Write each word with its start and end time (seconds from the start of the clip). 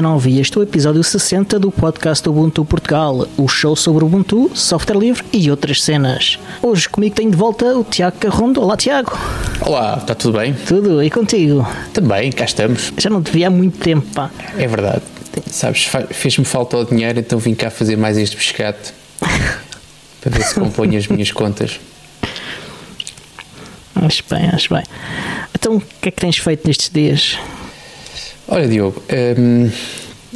2019 0.00 0.30
e 0.30 0.40
este 0.40 0.56
é 0.56 0.60
o 0.60 0.62
episódio 0.62 1.04
60 1.04 1.58
do 1.58 1.70
podcast 1.70 2.26
Ubuntu 2.28 2.64
Portugal, 2.64 3.28
o 3.36 3.46
show 3.46 3.76
sobre 3.76 4.04
Ubuntu, 4.04 4.50
software 4.54 4.96
livre 4.96 5.22
e 5.32 5.50
outras 5.50 5.82
cenas. 5.82 6.38
Hoje 6.62 6.88
comigo 6.88 7.14
tem 7.14 7.30
de 7.30 7.36
volta 7.36 7.76
o 7.76 7.84
Tiago 7.84 8.16
Carrondo. 8.18 8.62
Olá 8.62 8.76
Tiago. 8.76 9.16
Olá, 9.60 9.98
está 10.00 10.14
tudo 10.14 10.38
bem? 10.38 10.54
Tudo, 10.54 11.02
e 11.02 11.10
contigo? 11.10 11.66
Também, 11.92 12.32
cá 12.32 12.44
estamos. 12.44 12.92
Já 12.96 13.10
não 13.10 13.22
te 13.22 13.30
vi 13.30 13.44
há 13.44 13.50
muito 13.50 13.78
tempo, 13.78 14.06
pá. 14.14 14.30
É 14.56 14.66
verdade. 14.66 15.02
Sabes, 15.46 15.88
fez-me 16.10 16.44
falta 16.44 16.78
o 16.78 16.84
dinheiro, 16.84 17.18
então 17.18 17.38
vim 17.38 17.54
cá 17.54 17.70
fazer 17.70 17.96
mais 17.96 18.16
este 18.16 18.36
pescado 18.36 18.78
para 20.20 20.30
ver 20.30 20.42
se 20.42 20.54
compõe 20.54 20.96
as 20.96 21.06
minhas 21.06 21.30
contas. 21.30 21.78
Acho 23.94 24.24
bem, 24.30 24.48
acho 24.48 24.72
bem. 24.72 24.82
Então, 25.54 25.76
o 25.76 25.80
que 25.80 26.08
é 26.08 26.10
que 26.10 26.20
tens 26.20 26.38
feito 26.38 26.66
nestes 26.66 26.88
dias? 26.88 27.38
Olha, 28.52 28.66
Diogo, 28.66 29.00
hum, 29.38 29.70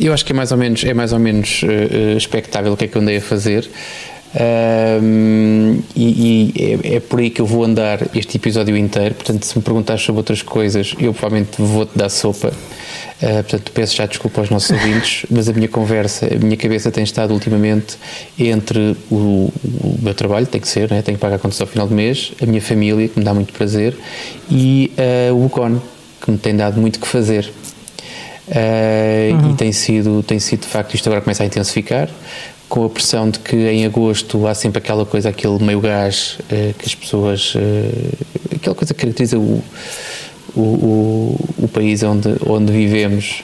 eu 0.00 0.12
acho 0.12 0.24
que 0.24 0.30
é 0.30 0.36
mais 0.36 0.52
ou 0.52 0.56
menos, 0.56 0.84
é 0.84 0.94
mais 0.94 1.12
ou 1.12 1.18
menos 1.18 1.64
uh, 1.64 2.16
expectável 2.16 2.72
o 2.72 2.76
que 2.76 2.84
é 2.84 2.88
que 2.88 2.96
eu 2.96 3.02
andei 3.02 3.16
a 3.16 3.20
fazer. 3.20 3.68
Um, 5.02 5.80
e, 5.96 6.52
e 6.54 6.84
é, 6.84 6.96
é, 6.96 7.00
por 7.00 7.18
aí 7.18 7.28
que 7.28 7.40
eu 7.40 7.46
vou 7.46 7.64
andar 7.64 8.00
este 8.14 8.36
episódio 8.36 8.76
inteiro. 8.76 9.16
Portanto, 9.16 9.44
se 9.44 9.58
me 9.58 9.64
perguntares 9.64 10.02
sobre 10.02 10.20
outras 10.20 10.42
coisas, 10.42 10.94
eu 10.96 11.12
provavelmente 11.12 11.60
vou-te 11.60 11.98
dar 11.98 12.08
sopa. 12.08 12.52
Uh, 13.20 13.42
portanto, 13.42 13.72
peço 13.72 13.96
já 13.96 14.06
desculpa 14.06 14.42
aos 14.42 14.50
nossos 14.50 14.70
ouvintes, 14.70 15.26
mas 15.30 15.48
a 15.48 15.52
minha 15.52 15.68
conversa, 15.68 16.28
a 16.32 16.38
minha 16.38 16.56
cabeça 16.56 16.92
tem 16.92 17.02
estado 17.02 17.34
ultimamente 17.34 17.96
entre 18.38 18.96
o, 19.10 19.52
o 19.60 19.98
meu 20.00 20.14
trabalho, 20.14 20.46
tem 20.46 20.60
que 20.60 20.68
ser, 20.68 20.88
né? 20.88 21.02
tenho 21.02 21.18
que 21.18 21.20
pagar 21.22 21.40
contas 21.40 21.60
ao 21.60 21.66
final 21.66 21.88
do 21.88 21.94
mês, 21.96 22.32
a 22.40 22.46
minha 22.46 22.62
família, 22.62 23.08
que 23.08 23.18
me 23.18 23.24
dá 23.24 23.34
muito 23.34 23.52
prazer, 23.52 23.96
e 24.48 24.92
uh, 25.30 25.34
o 25.34 25.46
Ucon, 25.46 25.80
que 26.20 26.30
me 26.30 26.38
tem 26.38 26.56
dado 26.56 26.80
muito 26.80 27.00
que 27.00 27.08
fazer. 27.08 27.52
Uh, 28.46 29.34
uhum. 29.34 29.52
E 29.52 29.54
tem 29.54 29.72
sido, 29.72 30.22
tem 30.22 30.38
sido, 30.38 30.60
de 30.60 30.68
facto, 30.68 30.94
isto 30.94 31.06
agora 31.08 31.22
começa 31.22 31.42
a 31.42 31.46
intensificar, 31.46 32.08
com 32.68 32.84
a 32.84 32.90
pressão 32.90 33.30
de 33.30 33.38
que 33.38 33.56
em 33.56 33.86
agosto 33.86 34.46
há 34.46 34.54
sempre 34.54 34.78
aquela 34.78 35.06
coisa, 35.06 35.28
aquele 35.28 35.62
meio 35.62 35.80
gás 35.80 36.38
uh, 36.40 36.74
que 36.74 36.86
as 36.86 36.94
pessoas. 36.94 37.54
Uh, 37.54 38.34
aquela 38.54 38.74
coisa 38.74 38.94
que 38.94 39.00
caracteriza 39.00 39.38
o, 39.38 39.62
o, 40.54 40.60
o, 40.60 41.40
o 41.58 41.68
país 41.68 42.02
onde, 42.02 42.34
onde 42.46 42.72
vivemos. 42.72 43.42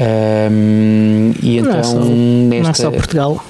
Um, 0.00 1.32
e 1.42 1.58
então, 1.58 1.72
não 1.72 1.78
é 1.78 1.82
só, 1.82 1.98
nesta, 1.98 2.62
não 2.62 2.70
é 2.70 2.74
só 2.74 2.90
Portugal. 2.90 3.44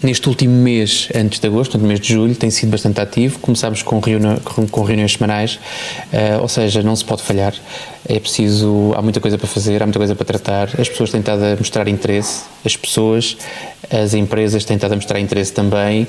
Neste 0.00 0.28
último 0.28 0.54
mês, 0.54 1.08
antes 1.12 1.40
de 1.40 1.46
agosto, 1.48 1.76
no 1.76 1.86
mês 1.86 1.98
de 1.98 2.12
julho, 2.12 2.34
tem 2.34 2.50
sido 2.50 2.70
bastante 2.70 3.00
ativo. 3.00 3.40
Começámos 3.40 3.82
com, 3.82 3.98
reuni 3.98 4.38
com 4.70 4.82
reuniões 4.82 5.14
semanais, 5.14 5.58
uh, 6.12 6.40
ou 6.40 6.48
seja, 6.48 6.82
não 6.82 6.94
se 6.94 7.04
pode 7.04 7.22
falhar. 7.22 7.52
É 8.08 8.18
preciso, 8.18 8.92
há 8.96 9.02
muita 9.02 9.20
coisa 9.20 9.36
para 9.36 9.46
fazer, 9.46 9.82
há 9.82 9.86
muita 9.86 9.98
coisa 9.98 10.14
para 10.14 10.24
tratar. 10.24 10.70
As 10.80 10.88
pessoas 10.88 11.10
têm 11.10 11.20
estado 11.20 11.44
a 11.44 11.56
mostrar 11.56 11.86
interesse, 11.88 12.44
as 12.64 12.76
pessoas, 12.76 13.36
as 13.90 14.14
empresas 14.14 14.64
têm 14.64 14.76
estado 14.76 14.92
a 14.92 14.96
mostrar 14.96 15.20
interesse 15.20 15.52
também, 15.52 16.06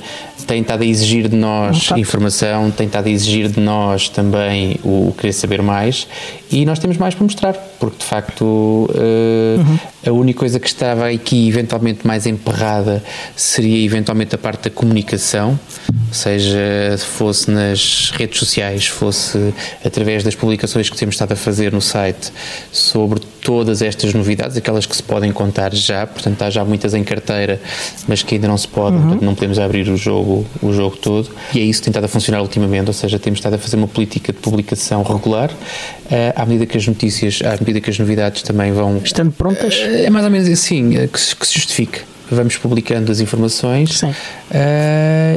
têm 0.47 0.61
estado 0.61 0.81
a 0.81 0.85
exigir 0.85 1.27
de 1.27 1.35
nós 1.35 1.91
informação, 1.95 2.71
têm 2.71 2.87
estado 2.87 3.07
a 3.07 3.09
exigir 3.09 3.47
de 3.49 3.59
nós 3.59 4.09
também 4.09 4.77
o, 4.83 5.13
querer 5.17 5.33
saber 5.33 5.61
mais 5.61 6.07
e 6.51 6.65
nós 6.65 6.79
temos 6.79 6.97
mais 6.97 7.13
para 7.13 7.23
mostrar, 7.23 7.53
porque 7.79 7.97
de 7.99 8.05
facto 8.05 8.43
uh, 8.43 9.59
uhum. 9.59 9.79
a 10.07 10.11
única 10.11 10.39
coisa 10.39 10.59
que 10.59 10.67
estava 10.67 11.07
aqui 11.07 11.47
eventualmente 11.47 12.07
mais 12.07 12.25
emperrada 12.25 13.03
seria 13.35 13.85
eventualmente 13.85 14.33
a 14.33 14.37
parte 14.37 14.63
da 14.63 14.69
comunicação, 14.69 15.59
seja 16.11 16.97
fosse 16.97 17.51
nas 17.51 18.11
redes 18.11 18.39
sociais, 18.39 18.87
fosse 18.87 19.53
através 19.85 20.23
das 20.23 20.33
publicações 20.33 20.89
que 20.89 20.97
temos 20.97 21.15
estado 21.15 21.33
a 21.33 21.35
fazer 21.35 21.71
no 21.71 21.81
site 21.89 22.31
sobre 22.71 23.19
todas 23.41 23.81
estas 23.81 24.13
novidades, 24.13 24.57
aquelas 24.57 24.85
que 24.85 24.95
se 24.95 25.01
podem 25.01 25.31
contar 25.31 25.73
já, 25.73 26.05
portanto 26.05 26.41
há 26.41 26.49
já 26.49 26.63
muitas 26.63 26.93
em 26.93 27.03
carteira, 27.03 27.59
mas 28.07 28.21
que 28.21 28.35
ainda 28.35 28.47
não 28.47 28.57
se 28.57 28.67
podem, 28.67 28.99
uhum. 28.99 29.03
portanto 29.03 29.25
não 29.25 29.35
podemos 29.35 29.59
abrir 29.59 29.89
o 29.89 29.97
jogo, 29.97 30.45
o 30.61 30.71
jogo 30.73 30.97
todo, 30.97 31.29
e 31.53 31.59
é 31.59 31.63
isso 31.63 31.79
que 31.79 31.85
tem 31.85 31.91
estado 31.91 32.05
a 32.05 32.07
funcionar 32.07 32.41
ultimamente, 32.41 32.87
ou 32.87 32.93
seja, 32.93 33.17
temos 33.17 33.39
estado 33.39 33.55
a 33.55 33.57
fazer 33.57 33.75
uma 33.77 33.87
política 33.87 34.31
de 34.31 34.39
publicação 34.39 35.01
regular, 35.03 35.49
uh, 35.51 36.15
à 36.35 36.45
medida 36.45 36.65
que 36.65 36.77
as 36.77 36.85
notícias, 36.85 37.39
à 37.43 37.51
medida 37.59 37.81
que 37.81 37.89
as 37.89 37.97
novidades 37.97 38.43
também 38.43 38.71
vão... 38.71 39.01
Estando 39.03 39.31
prontas? 39.31 39.75
Uh, 39.75 40.05
é 40.05 40.09
mais 40.09 40.25
ou 40.25 40.31
menos 40.31 40.47
assim, 40.49 40.97
uh, 40.97 41.07
que, 41.07 41.19
se, 41.19 41.35
que 41.35 41.47
se 41.47 41.55
justifique 41.55 42.01
vamos 42.31 42.57
publicando 42.57 43.11
as 43.11 43.19
informações 43.19 44.03
uh, 44.03 44.07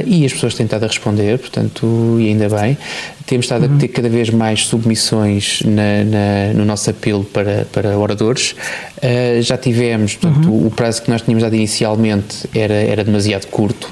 e 0.05 0.25
as 0.25 0.33
pessoas 0.33 0.53
têm 0.53 0.65
estado 0.65 0.83
a 0.83 0.87
responder, 0.87 1.39
portanto, 1.39 2.17
e 2.19 2.27
ainda 2.27 2.47
bem. 2.49 2.77
Temos 3.25 3.45
estado 3.45 3.65
uhum. 3.65 3.75
a 3.75 3.79
ter 3.79 3.87
cada 3.87 4.09
vez 4.09 4.29
mais 4.29 4.65
submissões 4.65 5.61
na, 5.63 6.03
na, 6.03 6.53
no 6.53 6.65
nosso 6.65 6.89
apelo 6.89 7.23
para, 7.23 7.65
para 7.71 7.97
oradores. 7.97 8.55
Uh, 8.97 9.41
já 9.41 9.57
tivemos, 9.57 10.15
portanto, 10.15 10.49
uhum. 10.49 10.67
o 10.67 10.71
prazo 10.71 11.01
que 11.01 11.09
nós 11.09 11.21
tínhamos 11.21 11.43
dado 11.43 11.55
inicialmente 11.55 12.49
era, 12.53 12.73
era 12.73 13.03
demasiado 13.03 13.47
curto 13.47 13.89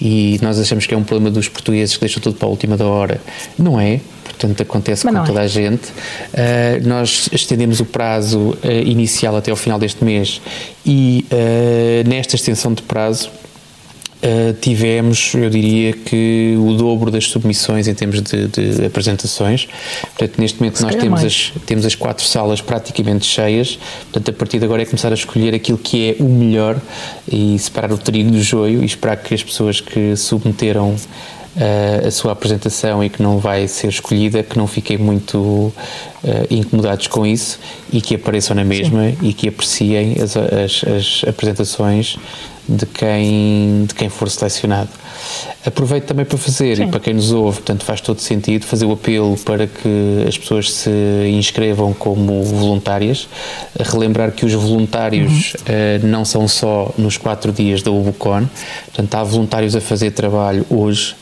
e 0.00 0.38
nós 0.42 0.58
achamos 0.58 0.86
que 0.86 0.94
é 0.94 0.96
um 0.96 1.04
problema 1.04 1.30
dos 1.30 1.48
portugueses 1.48 1.94
que 1.94 2.00
deixam 2.00 2.22
tudo 2.22 2.36
para 2.36 2.48
a 2.48 2.50
última 2.50 2.76
da 2.76 2.86
hora. 2.86 3.20
Não 3.58 3.78
é, 3.78 4.00
portanto 4.24 4.62
acontece 4.62 5.04
Mas 5.04 5.14
com 5.14 5.24
toda 5.24 5.40
é. 5.40 5.44
a 5.44 5.46
gente. 5.46 5.88
Uh, 5.88 6.88
nós 6.88 7.28
estendemos 7.32 7.80
o 7.80 7.84
prazo 7.84 8.56
uh, 8.64 8.70
inicial 8.84 9.36
até 9.36 9.50
ao 9.50 9.56
final 9.56 9.78
deste 9.78 10.02
mês 10.04 10.40
e 10.86 11.26
uh, 11.30 12.08
nesta 12.08 12.36
extensão 12.36 12.72
de 12.72 12.82
prazo 12.82 13.30
Uh, 14.22 14.52
tivemos, 14.60 15.32
eu 15.34 15.48
diria 15.48 15.94
que 15.94 16.54
o 16.58 16.74
dobro 16.74 17.10
das 17.10 17.24
submissões 17.24 17.88
em 17.88 17.94
termos 17.94 18.20
de, 18.20 18.48
de 18.48 18.84
apresentações. 18.84 19.66
Portanto, 20.02 20.38
neste 20.38 20.60
momento 20.60 20.76
Se 20.76 20.82
nós 20.82 20.94
temos 20.94 21.24
as, 21.24 21.52
temos 21.64 21.86
as 21.86 21.94
quatro 21.94 22.24
salas 22.24 22.60
praticamente 22.60 23.24
cheias. 23.24 23.78
Portanto, 24.12 24.28
a 24.28 24.32
partir 24.34 24.58
de 24.58 24.66
agora 24.66 24.82
é 24.82 24.84
começar 24.84 25.10
a 25.10 25.14
escolher 25.14 25.54
aquilo 25.54 25.78
que 25.78 26.10
é 26.10 26.22
o 26.22 26.28
melhor 26.28 26.78
e 27.32 27.58
separar 27.58 27.92
o 27.92 27.98
trigo 27.98 28.30
do 28.30 28.42
joio 28.42 28.82
e 28.82 28.84
esperar 28.84 29.16
que 29.16 29.34
as 29.34 29.42
pessoas 29.42 29.80
que 29.80 30.14
submeteram 30.16 30.96
uh, 31.56 32.06
a 32.06 32.10
sua 32.10 32.32
apresentação 32.32 33.02
e 33.02 33.08
que 33.08 33.22
não 33.22 33.38
vai 33.38 33.66
ser 33.68 33.88
escolhida, 33.88 34.42
que 34.42 34.56
não 34.58 34.66
fiquem 34.66 34.98
muito 34.98 35.38
uh, 35.38 35.72
incomodados 36.50 37.06
com 37.06 37.26
isso 37.26 37.58
e 37.92 38.00
que 38.00 38.14
apareçam 38.14 38.54
na 38.54 38.64
mesma 38.64 39.10
Sim. 39.10 39.18
e 39.22 39.32
que 39.32 39.48
apreciem 39.48 40.16
as, 40.20 40.36
as, 40.36 40.84
as, 40.84 41.24
apresentações 41.28 42.16
de 42.70 42.86
quem, 42.86 43.84
de 43.86 43.94
quem 43.94 44.08
for 44.08 44.30
selecionado. 44.30 44.88
Aproveito 45.66 46.04
também 46.04 46.24
para 46.24 46.38
fazer, 46.38 46.76
Sim. 46.76 46.84
e 46.84 46.86
para 46.86 47.00
quem 47.00 47.12
nos 47.12 47.32
ouve, 47.32 47.58
portanto 47.58 47.84
faz 47.84 48.00
todo 48.00 48.20
sentido, 48.20 48.64
fazer 48.64 48.86
o 48.86 48.92
apelo 48.92 49.36
para 49.38 49.66
que 49.66 50.24
as 50.26 50.38
pessoas 50.38 50.72
se 50.72 50.90
inscrevam 51.34 51.92
como 51.92 52.42
voluntárias, 52.44 53.28
relembrar 53.78 54.32
que 54.32 54.46
os 54.46 54.54
voluntários 54.54 55.54
uhum. 55.54 56.04
uh, 56.04 56.06
não 56.06 56.24
são 56.24 56.46
só 56.46 56.94
nos 56.96 57.16
quatro 57.16 57.52
dias 57.52 57.82
da 57.82 57.90
UBUCON, 57.90 58.46
portanto 58.86 59.14
há 59.14 59.24
voluntários 59.24 59.74
a 59.74 59.80
fazer 59.80 60.12
trabalho 60.12 60.64
hoje, 60.70 61.16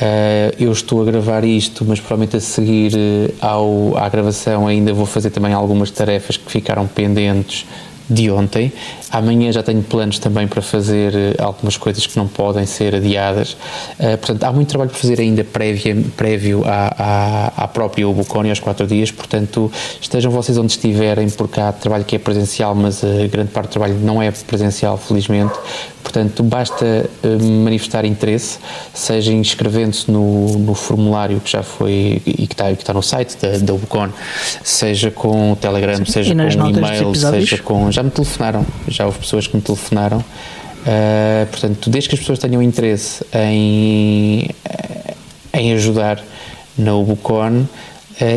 Uh, 0.00 0.56
eu 0.58 0.72
estou 0.72 1.02
a 1.02 1.04
gravar 1.04 1.44
isto, 1.44 1.84
mas 1.84 2.00
provavelmente 2.00 2.34
a 2.34 2.40
seguir 2.40 2.94
uh, 2.94 3.34
ao, 3.38 3.98
à 3.98 4.08
gravação 4.08 4.66
ainda 4.66 4.94
vou 4.94 5.04
fazer 5.04 5.28
também 5.28 5.52
algumas 5.52 5.90
tarefas 5.90 6.38
que 6.38 6.50
ficaram 6.50 6.86
pendentes 6.86 7.66
de 8.10 8.30
ontem. 8.30 8.72
Amanhã 9.10 9.52
já 9.52 9.62
tenho 9.62 9.82
planos 9.82 10.18
também 10.18 10.48
para 10.48 10.60
fazer 10.60 11.14
eh, 11.14 11.34
algumas 11.38 11.76
coisas 11.76 12.06
que 12.06 12.16
não 12.16 12.26
podem 12.26 12.66
ser 12.66 12.94
adiadas. 12.94 13.52
Uh, 13.98 14.18
portanto, 14.18 14.44
há 14.44 14.52
muito 14.52 14.68
trabalho 14.68 14.90
para 14.90 14.98
fazer 14.98 15.20
ainda 15.20 15.44
prévia, 15.44 15.96
prévio 16.16 16.64
à, 16.66 16.94
à, 17.56 17.64
à 17.64 17.68
própria 17.68 18.08
Ubucone, 18.08 18.50
aos 18.50 18.58
quatro 18.58 18.86
dias. 18.86 19.10
Portanto, 19.10 19.70
estejam 20.00 20.30
vocês 20.32 20.58
onde 20.58 20.72
estiverem, 20.72 21.30
porque 21.30 21.60
há 21.60 21.72
trabalho 21.72 22.04
que 22.04 22.16
é 22.16 22.18
presencial, 22.18 22.74
mas 22.74 23.04
a 23.04 23.26
grande 23.28 23.50
parte 23.50 23.68
do 23.68 23.72
trabalho 23.72 23.94
não 23.94 24.20
é 24.20 24.30
presencial, 24.30 24.96
felizmente. 24.98 25.54
Portanto, 26.02 26.42
basta 26.42 26.84
uh, 26.84 27.42
manifestar 27.42 28.04
interesse, 28.04 28.58
seja 28.92 29.32
inscrevendo-se 29.32 30.10
no, 30.10 30.58
no, 30.58 30.74
formulário 30.74 31.40
que 31.40 31.50
já 31.50 31.62
foi 31.62 32.22
e 32.26 32.46
que 32.46 32.54
está, 32.54 32.72
que 32.72 32.82
está 32.82 32.92
no 32.92 33.02
site 33.02 33.36
da, 33.40 33.58
da 33.58 33.72
seja 34.64 35.10
com 35.10 35.52
o 35.52 35.56
Telegram, 35.56 35.96
Sim, 35.96 36.04
seja 36.06 36.34
com 36.34 36.42
o 36.42 36.70
e-mail, 36.70 37.14
seja 37.14 37.58
com. 37.58 37.92
Já 37.92 38.02
me 38.02 38.10
telefonaram, 38.10 38.66
já 38.88 39.06
houve 39.06 39.18
pessoas 39.18 39.46
que 39.46 39.56
me 39.56 39.62
telefonaram. 39.62 40.18
Uh, 40.18 41.46
portanto, 41.50 41.90
desde 41.90 42.08
que 42.08 42.14
as 42.14 42.20
pessoas 42.20 42.38
tenham 42.38 42.62
interesse 42.62 43.22
em, 43.34 44.48
em 45.52 45.72
ajudar 45.74 46.22
na 46.78 46.94
Ubucon, 46.94 47.60
uh, 47.60 47.66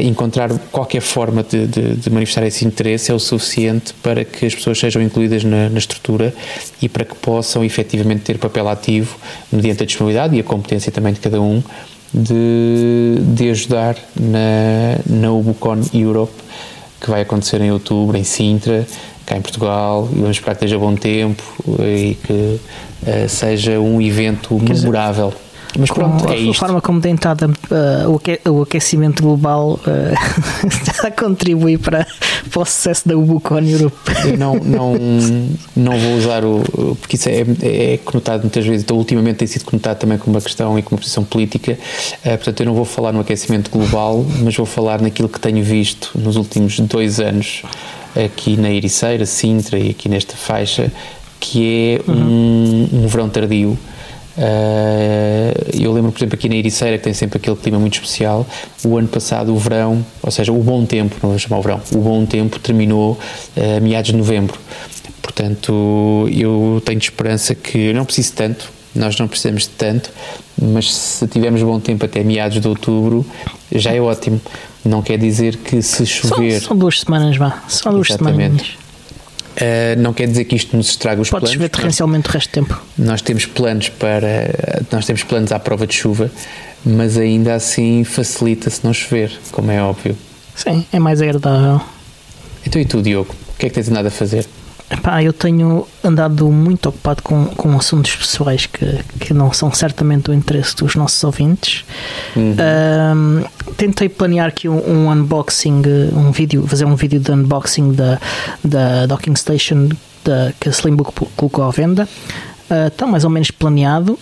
encontrar 0.02 0.50
qualquer 0.72 1.02
forma 1.02 1.44
de, 1.44 1.68
de, 1.68 1.96
de, 1.96 2.10
manifestar 2.10 2.46
esse 2.46 2.66
interesse 2.66 3.12
é 3.12 3.14
o 3.14 3.20
suficiente 3.20 3.94
para 4.02 4.24
que 4.24 4.46
as 4.46 4.56
pessoas 4.56 4.80
sejam 4.80 5.02
incluídas 5.02 5.44
na, 5.44 5.70
na, 5.70 5.78
estrutura 5.78 6.34
e 6.82 6.88
para 6.88 7.04
que 7.04 7.16
possam 7.16 7.64
efetivamente 7.64 8.22
ter 8.22 8.38
papel 8.38 8.68
ativo 8.70 9.18
mediante 9.52 9.84
a 9.84 9.86
disponibilidade 9.86 10.36
e 10.36 10.40
a 10.40 10.44
competência 10.44 10.92
também 10.92 11.14
de 11.14 11.20
cada 11.20 11.42
um 11.42 11.62
de, 12.14 13.16
de 13.20 13.50
ajudar 13.50 13.98
na, 14.18 14.98
na 15.06 15.32
Ubucon 15.32 15.82
Europe 15.94 16.34
que 17.02 17.10
vai 17.10 17.22
acontecer 17.22 17.60
em 17.60 17.72
outubro 17.72 18.16
em 18.16 18.24
Sintra 18.24 18.86
cá 19.26 19.38
em 19.38 19.42
Portugal 19.42 20.10
e 20.12 20.16
vamos 20.16 20.38
esperar 20.38 20.56
que 20.56 20.66
esteja 20.66 20.78
bom 20.78 20.96
tempo 20.96 21.44
e 21.80 22.16
que 22.16 22.34
uh, 22.34 23.30
seja 23.30 23.80
um 23.80 24.02
evento 24.02 24.60
memorável. 24.60 25.34
Mas 25.78 25.90
pronto, 25.90 26.28
é 26.28 26.34
a, 26.34 26.38
isto. 26.38 26.60
Forma 26.60 26.82
como 26.82 27.02
tem 27.02 27.16
estado 27.16 27.46
uh, 27.46 28.52
o 28.52 28.62
aquecimento 28.62 29.24
global 29.24 29.80
uh, 29.86 30.68
está 30.68 31.08
a 31.08 31.12
contribuir 31.12 31.80
para, 31.80 32.06
para 32.52 32.62
o 32.62 32.66
sucesso 32.66 33.08
da 33.08 33.18
Ubucon 33.18 33.60
Europe. 33.60 33.96
Eu 34.26 34.38
não, 34.38 34.56
não, 34.56 34.94
não 35.76 35.98
vou 35.98 36.16
usar 36.18 36.46
o. 36.46 36.62
porque 37.00 37.16
isso 37.16 37.30
é, 37.30 37.44
é 37.62 38.00
conotado 38.04 38.44
muitas 38.44 38.66
vezes, 38.66 38.84
então 38.84 38.98
ultimamente 38.98 39.38
tem 39.38 39.48
sido 39.48 39.66
conotado 39.66 40.00
também 40.00 40.18
como 40.18 40.36
uma 40.36 40.42
questão 40.42 40.78
e 40.78 40.82
como 40.82 40.96
uma 40.96 41.02
posição 41.02 41.24
política. 41.24 41.78
Uh, 42.20 42.30
portanto, 42.30 42.60
eu 42.60 42.66
não 42.66 42.74
vou 42.74 42.86
falar 42.86 43.12
no 43.12 43.20
aquecimento 43.20 43.72
global, 43.72 44.26
mas 44.42 44.56
vou 44.56 44.66
falar 44.66 45.02
naquilo 45.02 45.30
que 45.30 45.40
tenho 45.40 45.64
visto 45.64 46.12
nos 46.16 46.36
últimos 46.36 46.80
dois 46.80 47.20
anos 47.20 47.64
aqui 48.16 48.56
na 48.58 48.70
Ericeira, 48.70 49.26
Sintra 49.26 49.80
e 49.80 49.90
aqui 49.90 50.08
nesta 50.08 50.36
faixa, 50.36 50.92
que 51.40 52.00
é 52.08 52.12
uhum. 52.12 52.88
um, 52.94 53.04
um 53.04 53.08
verão 53.08 53.28
tardio 53.28 53.78
eu 55.74 55.94
lembro, 55.94 56.12
por 56.12 56.20
exemplo, 56.20 56.36
aqui 56.36 56.50
na 56.50 56.56
Ericeira, 56.56 56.98
que 56.98 57.04
tem 57.04 57.14
sempre 57.14 57.38
aquele 57.38 57.56
clima 57.56 57.80
muito 57.80 57.94
especial, 57.94 58.46
o 58.84 58.98
ano 58.98 59.08
passado, 59.08 59.54
o 59.54 59.58
verão, 59.58 60.06
ou 60.22 60.32
seja, 60.32 60.52
o 60.52 60.58
bom 60.58 60.86
tempo, 60.86 61.16
não 61.22 61.30
vou 61.30 61.40
chamar 61.40 61.60
o 61.60 61.62
verão, 61.62 61.82
o 61.92 61.98
bom 62.00 62.26
tempo 62.26 62.60
terminou 62.60 63.20
a 63.56 63.80
meados 63.80 64.12
de 64.12 64.18
novembro. 64.18 64.58
Portanto, 65.22 66.28
eu 66.32 66.82
tenho 66.86 67.00
esperança 67.00 67.56
que 67.56 67.78
eu 67.78 67.94
não 67.94 68.06
preciso 68.06 68.34
tanto, 68.34 68.70
nós 68.96 69.18
não 69.18 69.28
precisamos 69.28 69.64
de 69.64 69.70
tanto, 69.70 70.12
mas 70.62 70.94
se 70.94 71.28
tivermos 71.28 71.62
bom 71.64 71.80
tempo 71.80 72.06
até 72.06 72.24
meados 72.24 72.60
de 72.62 72.68
outubro, 72.68 73.26
já 73.72 73.92
é 73.92 74.00
ótimo. 74.00 74.40
Não 74.86 75.02
quer 75.02 75.18
dizer 75.18 75.58
que 75.58 75.82
se 75.82 76.06
chover. 76.06 76.62
São, 76.62 76.78
duas 76.78 77.00
semanas, 77.00 77.38
vá. 77.38 77.64
São 77.68 77.94
duas 77.94 78.10
Exatamente. 78.10 78.64
semanas. 78.64 78.83
Uh, 79.64 80.00
não 80.02 80.14
quer 80.14 80.28
dizer 80.28 80.44
que 80.44 80.56
isto 80.56 80.76
nos 80.76 80.90
estrague 80.90 81.22
os 81.22 81.30
Podes 81.30 81.50
planos. 81.50 81.58
Podes 81.58 81.62
ver 81.62 81.70
torrencialmente 81.70 82.28
o 82.28 82.32
resto 82.32 82.50
do 82.50 82.54
tempo. 82.54 82.82
Nós 82.98 83.22
temos 83.22 83.46
planos 83.46 83.88
para 83.88 84.50
nós 84.92 85.06
temos 85.06 85.24
planos 85.24 85.52
à 85.52 85.60
prova 85.60 85.88
de 85.88 85.94
chuva, 85.94 86.30
mas 86.86 87.18
ainda 87.18 87.54
assim 87.54 88.04
facilita 88.04 88.70
se 88.70 88.84
não 88.84 88.94
chover, 88.94 89.32
como 89.52 89.72
é 89.72 89.82
óbvio. 89.82 90.18
Sim, 90.56 90.86
é 90.92 91.00
mais 91.00 91.22
agradável. 91.22 91.82
Então 92.66 92.82
e 92.82 92.86
tu, 92.86 93.02
Diogo? 93.02 93.34
O 93.54 93.58
que 93.58 93.68
é 93.68 93.70
que 93.70 93.76
tens 93.76 93.90
andado 93.90 94.08
a 94.08 94.12
fazer? 94.12 94.46
Epá, 94.94 95.24
eu 95.24 95.34
tenho 95.34 95.88
andado 96.04 96.50
muito 96.52 96.90
ocupado 96.90 97.24
com, 97.24 97.46
com 97.46 97.76
assuntos 97.76 98.16
pessoais 98.16 98.68
que, 98.68 99.00
que 99.20 99.34
não 99.34 99.52
são 99.52 99.72
certamente 99.72 100.26
do 100.26 100.34
interesse 100.34 100.76
dos 100.76 100.96
nossos 100.96 101.24
ouvintes. 101.24 101.84
Uhum. 102.36 102.56
Um, 103.16 103.44
tentei 103.76 104.08
planear 104.08 104.48
aqui 104.48 104.70
um, 104.70 104.78
um, 104.78 105.12
unboxing, 105.12 105.82
um 106.16 106.32
vídeo, 106.32 106.68
fazer 106.68 106.86
um 106.86 106.96
vídeo 106.96 107.20
de 107.20 107.32
unboxing 107.32 107.94
da, 107.94 108.20
da 108.64 109.08
Docking 109.08 109.36
Station 109.36 109.90
da, 110.24 110.54
que 110.60 110.70
a 110.70 110.72
Slimbook 110.72 111.12
colocou 111.36 111.64
à 111.64 111.72
venda. 111.72 112.08
Uh, 112.70 112.88
está 112.88 113.08
mais 113.08 113.24
ou 113.24 113.32
menos 113.32 113.50
planeado, 113.50 114.18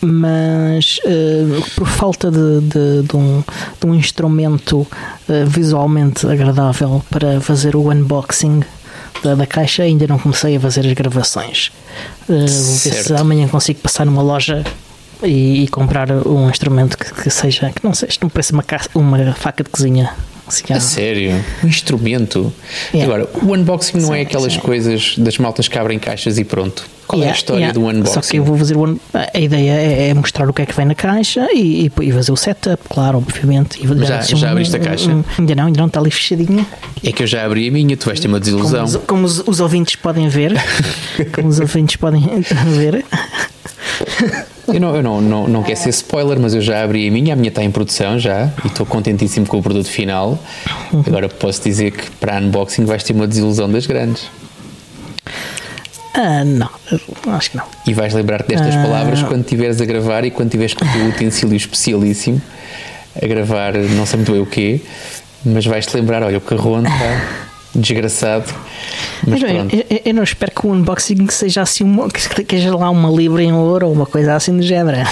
mas 0.00 0.98
uh, 1.04 1.70
por 1.74 1.88
falta 1.88 2.30
de, 2.30 2.60
de, 2.62 3.02
de, 3.02 3.16
um, 3.16 3.42
de 3.78 3.86
um 3.86 3.94
instrumento 3.94 4.78
uh, 4.78 4.88
visualmente 5.46 6.26
agradável 6.26 7.02
para 7.10 7.38
fazer 7.40 7.76
o 7.76 7.90
unboxing 7.90 8.62
da, 9.22 9.34
da, 9.34 9.46
caixa, 9.46 9.82
ainda 9.82 10.06
não 10.06 10.18
comecei 10.18 10.56
a 10.56 10.60
fazer 10.60 10.86
as 10.86 10.92
gravações. 10.92 11.70
Uh, 12.28 12.46
vou 12.46 12.76
ver 12.76 12.94
se 12.94 13.14
amanhã 13.14 13.48
consigo 13.48 13.80
passar 13.80 14.04
numa 14.06 14.22
loja 14.22 14.64
e, 15.22 15.64
e 15.64 15.68
comprar 15.68 16.10
um 16.10 16.48
instrumento 16.50 16.96
que, 16.96 17.22
que, 17.22 17.30
seja, 17.30 17.70
que 17.70 17.84
não 17.84 17.94
seja, 17.94 18.18
não 18.22 18.28
pareça 18.28 18.52
uma, 18.54 18.64
uma 18.94 19.34
faca 19.34 19.64
de 19.64 19.70
cozinha. 19.70 20.14
Assim, 20.46 20.72
a 20.72 20.80
sério? 20.80 21.44
Um 21.64 21.66
instrumento? 21.66 22.52
Yeah. 22.94 23.12
Agora, 23.12 23.30
o 23.42 23.52
unboxing 23.52 23.98
não 23.98 24.14
é 24.14 24.18
sim, 24.18 24.22
é 24.22 24.22
aquelas 24.22 24.52
sim. 24.52 24.60
coisas 24.60 25.14
das 25.18 25.38
maltas 25.38 25.66
que 25.66 25.76
abrem 25.76 25.98
caixas 25.98 26.38
e 26.38 26.44
pronto. 26.44 26.86
Qual 27.06 27.20
yeah, 27.20 27.30
é 27.30 27.34
a 27.34 27.36
história 27.36 27.72
do 27.72 27.86
unboxing? 27.86 28.14
Só 28.14 28.20
que 28.20 28.36
eu 28.36 28.44
vou 28.44 28.56
fazer 28.56 28.76
o 28.76 29.00
A 29.12 29.38
ideia 29.38 29.72
é, 29.72 30.08
é, 30.08 30.14
mostrar 30.14 30.48
o 30.48 30.52
que 30.52 30.62
é 30.62 30.66
que 30.66 30.74
vem 30.74 30.86
na 30.86 30.94
caixa 30.94 31.48
e, 31.52 31.90
e, 32.00 32.12
fazer 32.12 32.32
o 32.32 32.36
setup, 32.36 32.82
claro, 32.88 33.18
obviamente. 33.18 33.80
Já, 34.06 34.20
já 34.20 34.48
um, 34.48 34.50
abriste 34.52 34.76
a 34.76 34.78
caixa? 34.78 35.10
Um, 35.10 35.24
ainda 35.38 35.54
não, 35.54 35.66
ainda 35.66 35.80
não, 35.80 35.86
está 35.86 36.00
ali 36.00 36.10
fechadinha. 36.10 36.66
É 37.02 37.12
que 37.12 37.22
eu 37.22 37.26
já 37.26 37.44
abri 37.44 37.68
a 37.68 37.72
minha, 37.72 37.96
tu 37.96 38.06
vais 38.06 38.20
ter 38.20 38.28
uma 38.28 38.40
desilusão. 38.40 38.86
Como, 38.86 39.06
como 39.06 39.26
os, 39.26 39.42
os 39.46 39.60
ouvintes 39.60 39.96
podem 39.96 40.28
ver, 40.28 40.52
como 41.34 41.48
os 41.48 41.58
ouvintes 41.58 41.96
podem 41.96 42.22
ver. 42.76 43.04
Eu, 44.68 44.80
não, 44.80 44.96
eu 44.96 45.02
não, 45.02 45.20
não, 45.20 45.46
não 45.46 45.62
quero 45.62 45.78
ser 45.78 45.90
spoiler, 45.90 46.40
mas 46.40 46.54
eu 46.54 46.60
já 46.60 46.82
abri 46.82 47.08
a 47.08 47.10
minha, 47.10 47.34
a 47.34 47.36
minha 47.36 47.48
está 47.48 47.62
em 47.62 47.70
produção 47.70 48.18
já 48.18 48.50
e 48.64 48.66
estou 48.66 48.84
contentíssimo 48.84 49.46
com 49.46 49.58
o 49.58 49.62
produto 49.62 49.88
final. 49.88 50.38
Agora 51.06 51.28
posso 51.28 51.62
dizer 51.62 51.92
que 51.92 52.10
para 52.12 52.38
unboxing 52.38 52.84
vais 52.84 53.02
ter 53.04 53.12
uma 53.12 53.26
desilusão 53.26 53.70
das 53.70 53.86
grandes. 53.86 54.24
Uh, 56.16 56.44
não, 56.44 56.70
acho 57.34 57.50
que 57.50 57.56
não. 57.56 57.64
E 57.86 57.92
vais 57.92 58.14
lembrar-te 58.14 58.48
destas 58.48 58.74
uh, 58.74 58.82
palavras 58.82 59.22
quando 59.22 59.42
estiveres 59.42 59.80
a 59.80 59.84
gravar 59.84 60.24
e 60.24 60.30
quando 60.30 60.50
tiveres 60.50 60.72
com 60.74 60.84
o 60.84 60.88
teu 60.88 61.06
utensílio 61.06 61.56
especialíssimo 61.56 62.40
a 63.22 63.26
gravar, 63.26 63.74
não 63.74 64.06
sei 64.06 64.16
muito 64.16 64.32
bem 64.32 64.40
o 64.40 64.46
quê, 64.46 64.80
mas 65.44 65.66
vais-te 65.66 65.94
lembrar: 65.94 66.22
olha, 66.22 66.38
o 66.38 66.40
carrão 66.40 66.82
está 66.82 67.45
desgraçado. 67.76 68.52
Mas 69.26 69.42
eu, 69.42 69.48
eu, 69.48 70.00
eu, 70.04 70.14
não 70.14 70.22
espero 70.22 70.52
que 70.52 70.66
o 70.66 70.72
unboxing 70.72 71.26
seja 71.28 71.62
assim 71.62 71.84
uma, 71.84 72.08
que 72.08 72.20
seja 72.20 72.74
lá 72.76 72.90
uma 72.90 73.10
libra 73.10 73.42
em 73.42 73.52
ouro 73.52 73.86
ou 73.86 73.92
uma 73.92 74.06
coisa 74.06 74.34
assim 74.34 74.56
do 74.56 74.62
género. 74.62 74.98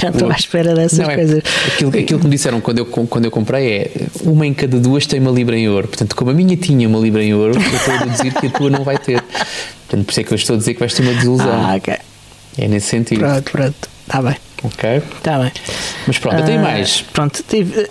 já 0.00 0.08
estou 0.08 0.30
à 0.30 0.34
espera 0.34 0.74
dessas 0.74 0.98
não, 0.98 1.10
é, 1.10 1.14
coisas. 1.14 1.42
Aquilo, 1.66 1.90
aquilo 1.90 2.20
que 2.20 2.26
me 2.26 2.30
disseram 2.30 2.60
quando 2.60 2.78
eu, 2.78 2.86
quando 2.86 3.24
eu 3.24 3.30
comprei 3.30 3.72
é 3.72 3.90
uma 4.22 4.46
em 4.46 4.54
cada 4.54 4.78
duas 4.78 5.06
tem 5.06 5.20
uma 5.20 5.30
libra 5.30 5.56
em 5.56 5.68
ouro. 5.68 5.88
Portanto, 5.88 6.14
como 6.16 6.30
a 6.30 6.34
minha 6.34 6.56
tinha 6.56 6.88
uma 6.88 6.98
libra 6.98 7.22
em 7.22 7.34
ouro, 7.34 7.54
eu 7.54 7.76
estou 7.76 7.94
a 7.94 7.98
deduzir 7.98 8.34
que 8.34 8.46
a 8.46 8.50
tua 8.50 8.70
não 8.70 8.84
vai 8.84 8.98
ter. 8.98 9.22
Portanto, 9.22 10.04
por 10.04 10.10
isso 10.10 10.20
é 10.20 10.24
que 10.24 10.32
eu 10.32 10.36
estou 10.36 10.54
a 10.54 10.58
dizer 10.58 10.74
que 10.74 10.80
vais 10.80 10.94
ter 10.94 11.02
uma 11.02 11.14
desilusão. 11.14 11.52
Ah, 11.52 11.74
ok. 11.76 11.94
É 12.58 12.68
nesse 12.68 12.86
sentido. 12.88 13.20
Pronto, 13.20 13.50
pronto. 13.50 13.88
Está 14.06 14.22
bem. 14.22 14.36
Ok. 14.62 15.02
Está 15.16 15.38
bem. 15.38 15.52
Mas 16.06 16.18
pronto, 16.18 16.42
uh, 16.42 16.46
tenho 16.46 16.62
mais. 16.62 17.02
Pronto, 17.12 17.44
tive. 17.48 17.88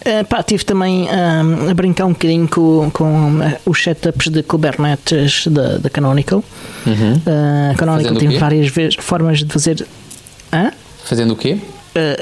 Uh, 0.00 0.24
pá, 0.24 0.42
tive 0.42 0.64
também 0.64 1.04
uh, 1.04 1.70
a 1.70 1.74
brincar 1.74 2.06
um 2.06 2.12
bocadinho 2.12 2.48
com, 2.48 2.90
com 2.90 3.38
uh, 3.38 3.56
os 3.66 3.82
setups 3.82 4.28
de 4.28 4.42
Kubernetes 4.42 5.46
da, 5.46 5.78
da 5.78 5.90
Canonical. 5.90 6.42
Uhum. 6.86 7.20
a 7.70 7.74
Canonical 7.76 8.16
tem 8.16 8.38
várias 8.38 8.72
formas 8.98 9.40
de 9.40 9.52
fazer. 9.52 9.86
Hã? 10.52 10.72
Fazendo 11.04 11.34
o 11.34 11.36
quê? 11.36 11.58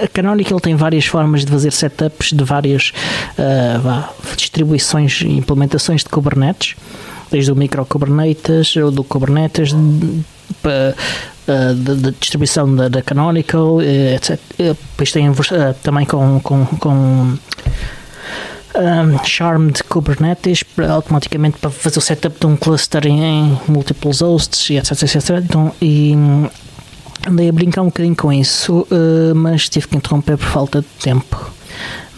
a 0.03 0.09
Canonical 0.09 0.59
tem 0.59 0.75
várias 0.75 1.05
formas 1.05 1.45
de 1.45 1.53
fazer 1.53 1.71
setups 1.73 2.33
de 2.33 2.43
várias 2.43 2.91
vá, 3.83 4.11
distribuições 4.35 5.21
e 5.21 5.29
implementações 5.29 6.03
de 6.03 6.09
Kubernetes 6.09 6.75
desde 7.31 7.53
o 7.53 7.57
micro 7.57 7.85
Kubernetes 7.85 8.75
ou 8.77 8.91
do 8.91 9.05
Kubernetes 9.05 9.73
para 10.63 10.95
da, 11.75 12.11
distribuição 12.11 12.75
da, 12.75 12.89
da 12.89 13.03
Canonical, 13.03 13.81
eh, 13.81 14.17
etc. 14.17 14.39
Depois 14.59 15.11
tem 15.13 15.31
também 15.83 16.05
com, 16.05 16.41
com, 16.41 16.67
com 16.67 16.91
um, 16.91 17.39
Charmed 19.25 19.83
Kubernetes 19.85 20.63
para, 20.63 20.91
automaticamente 20.91 21.59
para 21.59 21.71
fazer 21.71 21.99
o 21.99 22.03
setup 22.03 22.39
de 22.39 22.47
um 22.47 22.57
cluster 22.57 23.07
em, 23.07 23.23
em 23.23 23.61
múltiplos 23.67 24.21
hosts 24.21 24.71
etc, 24.71 25.03
etc. 25.03 25.43
Então, 25.43 25.73
e 25.81 26.15
andei 27.27 27.49
a 27.49 27.53
brincar 27.53 27.83
um 27.83 27.87
bocadinho 27.87 28.17
com 28.17 28.33
isso, 28.33 28.87
mas 29.35 29.69
tive 29.69 29.89
que 29.89 29.97
interromper 29.97 30.37
por 30.37 30.47
falta 30.47 30.81
de 30.81 30.89
tempo. 31.03 31.51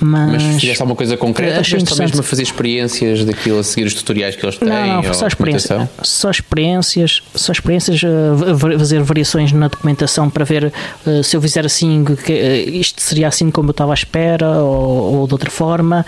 Mas, 0.00 0.42
mas 0.42 0.60
fizeste 0.60 0.80
alguma 0.80 0.96
coisa 0.96 1.16
concreta 1.16 1.58
ou 1.58 1.86
só 1.86 1.96
mesmo 1.96 2.20
a 2.20 2.22
fazer 2.22 2.42
experiências 2.42 3.24
daquilo, 3.24 3.58
a 3.58 3.62
seguir 3.62 3.86
os 3.86 3.94
tutoriais 3.94 4.34
que 4.34 4.44
eles 4.44 4.56
têm? 4.56 4.68
Não, 4.68 5.02
não 5.02 5.14
só, 5.14 5.26
experiência, 5.26 5.90
só 6.02 6.30
experiências, 6.30 7.22
só 7.34 7.52
experiências, 7.52 8.02
uh, 8.02 8.78
fazer 8.78 9.02
variações 9.02 9.52
na 9.52 9.68
documentação 9.68 10.30
para 10.30 10.44
ver 10.44 10.72
uh, 11.06 11.22
se 11.22 11.36
eu 11.36 11.42
fizer 11.42 11.66
assim, 11.66 12.04
que, 12.24 12.32
uh, 12.32 12.70
isto 12.70 13.02
seria 13.02 13.28
assim 13.28 13.50
como 13.50 13.68
eu 13.68 13.72
estava 13.72 13.92
à 13.92 13.94
espera 13.94 14.48
ou, 14.48 15.20
ou 15.20 15.26
de 15.26 15.34
outra 15.34 15.50
forma. 15.50 16.04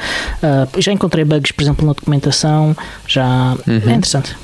já 0.78 0.92
encontrei 0.92 1.24
bugs, 1.24 1.52
por 1.52 1.62
exemplo, 1.62 1.86
na 1.86 1.92
documentação, 1.92 2.74
já 3.06 3.56
uhum. 3.66 3.90
é 3.90 3.92
interessante. 3.92 4.34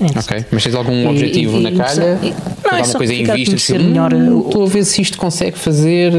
É 0.00 0.18
ok, 0.18 0.44
mas 0.50 0.62
tens 0.64 0.74
algum 0.74 1.08
objetivo 1.08 1.58
e, 1.58 1.60
e, 1.60 1.62
na 1.70 1.84
calha? 1.84 2.18
E, 2.22 2.30
não, 2.64 2.76
é 2.76 2.80
alguma 2.80 2.94
coisa 2.94 3.14
em 3.14 3.24
vista? 3.24 3.54
Assim, 3.54 3.78
melhor, 3.78 4.14
hum, 4.14 4.46
estou 4.46 4.64
a 4.64 4.66
ver 4.66 4.84
se 4.84 5.02
isto 5.02 5.18
consegue 5.18 5.58
fazer 5.58 6.12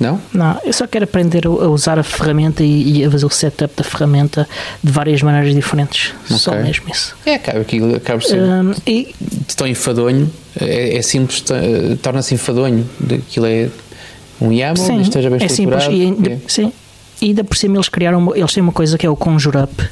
não? 0.00 0.20
Não, 0.32 0.58
eu 0.64 0.72
só 0.72 0.86
quero 0.86 1.04
aprender 1.04 1.46
a 1.46 1.50
usar 1.50 1.98
a 1.98 2.02
ferramenta 2.02 2.62
e, 2.62 3.04
a 3.04 3.10
fazer 3.10 3.26
o 3.26 3.30
setup 3.30 3.74
da 3.76 3.84
ferramenta 3.84 4.48
de 4.82 4.92
várias 4.92 5.22
maneiras 5.22 5.54
diferentes. 5.54 6.14
Okay. 6.24 6.36
Só 6.36 6.54
mesmo 6.54 6.88
isso. 6.90 7.16
É, 7.26 7.34
acaba, 7.34 7.60
aquilo 7.60 7.96
acaba 7.96 8.20
ser 8.20 8.40
um, 8.40 8.74
e, 8.86 9.14
tão 9.56 9.66
enfadonho, 9.66 10.30
é, 10.60 10.96
é 10.96 11.02
simples, 11.02 11.44
torna-se 12.02 12.34
enfadonho. 12.34 12.88
Aquilo 13.12 13.46
é 13.46 13.68
um 14.40 14.52
YAML, 14.52 14.76
sim, 14.76 15.00
esteja 15.00 15.30
bem 15.30 15.40
é 15.40 15.46
estruturado. 15.46 15.84
Simples, 15.84 16.28
e, 16.28 16.32
é. 16.32 16.38
Sim, 16.46 16.72
e 17.20 17.26
ainda 17.26 17.42
por 17.42 17.56
cima 17.56 17.76
eles 17.76 17.88
criaram, 17.88 18.34
eles 18.36 18.52
têm 18.52 18.62
uma 18.62 18.72
coisa 18.72 18.96
que 18.96 19.04
é 19.04 19.10
o 19.10 19.16
Conjure 19.16 19.58
Up 19.58 19.88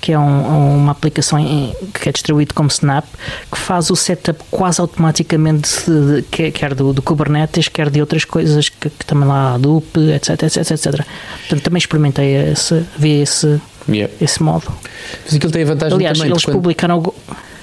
que 0.00 0.12
é 0.12 0.18
um, 0.18 0.76
uma 0.76 0.92
aplicação 0.92 1.38
em, 1.38 1.74
que 1.92 2.08
é 2.08 2.12
distribuído 2.12 2.54
como 2.54 2.68
Snap, 2.68 3.04
que 3.50 3.58
faz 3.58 3.90
o 3.90 3.96
setup 3.96 4.40
quase 4.50 4.80
automaticamente, 4.80 5.68
de, 5.86 6.22
de, 6.22 6.50
quer 6.50 6.74
do, 6.74 6.92
do, 6.92 7.02
Kubernetes, 7.02 7.68
quer 7.68 7.90
de 7.90 8.00
outras 8.00 8.24
coisas, 8.24 8.68
que, 8.68 8.88
que 8.88 9.04
também 9.04 9.28
lá 9.28 9.54
Hadoop, 9.54 9.98
etc, 10.10 10.42
etc, 10.42 10.70
etc. 10.70 11.04
Portanto, 11.40 11.62
também 11.62 11.78
experimentei 11.78 12.50
esse, 12.50 12.84
vi 12.96 13.20
esse, 13.20 13.60
yeah. 13.88 14.12
esse 14.20 14.42
modo. 14.42 14.72
Mas 15.24 15.34
aquilo 15.34 15.52
tem 15.52 15.62
a 15.62 15.66
vantagem 15.66 15.96
Aliás, 15.96 16.18
também 16.18 16.32
eles 16.32 16.44
quando... 16.44 16.54
publicaram... 16.56 17.14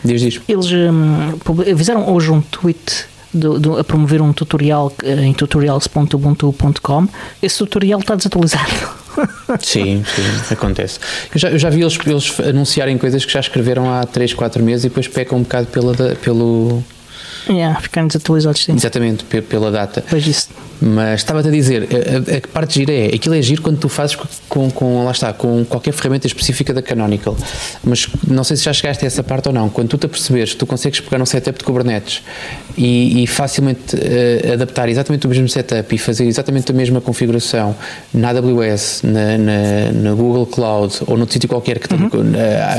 Diz, 0.03 0.21
diz. 0.21 0.41
Eles 0.47 0.67
um, 0.71 1.75
fizeram 1.75 2.13
hoje 2.13 2.31
um 2.31 2.39
tweet 2.39 3.07
do, 3.33 3.59
do, 3.59 3.77
a 3.79 3.83
promover 3.83 4.21
um 4.21 4.31
tutorial 4.31 4.93
em 5.03 5.33
tutorials.ubuntu.com, 5.33 7.07
esse 7.41 7.57
tutorial 7.57 7.99
está 7.99 8.15
desatualizado. 8.15 8.96
Sim, 9.59 10.03
sim, 10.15 10.53
acontece. 10.53 10.99
Eu 11.33 11.39
já, 11.39 11.49
eu 11.49 11.59
já 11.59 11.69
vi 11.69 11.81
eles, 11.81 11.97
eles 12.05 12.39
anunciarem 12.39 12.97
coisas 12.97 13.23
que 13.23 13.31
já 13.31 13.39
escreveram 13.39 13.93
há 13.93 14.05
3, 14.05 14.33
4 14.33 14.63
meses 14.63 14.85
e 14.85 14.89
depois 14.89 15.07
pecam 15.07 15.37
um 15.37 15.43
bocado 15.43 15.67
pela, 15.67 15.93
pelo, 16.15 16.83
Yeah, 17.49 17.79
ficarem 17.79 18.07
desatualizados, 18.07 18.63
sim. 18.63 18.73
Exatamente, 18.73 19.23
pela 19.23 19.71
data. 19.71 20.03
Pois 20.09 20.25
isso. 20.27 20.49
Mas 20.81 21.21
estava-te 21.21 21.47
a 21.47 21.51
dizer, 21.51 21.87
a, 21.91 22.37
a, 22.37 22.47
parte 22.53 22.75
gira 22.79 22.93
é, 22.93 23.07
aquilo 23.07 23.35
é 23.35 23.41
giro 23.41 23.61
quando 23.61 23.79
tu 23.79 23.89
fazes 23.89 24.15
com, 24.47 24.69
com, 24.69 25.05
lá 25.05 25.11
está, 25.11 25.33
com 25.33 25.65
qualquer 25.65 25.91
ferramenta 25.91 26.27
específica 26.27 26.73
da 26.73 26.81
Canonical. 26.81 27.35
Mas 27.83 28.07
não 28.27 28.43
sei 28.43 28.57
se 28.57 28.63
já 28.63 28.73
chegaste 28.73 29.03
a 29.03 29.07
essa 29.07 29.23
parte 29.23 29.47
ou 29.47 29.53
não. 29.53 29.69
Quando 29.69 29.89
tu 29.89 29.97
te 29.97 30.05
apercebes 30.05 30.51
que 30.51 30.57
tu 30.57 30.65
consegues 30.65 30.99
pegar 30.99 31.21
um 31.21 31.25
setup 31.25 31.57
de 31.57 31.63
Kubernetes 31.63 32.21
e, 32.77 33.23
e 33.23 33.27
facilmente 33.27 33.95
uh, 33.95 34.53
adaptar 34.53 34.87
exatamente 34.89 35.25
o 35.25 35.29
mesmo 35.29 35.49
setup 35.49 35.93
e 35.93 35.97
fazer 35.97 36.25
exatamente 36.25 36.71
a 36.71 36.75
mesma 36.75 37.01
configuração 37.01 37.75
na 38.13 38.29
AWS, 38.29 39.01
na, 39.03 39.37
na, 39.37 39.91
na 39.93 40.13
Google 40.13 40.45
Cloud 40.45 40.95
ou 41.07 41.17
noutro 41.17 41.33
sítio 41.33 41.49
qualquer 41.49 41.79
que 41.79 41.93
uhum. 41.93 42.09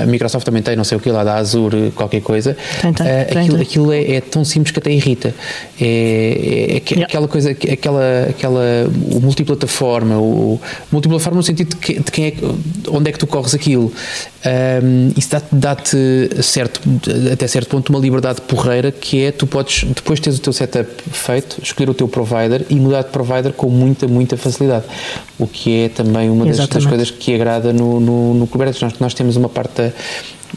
a 0.02 0.06
Microsoft 0.06 0.44
também 0.44 0.62
tem, 0.62 0.76
não 0.76 0.84
sei 0.84 0.98
o 0.98 1.00
que 1.00 1.10
lá, 1.10 1.24
da 1.24 1.36
Azure, 1.36 1.92
qualquer 1.94 2.20
coisa, 2.20 2.56
tem, 2.80 2.92
tem, 2.92 3.06
uh, 3.06 3.26
tem, 3.26 3.38
aquilo, 3.38 3.62
aquilo 3.62 3.92
é, 3.92 4.16
é, 4.16 4.20
tão 4.20 4.44
simples 4.44 4.72
que 4.72 4.78
até 4.78 4.90
irrita. 4.90 5.34
É, 5.80 5.84
é, 5.84 6.76
é 6.76 6.82
yeah. 6.90 7.04
aquela 7.04 7.28
coisa, 7.28 7.50
aquela, 7.50 7.78
aquela 8.28 8.62
o 9.12 9.20
multiplataforma, 9.20 10.18
o 10.18 10.60
multiplataforma 10.90 11.36
no 11.36 11.42
sentido 11.42 11.70
de, 11.70 11.76
que, 11.76 12.00
de 12.00 12.10
quem 12.10 12.26
é, 12.26 12.34
onde 12.88 13.10
é 13.10 13.12
que 13.12 13.18
tu 13.18 13.26
corres 13.26 13.54
aquilo. 13.54 13.92
Um, 14.46 15.12
isso 15.16 15.30
dá-te, 15.30 15.48
dá 15.52 16.42
certo, 16.42 16.80
até 17.32 17.46
certo 17.48 17.68
ponto 17.68 17.90
uma 17.90 17.98
liberdade 17.98 18.40
porreira 18.42 18.92
que 18.92 19.24
é 19.24 19.32
tu 19.32 19.48
podes 19.48 19.82
depois 19.82 20.20
teres 20.20 20.38
o 20.38 20.42
teu 20.42 20.52
setup 20.52 20.88
feito, 21.10 21.60
escolher 21.60 21.90
o 21.90 21.94
teu 21.94 22.06
provider 22.06 22.64
e 22.70 22.76
mudar 22.76 23.02
de 23.02 23.08
provider 23.08 23.52
com 23.52 23.68
muita, 23.68 24.06
muita 24.06 24.36
facilidade. 24.36 24.84
O 25.38 25.46
que 25.46 25.84
é 25.84 25.88
também 25.88 26.30
uma 26.30 26.46
das, 26.46 26.68
das 26.68 26.86
coisas 26.86 27.10
que 27.10 27.34
agrada 27.34 27.72
no, 27.72 27.98
no, 27.98 28.34
no 28.34 28.46
Kubernetes. 28.46 28.80
Nós, 28.80 28.98
nós 29.00 29.14
temos 29.14 29.34
uma 29.34 29.48
parte 29.48 29.74
da, 29.74 29.92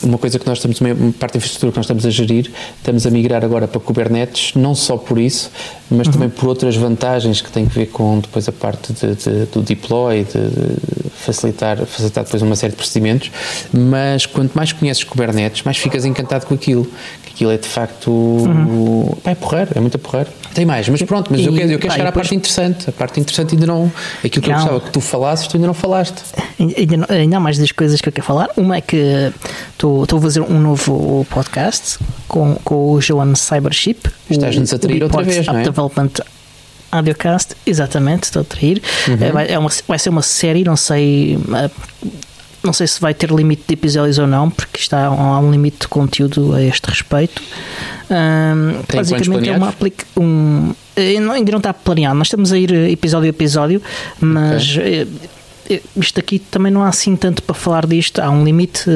uma 0.04 0.18
coisa 0.18 0.40
que 0.40 0.48
nós 0.48 0.58
estamos, 0.58 0.80
uma 0.80 1.12
parte 1.14 1.34
da 1.34 1.38
infraestrutura 1.38 1.72
que 1.72 1.78
nós 1.78 1.86
estamos 1.86 2.06
a 2.06 2.10
gerir, 2.10 2.52
estamos 2.78 3.06
a 3.06 3.10
migrar 3.10 3.44
agora 3.44 3.68
para 3.68 3.80
Kubernetes, 3.80 4.54
não 4.56 4.74
só 4.74 4.98
por 4.98 5.20
isso, 5.20 5.52
mas 5.90 6.08
uhum. 6.08 6.14
também 6.14 6.30
por 6.30 6.48
outras 6.48 6.76
vantagens 6.76 7.42
que 7.42 7.52
têm 7.52 7.66
a 7.66 7.70
ver 7.70 7.88
com 7.88 8.20
depois 8.20 8.48
a 8.48 8.52
parte 8.52 8.94
de, 8.94 9.16
de, 9.16 9.46
do 9.48 9.62
deploy, 9.62 10.24
de 10.24 11.10
facilitar, 11.14 11.78
facilitar 11.86 12.24
depois 12.24 12.42
uma 12.42 12.56
série 12.56 12.72
de 12.72 12.78
procedimentos, 12.78 13.32
mas 13.74 14.26
quanto 14.26 14.54
mais 14.54 14.72
conheces 14.72 15.04
Kubernetes, 15.04 15.64
mais 15.64 15.78
ficas 15.78 16.06
encantado 16.06 16.46
com 16.46 16.54
aquilo, 16.54 16.86
que 17.24 17.32
aquilo 17.32 17.52
é 17.52 17.58
de 17.58 17.68
facto, 17.68 18.12
uhum. 18.12 19.10
é 19.24 19.36
porreiro, 19.36 19.72
é 19.76 19.80
muito 19.80 19.98
porreiro. 19.98 20.30
Tem 20.54 20.66
mais, 20.66 20.90
mas 20.90 21.02
pronto, 21.04 21.30
mas 21.32 21.40
e, 21.40 21.46
eu 21.46 21.54
quero, 21.54 21.72
eu 21.72 21.80
quero 21.80 21.88
pá, 21.88 21.94
chegar 21.96 22.10
à 22.10 22.12
parte 22.12 22.36
interessante. 22.36 22.90
A 22.90 22.92
parte 22.92 23.20
interessante 23.20 23.54
ainda 23.56 23.66
não. 23.66 23.92
Aquilo 24.24 24.44
que 24.44 24.50
não. 24.50 24.58
eu 24.58 24.62
gostava 24.62 24.82
que 24.82 24.92
tu 24.92 25.00
falasses, 25.00 25.48
tu 25.48 25.56
ainda 25.56 25.68
não 25.68 25.74
falaste. 25.74 26.22
Ainda, 26.60 27.06
ainda 27.10 27.38
há 27.38 27.40
mais 27.40 27.58
das 27.58 27.72
coisas 27.72 28.02
que 28.02 28.10
eu 28.10 28.14
quero 28.14 28.28
falar. 28.28 28.50
Uma 28.58 28.78
é 28.78 28.82
que 28.82 29.32
estou 29.72 30.04
a 30.04 30.22
fazer 30.22 30.42
um 30.42 30.60
novo 30.60 31.26
podcast 31.30 32.00
com, 32.28 32.56
com 32.64 32.92
o 32.92 33.02
Joan 33.02 33.34
Cybership. 33.36 34.10
Estás-nos 34.30 34.74
a 34.74 34.80
trair 34.80 35.04
outra 35.04 35.24
vez, 35.24 35.46
não 35.46 35.60
é? 35.60 35.64
Development 35.64 36.12
Audiocast, 36.92 37.56
exatamente, 37.66 38.26
estou 38.26 38.42
a 38.42 38.46
trair. 38.46 38.82
Uhum. 39.08 39.18
É, 39.22 39.32
vai, 39.32 39.48
é 39.50 39.58
uma, 39.58 39.70
vai 39.88 39.98
ser 39.98 40.10
uma 40.10 40.22
série, 40.22 40.64
não 40.66 40.76
sei. 40.76 41.38
Eh, 41.56 41.70
não 42.64 42.74
sei 42.74 42.88
se 42.88 43.00
vai 43.02 43.14
ter 43.14 43.32
limite 43.32 43.64
de 43.68 43.74
episódios 43.74 44.20
ou 44.20 44.28
não, 44.28 44.50
porque 44.50 44.80
está, 44.80 45.06
há 45.06 45.40
um 45.40 45.52
limite 45.52 45.80
de 45.82 45.88
conteúdo 45.88 46.54
a 46.54 46.62
este 46.62 46.86
respeito. 46.90 47.42
Um, 48.10 48.82
basicamente 48.94 49.50
é 49.50 49.56
uma 49.56 49.70
aplica 49.70 50.06
um, 50.18 50.74
eh, 50.96 51.18
ainda 51.18 51.52
não 51.52 51.58
está 51.58 51.74
planeado, 51.74 52.16
nós 52.16 52.28
estamos 52.28 52.52
a 52.52 52.58
ir 52.58 52.72
episódio 52.90 53.28
a 53.28 53.30
episódio, 53.30 53.82
mas 54.20 54.76
okay. 54.78 55.02
Eh, 55.04 55.08
isto 55.96 56.20
aqui 56.20 56.38
também 56.38 56.72
não 56.72 56.84
há 56.84 56.90
assim 56.90 57.16
tanto 57.16 57.42
para 57.44 57.56
falar 57.56 57.86
disto. 57.86 58.20
Há 58.20 58.30
um 58.30 58.44
limite 58.44 58.90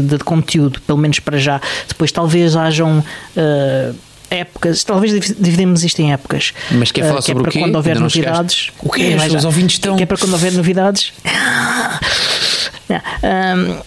de, 0.00 0.18
conteúdo, 0.20 0.80
pelo 0.80 0.96
menos 0.96 1.18
para 1.18 1.36
já. 1.36 1.60
Depois 1.88 2.10
talvez 2.10 2.56
hajam. 2.56 3.04
Uh, 3.36 3.94
épocas, 4.30 4.82
talvez 4.82 5.12
dividimos 5.38 5.84
isto 5.84 6.00
em 6.00 6.12
épocas. 6.12 6.52
Mas 6.70 6.90
quer 6.90 7.02
falar 7.02 7.20
uh, 7.20 7.22
que 7.22 7.30
é 7.30 7.34
sobre 7.34 7.46
é 7.46 7.48
o 7.48 7.52
quê? 7.52 7.58
quando 7.60 7.76
houver 7.76 8.00
novidades. 8.00 8.70
O 8.80 8.90
que 8.90 9.12
é? 9.12 9.36
Os 9.36 9.44
ouvintes 9.44 9.76
estão. 9.76 9.96
Que 9.96 10.04
é 10.04 10.06
para 10.06 10.16
quando 10.16 10.32
houver 10.32 10.52
novidades. 10.52 11.12
um, 12.90 13.80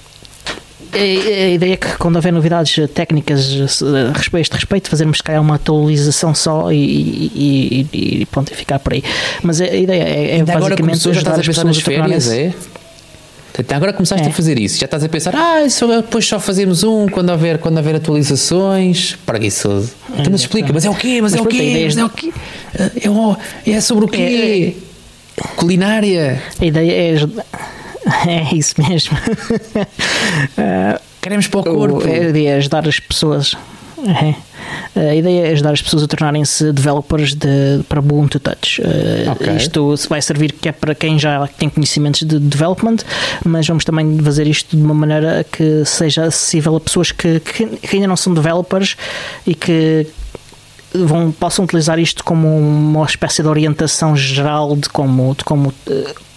a 0.92 1.50
ideia 1.50 1.74
é 1.74 1.78
que 1.78 1.98
quando 1.98 2.16
houver 2.16 2.34
novidades 2.34 2.76
técnicas 2.94 3.50
a 3.84 4.40
este 4.40 4.54
respeito, 4.54 4.90
fazermos 4.90 5.18
se 5.18 5.24
calhar 5.24 5.42
uma 5.42 5.56
atualização 5.56 6.34
só 6.34 6.72
e, 6.72 6.78
e, 6.78 7.88
e, 8.22 8.26
pronto, 8.26 8.52
e 8.52 8.56
ficar 8.56 8.80
por 8.80 8.94
aí. 8.94 9.04
Mas 9.44 9.62
a 9.62 9.68
ideia 9.68 10.04
é, 10.04 10.38
é 10.40 10.44
basicamente 10.44 11.00
agora 11.00 11.18
ajudar 11.18 11.40
as 11.40 11.46
pessoas 11.46 11.66
nas 11.66 11.80
férias, 11.80 12.32
é? 12.32 12.54
Agora 13.74 13.92
começaste 13.92 14.26
é. 14.26 14.30
a 14.30 14.34
fazer 14.34 14.58
isso, 14.58 14.80
já 14.80 14.86
estás 14.86 15.04
a 15.04 15.10
pensar, 15.10 15.36
ah, 15.36 15.70
só, 15.70 15.88
depois 15.88 16.26
só 16.26 16.40
fazemos 16.40 16.84
um 16.84 17.08
quando 17.10 17.30
houver, 17.30 17.58
quando 17.58 17.78
houver 17.78 17.96
atualizações. 17.96 19.18
Preguiçoso. 19.26 19.92
É, 20.10 20.22
então, 20.22 20.32
mas 20.32 20.42
explica, 20.42 20.72
mas 20.72 20.86
é 20.86 20.90
o 20.90 20.96
quê? 20.96 21.20
Mas, 21.22 21.34
mas 21.34 21.42
é 21.42 21.44
o 21.44 21.46
quê? 21.46 21.82
Mas 21.84 21.98
é 21.98 22.06
o 22.06 22.10
quê? 22.10 22.32
É, 23.66 23.72
é 23.72 23.82
sobre 23.82 24.06
o 24.06 24.08
quê? 24.08 24.76
É, 25.38 25.46
Culinária. 25.56 26.42
A 26.60 26.66
ideia 26.66 27.16
é. 27.16 27.28
É 28.28 28.56
isso 28.56 28.76
mesmo. 28.82 29.18
Queremos 31.22 31.48
para 31.48 31.60
o 31.60 31.64
corpo. 31.64 32.06
A 32.06 32.10
ideia 32.10 32.52
é 32.52 32.56
ajudar 32.58 32.88
as 32.88 33.00
pessoas. 33.00 33.56
É. 34.08 34.36
A 34.96 35.16
ideia 35.16 35.48
é 35.48 35.52
ajudar 35.52 35.72
as 35.72 35.82
pessoas 35.82 36.04
a 36.04 36.08
tornarem-se 36.08 36.72
developers 36.72 37.34
de, 37.34 37.84
para 37.88 38.00
Ubuntu 38.00 38.40
Touch. 38.40 38.82
Uh, 38.82 39.32
okay. 39.32 39.58
Isto 39.58 39.96
vai 40.10 40.22
servir 40.22 40.54
que 40.54 40.70
é 40.70 40.72
para 40.72 40.96
quem 40.96 41.20
já 41.20 41.48
tem 41.48 41.70
conhecimentos 41.70 42.22
de 42.22 42.40
development, 42.40 42.98
mas 43.46 43.68
vamos 43.68 43.84
também 43.84 44.18
fazer 44.20 44.48
isto 44.48 44.76
de 44.76 44.82
uma 44.82 44.94
maneira 44.94 45.46
que 45.50 45.84
seja 45.86 46.26
acessível 46.26 46.76
a 46.76 46.80
pessoas 46.80 47.12
que, 47.12 47.40
que, 47.42 47.66
que 47.66 47.96
ainda 47.96 48.08
não 48.08 48.16
são 48.16 48.34
developers 48.34 48.96
e 49.46 49.54
que 49.54 50.08
vão, 50.94 51.32
possam 51.32 51.66
utilizar 51.66 52.00
isto 52.00 52.24
como 52.24 52.48
uma 52.58 53.06
espécie 53.06 53.42
de 53.42 53.48
orientação 53.48 54.16
geral 54.16 54.76
de 54.76 54.90
como, 54.90 55.36
de 55.36 55.44
como 55.44 55.70
uh, 55.70 56.29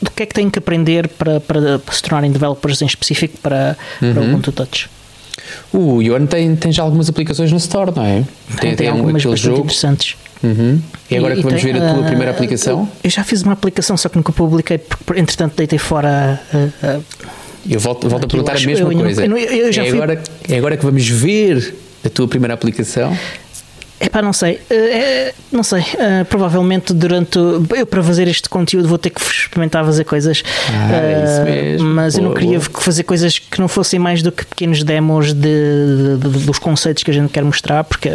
do 0.00 0.10
que 0.10 0.22
é 0.22 0.26
que 0.26 0.34
têm 0.34 0.50
que 0.50 0.58
aprender 0.58 1.08
para, 1.08 1.40
para, 1.40 1.78
para 1.78 1.94
se 1.94 2.02
tornarem 2.02 2.30
developers 2.30 2.82
em 2.82 2.86
específico 2.86 3.38
para, 3.38 3.76
uhum. 4.00 4.12
para 4.12 4.22
Ubuntu 4.22 4.52
Touch. 4.52 4.90
O 5.72 6.02
Ion 6.02 6.26
tem, 6.26 6.54
tem 6.56 6.72
já 6.72 6.82
algumas 6.82 7.08
aplicações 7.08 7.50
no 7.50 7.58
Store, 7.58 7.92
não 7.94 8.04
é? 8.04 8.24
Tem, 8.60 8.70
tem, 8.70 8.76
tem 8.76 8.88
algumas 8.88 9.24
um, 9.24 9.30
bastante 9.30 9.42
jogo. 9.42 9.58
interessantes. 9.60 10.16
Uhum. 10.42 10.80
E 11.10 11.16
agora 11.16 11.34
e, 11.34 11.36
que 11.38 11.42
vamos 11.42 11.62
tem, 11.62 11.72
ver 11.72 11.82
a 11.82 11.92
tua 11.92 12.02
uh, 12.02 12.04
primeira 12.04 12.30
aplicação? 12.30 12.88
Eu 13.02 13.10
já 13.10 13.24
fiz 13.24 13.42
uma 13.42 13.52
aplicação, 13.52 13.96
só 13.96 14.08
que 14.08 14.16
nunca 14.16 14.32
publiquei, 14.32 14.78
porque 14.78 15.20
entretanto 15.20 15.54
deitei 15.56 15.78
fora. 15.78 16.40
Uh, 16.52 17.02
eu 17.68 17.80
volto, 17.80 18.08
volto 18.08 18.24
a 18.24 18.28
perguntar 18.28 18.56
a 18.56 18.60
mesma 18.60 18.92
eu, 18.92 18.98
coisa. 18.98 19.24
Eu, 19.24 19.36
eu, 19.36 19.70
é, 19.70 19.88
agora, 19.88 20.22
é 20.48 20.56
agora 20.56 20.76
que 20.76 20.84
vamos 20.84 21.08
ver 21.08 21.74
a 22.04 22.08
tua 22.08 22.28
primeira 22.28 22.54
aplicação? 22.54 23.16
Epá, 23.98 24.20
não 24.20 24.32
sei. 24.32 24.60
Uh, 24.70 25.34
não 25.50 25.62
sei. 25.62 25.80
Uh, 25.80 26.24
provavelmente 26.28 26.92
durante. 26.92 27.38
Eu, 27.38 27.86
para 27.86 28.02
fazer 28.02 28.28
este 28.28 28.48
conteúdo, 28.48 28.88
vou 28.88 28.98
ter 28.98 29.10
que 29.10 29.20
experimentar 29.20 29.84
fazer 29.84 30.04
coisas. 30.04 30.42
Ah, 30.68 30.90
uh, 30.90 31.24
isso 31.24 31.42
mesmo. 31.44 31.88
Mas 31.88 32.14
boa, 32.14 32.24
eu 32.24 32.28
não 32.28 32.34
queria 32.34 32.58
boa. 32.58 32.80
fazer 32.80 33.04
coisas 33.04 33.38
que 33.38 33.58
não 33.58 33.68
fossem 33.68 33.98
mais 33.98 34.22
do 34.22 34.30
que 34.30 34.44
pequenos 34.44 34.82
demos 34.82 35.32
de, 35.32 36.18
de, 36.20 36.28
de 36.28 36.38
dos 36.44 36.58
conceitos 36.58 37.02
que 37.02 37.10
a 37.10 37.14
gente 37.14 37.30
quer 37.30 37.42
mostrar, 37.42 37.84
porque 37.84 38.10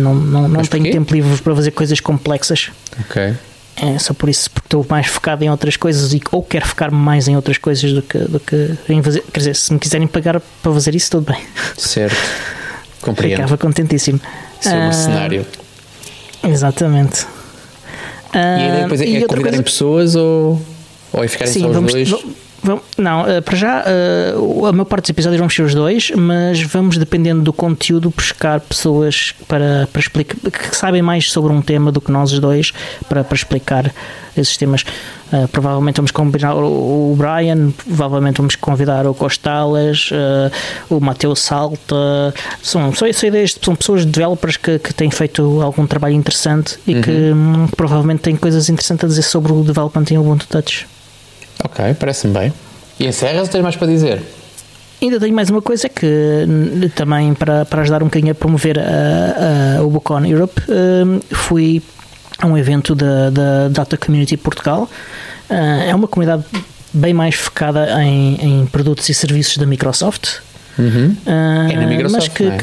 não, 0.00 0.14
não, 0.14 0.48
não 0.48 0.62
tenho 0.62 0.90
tempo 0.90 1.14
livre 1.14 1.40
para 1.42 1.54
fazer 1.54 1.70
coisas 1.70 2.00
complexas. 2.00 2.70
Ok. 3.00 3.34
É 3.76 3.98
só 3.98 4.14
por 4.14 4.28
isso, 4.28 4.50
porque 4.50 4.66
estou 4.66 4.86
mais 4.88 5.06
focado 5.06 5.44
em 5.44 5.50
outras 5.50 5.76
coisas 5.76 6.14
e, 6.14 6.20
ou 6.32 6.42
quero 6.42 6.66
focar 6.66 6.90
mais 6.90 7.28
em 7.28 7.36
outras 7.36 7.58
coisas 7.58 7.92
do 7.92 8.00
que, 8.00 8.18
do 8.18 8.40
que 8.40 8.74
em 8.88 9.02
fazer. 9.02 9.22
Quer 9.32 9.38
dizer, 9.38 9.56
se 9.56 9.72
me 9.72 9.78
quiserem 9.78 10.06
pagar 10.06 10.40
para 10.40 10.72
fazer 10.72 10.94
isso, 10.94 11.10
tudo 11.10 11.30
bem. 11.30 11.42
Certo. 11.76 12.16
Compreendo. 13.00 13.36
Ficava 13.36 13.58
contentíssimo. 13.58 14.20
Sou 14.60 14.72
um 14.72 14.92
cenário. 14.92 15.46
Exatamente. 16.42 17.26
E 18.34 18.38
a 18.38 18.68
ideia 18.68 18.82
depois 18.82 19.00
é, 19.00 19.04
é 19.04 19.20
convidarem 19.20 19.42
coisa... 19.42 19.62
pessoas 19.62 20.14
ou, 20.14 20.60
ou 21.12 21.24
é 21.24 21.28
ficarem 21.28 21.52
Sim, 21.52 21.60
só 21.60 21.68
os 21.68 21.74
vamos, 21.74 21.92
dois? 21.92 22.14
Não, 22.96 23.26
eh, 23.26 23.40
para 23.40 23.56
já, 23.56 23.84
uh, 24.36 24.66
a 24.66 24.72
maior 24.72 24.84
parte 24.84 25.04
dos 25.04 25.10
episódios 25.10 25.38
vamos 25.38 25.54
ser 25.54 25.62
os 25.62 25.74
dois, 25.74 26.10
mas 26.16 26.60
vamos, 26.62 26.98
dependendo 26.98 27.42
do 27.42 27.52
conteúdo, 27.52 28.10
buscar 28.10 28.60
pessoas 28.60 29.34
para, 29.46 29.88
para 29.92 30.00
explicar, 30.00 30.36
que 30.50 30.76
sabem 30.76 31.02
mais 31.02 31.30
sobre 31.30 31.52
um 31.52 31.60
tema 31.60 31.92
do 31.92 32.00
que 32.00 32.10
nós 32.10 32.32
os 32.32 32.38
dois, 32.38 32.72
para, 33.08 33.22
para 33.22 33.36
explicar 33.36 33.92
esses 34.36 34.56
temas. 34.56 34.84
Uh, 35.32 35.48
provavelmente 35.48 35.96
vamos 35.96 36.10
combinar 36.10 36.54
o, 36.54 37.12
o, 37.12 37.16
Brian, 37.16 37.70
provavelmente 37.70 38.36
vamos 38.38 38.56
convidar 38.56 39.06
o 39.06 39.14
Costales, 39.14 40.10
uh, 40.10 40.94
o 40.94 41.00
Mateus 41.00 41.40
Salta. 41.40 42.34
São, 42.62 42.92
são, 42.92 43.08
são 43.62 43.76
pessoas 43.76 44.04
developers 44.04 44.56
que, 44.56 44.78
que 44.78 44.94
têm 44.94 45.10
feito 45.10 45.60
algum 45.62 45.86
trabalho 45.86 46.14
interessante 46.14 46.78
e 46.86 46.94
uhum. 46.94 47.00
que 47.02 47.10
um, 47.10 47.66
provavelmente 47.76 48.20
têm 48.20 48.36
coisas 48.36 48.68
interessantes 48.68 49.04
a 49.04 49.08
dizer 49.08 49.22
sobre 49.22 49.52
o 49.52 49.62
development 49.62 50.04
em 50.10 50.18
Ubuntu 50.18 50.46
Touch. 50.48 50.86
Ok, 51.64 51.94
parece-me 51.98 52.32
bem. 52.32 52.52
E 52.98 53.06
encerras 53.06 53.42
ou 53.42 53.48
tens 53.48 53.62
mais 53.62 53.76
para 53.76 53.86
dizer? 53.88 54.22
ainda 55.00 55.20
tenho 55.20 55.34
mais 55.34 55.50
uma 55.50 55.62
coisa 55.62 55.88
que 55.88 56.46
também 56.94 57.34
para, 57.34 57.64
para 57.64 57.82
ajudar 57.82 58.02
um 58.02 58.06
bocadinho 58.06 58.32
a 58.32 58.34
promover 58.34 58.78
a, 58.78 59.78
a, 59.78 59.82
o 59.82 59.90
Bucon 59.90 60.24
Europe, 60.24 60.60
uh, 60.62 61.34
fui 61.34 61.82
a 62.38 62.46
um 62.46 62.56
evento 62.56 62.94
da, 62.94 63.30
da 63.30 63.68
Data 63.68 63.96
Community 63.96 64.36
Portugal. 64.36 64.88
Uh, 65.50 65.54
é 65.88 65.94
uma 65.94 66.08
comunidade 66.08 66.44
bem 66.92 67.12
mais 67.12 67.34
focada 67.34 68.02
em, 68.02 68.62
em 68.62 68.66
produtos 68.66 69.08
e 69.08 69.14
serviços 69.14 69.58
da 69.58 69.66
Microsoft. 69.66 70.38
Uhum. 70.78 71.16
Uh, 71.26 71.70
é 71.70 71.76
na 71.76 71.86
Microsoft, 71.86 72.30
que, 72.30 72.44
é? 72.44 72.58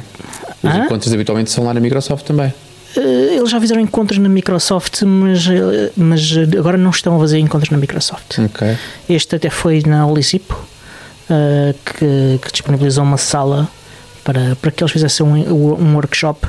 Os 0.63 0.71
ah? 0.71 0.85
encontros 0.85 1.13
habitualmente 1.13 1.51
são 1.51 1.65
lá 1.65 1.73
na 1.73 1.79
Microsoft 1.79 2.25
também. 2.25 2.53
Uh, 2.95 2.99
eles 3.37 3.49
já 3.49 3.59
fizeram 3.59 3.81
encontros 3.81 4.19
na 4.19 4.29
Microsoft, 4.29 5.01
mas, 5.03 5.45
mas 5.95 6.31
agora 6.57 6.77
não 6.77 6.91
estão 6.91 7.15
a 7.15 7.19
fazer 7.19 7.39
encontros 7.39 7.69
na 7.71 7.77
Microsoft. 7.77 8.37
Okay. 8.37 8.77
Este 9.09 9.35
até 9.35 9.49
foi 9.49 9.81
na 9.85 10.05
Olisipo, 10.05 10.53
uh, 10.53 11.73
que, 11.85 12.39
que, 12.41 12.51
disponibilizou 12.51 13.03
uma 13.03 13.17
sala 13.17 13.67
para, 14.23 14.55
para 14.55 14.71
que 14.71 14.83
eles 14.83 14.91
fizessem 14.91 15.25
um, 15.25 15.73
um 15.73 15.95
workshop 15.95 16.47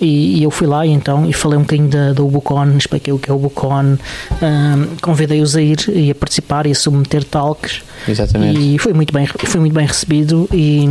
e, 0.00 0.38
e, 0.38 0.42
eu 0.42 0.50
fui 0.50 0.66
lá 0.66 0.86
então 0.86 1.28
e 1.28 1.32
falei 1.32 1.58
um 1.58 1.62
bocadinho 1.62 1.88
da, 1.88 2.12
do 2.12 2.26
Bucon, 2.26 2.76
expliquei 2.76 3.12
o 3.12 3.18
que 3.18 3.30
é 3.30 3.34
o 3.34 3.38
Bucon, 3.38 3.96
um, 3.96 4.96
convidei-os 5.00 5.56
a 5.56 5.62
ir 5.62 5.78
e 5.88 6.10
a 6.10 6.14
participar 6.14 6.66
e 6.66 6.72
a 6.72 6.74
submeter 6.74 7.24
talks. 7.24 7.82
Exatamente. 8.06 8.60
E 8.60 8.78
foi 8.78 8.92
muito 8.92 9.12
bem, 9.12 9.26
foi 9.26 9.60
muito 9.60 9.72
bem 9.72 9.86
recebido 9.86 10.48
e, 10.52 10.86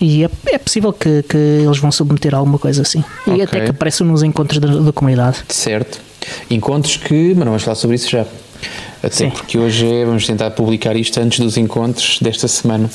e 0.00 0.24
é, 0.24 0.30
é 0.46 0.58
possível 0.58 0.92
que, 0.92 1.22
que 1.22 1.36
eles 1.36 1.78
vão 1.78 1.90
submeter 1.92 2.34
alguma 2.34 2.58
coisa 2.58 2.82
assim. 2.82 3.04
E 3.26 3.30
okay. 3.30 3.42
até 3.42 3.60
que 3.60 3.70
apareçam 3.70 4.06
nos 4.06 4.22
encontros 4.22 4.58
da, 4.58 4.68
da, 4.68 4.92
comunidade. 4.92 5.38
Certo. 5.48 6.00
Encontros 6.50 6.96
que, 6.96 7.28
mas 7.34 7.38
não 7.38 7.46
vamos 7.46 7.62
falar 7.62 7.76
sobre 7.76 7.96
isso 7.96 8.10
já. 8.10 8.26
Até 9.02 9.10
Sim. 9.10 9.30
porque 9.30 9.58
hoje 9.58 9.86
é, 9.86 10.04
vamos 10.04 10.26
tentar 10.26 10.50
publicar 10.52 10.96
isto 10.96 11.20
antes 11.20 11.38
dos 11.38 11.56
encontros 11.56 12.18
desta 12.20 12.48
semana. 12.48 12.90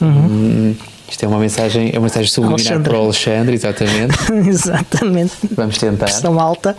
Uhum. 0.00 0.08
Hum, 0.08 0.76
isto 1.08 1.24
é 1.24 1.28
uma 1.28 1.38
mensagem, 1.38 1.90
é 1.92 1.98
uma 1.98 2.04
mensagem 2.04 2.28
subliminar 2.28 2.60
Alexandre. 2.60 2.90
para 2.90 2.98
o 2.98 3.04
Alexandre, 3.04 3.54
exatamente. 3.54 4.32
exatamente. 4.48 5.32
Vamos 5.52 5.78
tentar. 5.78 6.06
Pressão 6.06 6.40
alta. 6.40 6.76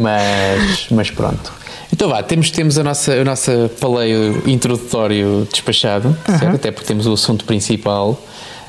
mas, 0.00 0.86
mas 0.90 1.10
pronto. 1.10 1.63
Então 1.92 2.08
vá, 2.08 2.22
temos, 2.22 2.50
temos 2.50 2.78
a 2.78 2.82
nossa, 2.82 3.12
a 3.12 3.24
nossa 3.24 3.70
paleio 3.80 4.42
introdutório 4.46 5.46
despachado, 5.50 6.08
uhum. 6.08 6.38
certo? 6.38 6.56
Até 6.56 6.70
porque 6.70 6.86
temos 6.86 7.06
o 7.06 7.12
assunto 7.12 7.44
principal. 7.44 8.20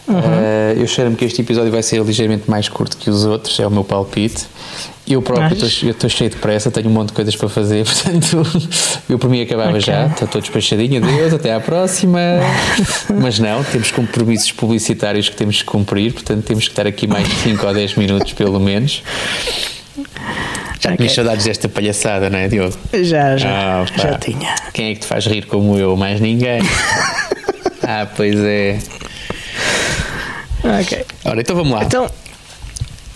Uhum. 0.08 0.20
Uh, 0.20 0.80
eu 0.80 0.88
cheiro-me 0.88 1.16
que 1.16 1.26
este 1.26 1.42
episódio 1.42 1.72
vai 1.72 1.82
ser 1.82 2.00
ligeiramente 2.04 2.50
mais 2.50 2.70
curto 2.70 2.96
que 2.96 3.10
os 3.10 3.26
outros, 3.26 3.60
é 3.60 3.66
o 3.66 3.72
meu 3.72 3.84
palpite. 3.84 4.46
Eu 5.08 5.22
próprio 5.22 5.66
estou 5.66 6.10
cheio 6.10 6.30
de 6.30 6.36
pressa, 6.38 6.72
tenho 6.72 6.90
um 6.90 6.92
monte 6.92 7.10
de 7.10 7.14
coisas 7.14 7.36
para 7.36 7.50
fazer, 7.50 7.86
portanto, 7.86 8.44
eu 9.10 9.20
por 9.20 9.30
mim 9.30 9.42
acabava 9.42 9.70
okay. 9.70 9.82
já, 9.82 10.08
estou 10.08 10.42
despachadinho, 10.42 11.04
adeus, 11.04 11.34
até 11.34 11.54
à 11.54 11.60
próxima. 11.60 12.20
Mas 13.20 13.40
não, 13.40 13.64
temos 13.64 13.92
compromissos 13.92 14.52
publicitários 14.52 15.30
que 15.30 15.36
temos 15.36 15.62
que 15.62 15.66
cumprir, 15.66 16.14
portanto, 16.14 16.44
temos 16.44 16.66
que 16.66 16.72
estar 16.72 16.88
aqui 16.88 17.08
mais 17.08 17.28
de 17.28 17.36
5 17.36 17.66
ou 17.66 17.74
10 17.74 17.96
minutos, 17.96 18.34
pelo 18.34 18.60
menos. 18.60 19.04
Já 20.90 20.98
tinhas 20.98 21.14
saudades 21.14 21.46
desta 21.46 21.70
palhaçada, 21.70 22.30
não 22.30 22.40
é, 22.40 22.48
Diogo? 22.48 22.78
Já, 22.94 23.38
já. 23.38 23.82
Ah, 23.82 23.86
já 23.96 24.18
tinha. 24.18 24.56
Quem 24.74 24.92
é 24.92 24.94
que 24.94 25.02
te 25.02 25.08
faz 25.08 25.26
rir 25.26 25.46
como 25.46 25.78
eu? 25.78 25.96
Mais 25.96 26.20
ninguém. 26.20 26.62
ah, 27.84 28.08
pois 28.16 28.36
é. 28.40 28.78
Ok. 30.64 31.06
Ora, 31.26 31.42
então 31.42 31.56
vamos 31.56 31.74
lá. 31.74 31.84
Então, 31.84 32.10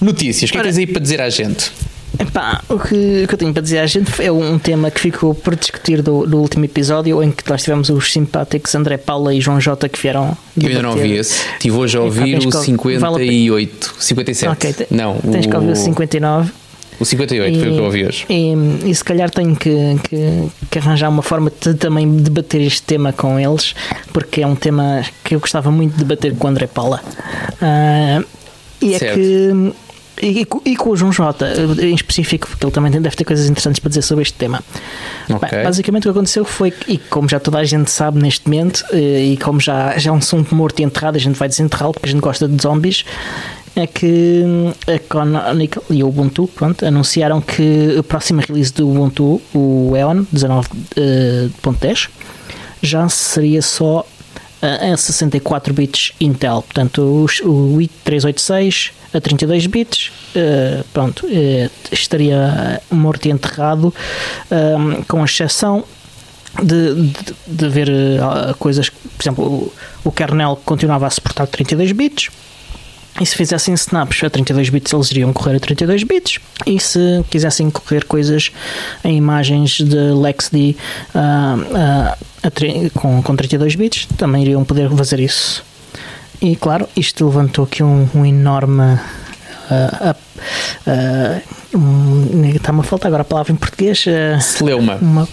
Notícias, 0.02 0.50
o 0.50 0.54
que 0.54 0.58
é 0.58 0.62
que 0.62 0.68
tens 0.68 0.78
aí 0.78 0.88
para 0.88 1.02
dizer 1.02 1.22
à 1.22 1.30
gente? 1.30 1.72
Epá, 2.18 2.62
o 2.68 2.79
que, 2.79 3.24
o 3.24 3.27
que 3.27 3.34
eu 3.34 3.38
tenho 3.38 3.53
para 3.53 3.62
dizer 3.62 3.79
à 3.79 3.86
gente 3.86 4.12
é 4.22 4.32
um 4.32 4.58
tema 4.58 4.90
que 4.90 5.00
ficou 5.00 5.34
por 5.34 5.55
discutir 5.55 6.01
do, 6.01 6.25
do 6.25 6.38
último 6.38 6.66
episódio 6.66 7.22
em 7.22 7.32
que 7.32 7.48
nós 7.50 7.64
tivemos 7.64 7.90
os 7.90 8.12
simpáticos 8.12 8.74
André 8.75 8.98
Paula 8.98 9.34
e 9.34 9.40
João 9.40 9.60
Jota 9.60 9.88
que 9.88 10.00
vieram. 10.00 10.38
Eu 10.60 10.68
ainda 10.68 10.82
não 10.82 10.92
ouvi 10.92 11.14
esse. 11.14 11.46
Estive 11.53 11.77
hoje 11.77 11.98
a 11.98 12.01
ouvir 12.01 12.38
o 12.40 12.51
58, 12.51 13.00
vale 13.00 13.72
57. 14.00 14.53
Okay, 14.53 14.88
não, 14.90 15.18
tens 15.20 15.46
o... 15.46 15.50
que 15.50 15.55
ouvir 15.55 15.72
o 15.72 15.75
59. 15.75 16.51
O 17.00 17.05
58 17.05 17.55
e, 17.55 17.59
foi 17.59 17.70
o 17.70 17.74
que 17.74 17.79
eu 17.79 17.83
ouvi 17.83 18.05
hoje. 18.05 18.25
E, 18.29 18.53
e 18.90 18.94
se 18.94 19.03
calhar 19.03 19.29
tenho 19.29 19.55
que, 19.55 19.70
que, 20.03 20.50
que, 20.70 20.79
arranjar 20.79 21.09
uma 21.09 21.22
forma 21.22 21.51
de 21.62 21.74
também 21.75 22.18
debater 22.18 22.62
este 22.62 22.81
tema 22.81 23.14
com 23.14 23.40
eles, 23.40 23.74
porque 24.12 24.42
é 24.42 24.48
um 24.48 24.55
tema 24.55 25.03
que 25.24 25.35
eu 25.35 25.40
gostava 25.40 25.72
muito 25.72 25.94
de 25.94 26.00
debater 26.00 26.35
com 26.35 26.48
o 26.48 26.50
André 26.50 26.68
Paula. 26.68 27.01
Uh, 27.62 28.25
e 28.81 28.94
é 28.94 29.00
certo. 29.00 29.20
é 29.20 29.22
que 29.22 29.74
e, 30.22 30.46
e, 30.66 30.75
com 30.75 30.90
o 30.90 30.98
João 30.98 31.12
Jota 31.14 31.53
em 31.81 31.96
específico, 31.96 32.48
porque 32.50 32.66
ele 32.66 32.72
também 32.72 32.92
deve 32.92 33.16
ter 33.16 33.24
coisas 33.24 33.48
interessantes 33.48 33.79
para 33.79 33.90
dizer 33.90 34.01
sobre 34.01 34.24
este 34.24 34.33
tema. 34.33 34.62
Okay. 35.29 35.50
Bem, 35.50 35.64
basicamente 35.64 36.03
o 36.03 36.12
que 36.12 36.18
aconteceu 36.18 36.44
foi, 36.44 36.74
e 36.88 36.98
como 36.98 37.29
já 37.29 37.40
toda 37.40 37.57
a 37.59 37.64
gente 37.64 37.90
sabe 37.90 38.22
neste 38.22 38.48
momento, 38.48 38.83
eh, 38.92 39.24
e 39.33 39.38
como 39.38 39.59
já, 39.59 39.98
já 39.98 40.09
é 40.09 40.14
um 40.14 40.18
assunto 40.18 40.53
morto 40.53 40.79
e 40.79 40.83
enterrado, 40.83 41.16
a 41.16 41.20
gente 41.20 41.35
vai 41.35 41.48
desenterrá-lo 41.48 41.94
porque 41.94 42.09
a 42.09 42.12
gente 42.12 42.22
gosta 42.22 42.48
de 42.48 42.62
zombies, 42.62 43.05
é 43.75 43.88
que 43.88 44.44
a 44.88 45.00
Canonical 45.00 45.84
e 45.90 46.03
o 46.03 46.08
Ubuntu 46.08 46.48
pronto, 46.48 46.86
anunciaram 46.86 47.42
que 47.42 47.98
a 47.98 48.03
próxima 48.03 48.42
release 48.42 48.74
do 48.74 48.90
Ubuntu, 48.90 49.42
o 49.53 49.94
Eon 49.96 50.25
19.10, 50.34 52.10
já 52.82 53.08
seria 53.10 53.62
só 53.62 54.05
a 54.62 54.98
64 54.98 55.74
bits 55.74 56.12
Intel, 56.20 56.62
portanto 56.62 57.01
o, 57.01 57.25
o 57.48 57.77
i386 57.77 58.92
a 59.14 59.22
32 59.22 59.66
bits, 59.68 60.12
uh, 60.36 60.84
pronto, 60.94 61.25
estaria 61.92 62.82
morto 62.92 63.25
e 63.25 63.32
enterrado, 63.32 63.94
com 65.08 65.25
exceção 65.25 65.84
de, 66.62 66.94
de, 66.94 67.36
de 67.48 67.70
ver 67.70 67.90
coisas, 68.60 68.90
por 68.90 69.24
exemplo, 69.24 69.46
o, 69.46 69.74
o 70.03 70.12
kernel 70.12 70.60
continuava 70.64 71.08
a 71.08 71.10
suportar 71.10 71.48
32 71.48 71.92
bits, 71.92 72.29
e 73.20 73.25
se 73.25 73.36
fizessem 73.36 73.74
snaps 73.74 74.24
a 74.24 74.29
32 74.29 74.70
bits, 74.70 74.94
eles 74.94 75.12
iriam 75.12 75.34
correr 75.34 75.58
a 75.58 75.60
32 75.60 76.03
bits. 76.03 76.40
E 76.66 76.79
se 76.79 77.24
quisessem 77.29 77.70
correr 77.70 78.05
coisas 78.05 78.51
em 79.03 79.18
imagens 79.18 79.79
de 79.82 79.98
LexD 79.98 80.75
uh, 81.14 82.16
uh, 82.16 82.92
com, 82.94 83.22
com 83.22 83.36
32 83.36 83.75
bits, 83.75 84.08
também 84.18 84.44
iriam 84.44 84.64
poder 84.64 84.90
fazer 84.92 85.20
isso. 85.20 85.64
E 86.42 86.55
claro, 86.55 86.88
isto 86.96 87.25
levantou 87.25 87.66
aqui 87.66 87.84
um, 87.84 88.08
um 88.16 88.25
enorme. 88.25 88.98
Uh, 89.70 90.16
um, 91.77 92.50
Está-me 92.55 92.79
a 92.79 92.84
faltar 92.84 93.08
agora 93.08 93.22
a 93.22 93.25
palavra 93.25 93.51
em 93.51 93.55
português. 93.55 94.05
Celeuma. 94.42 94.96
Uma, 94.96 95.27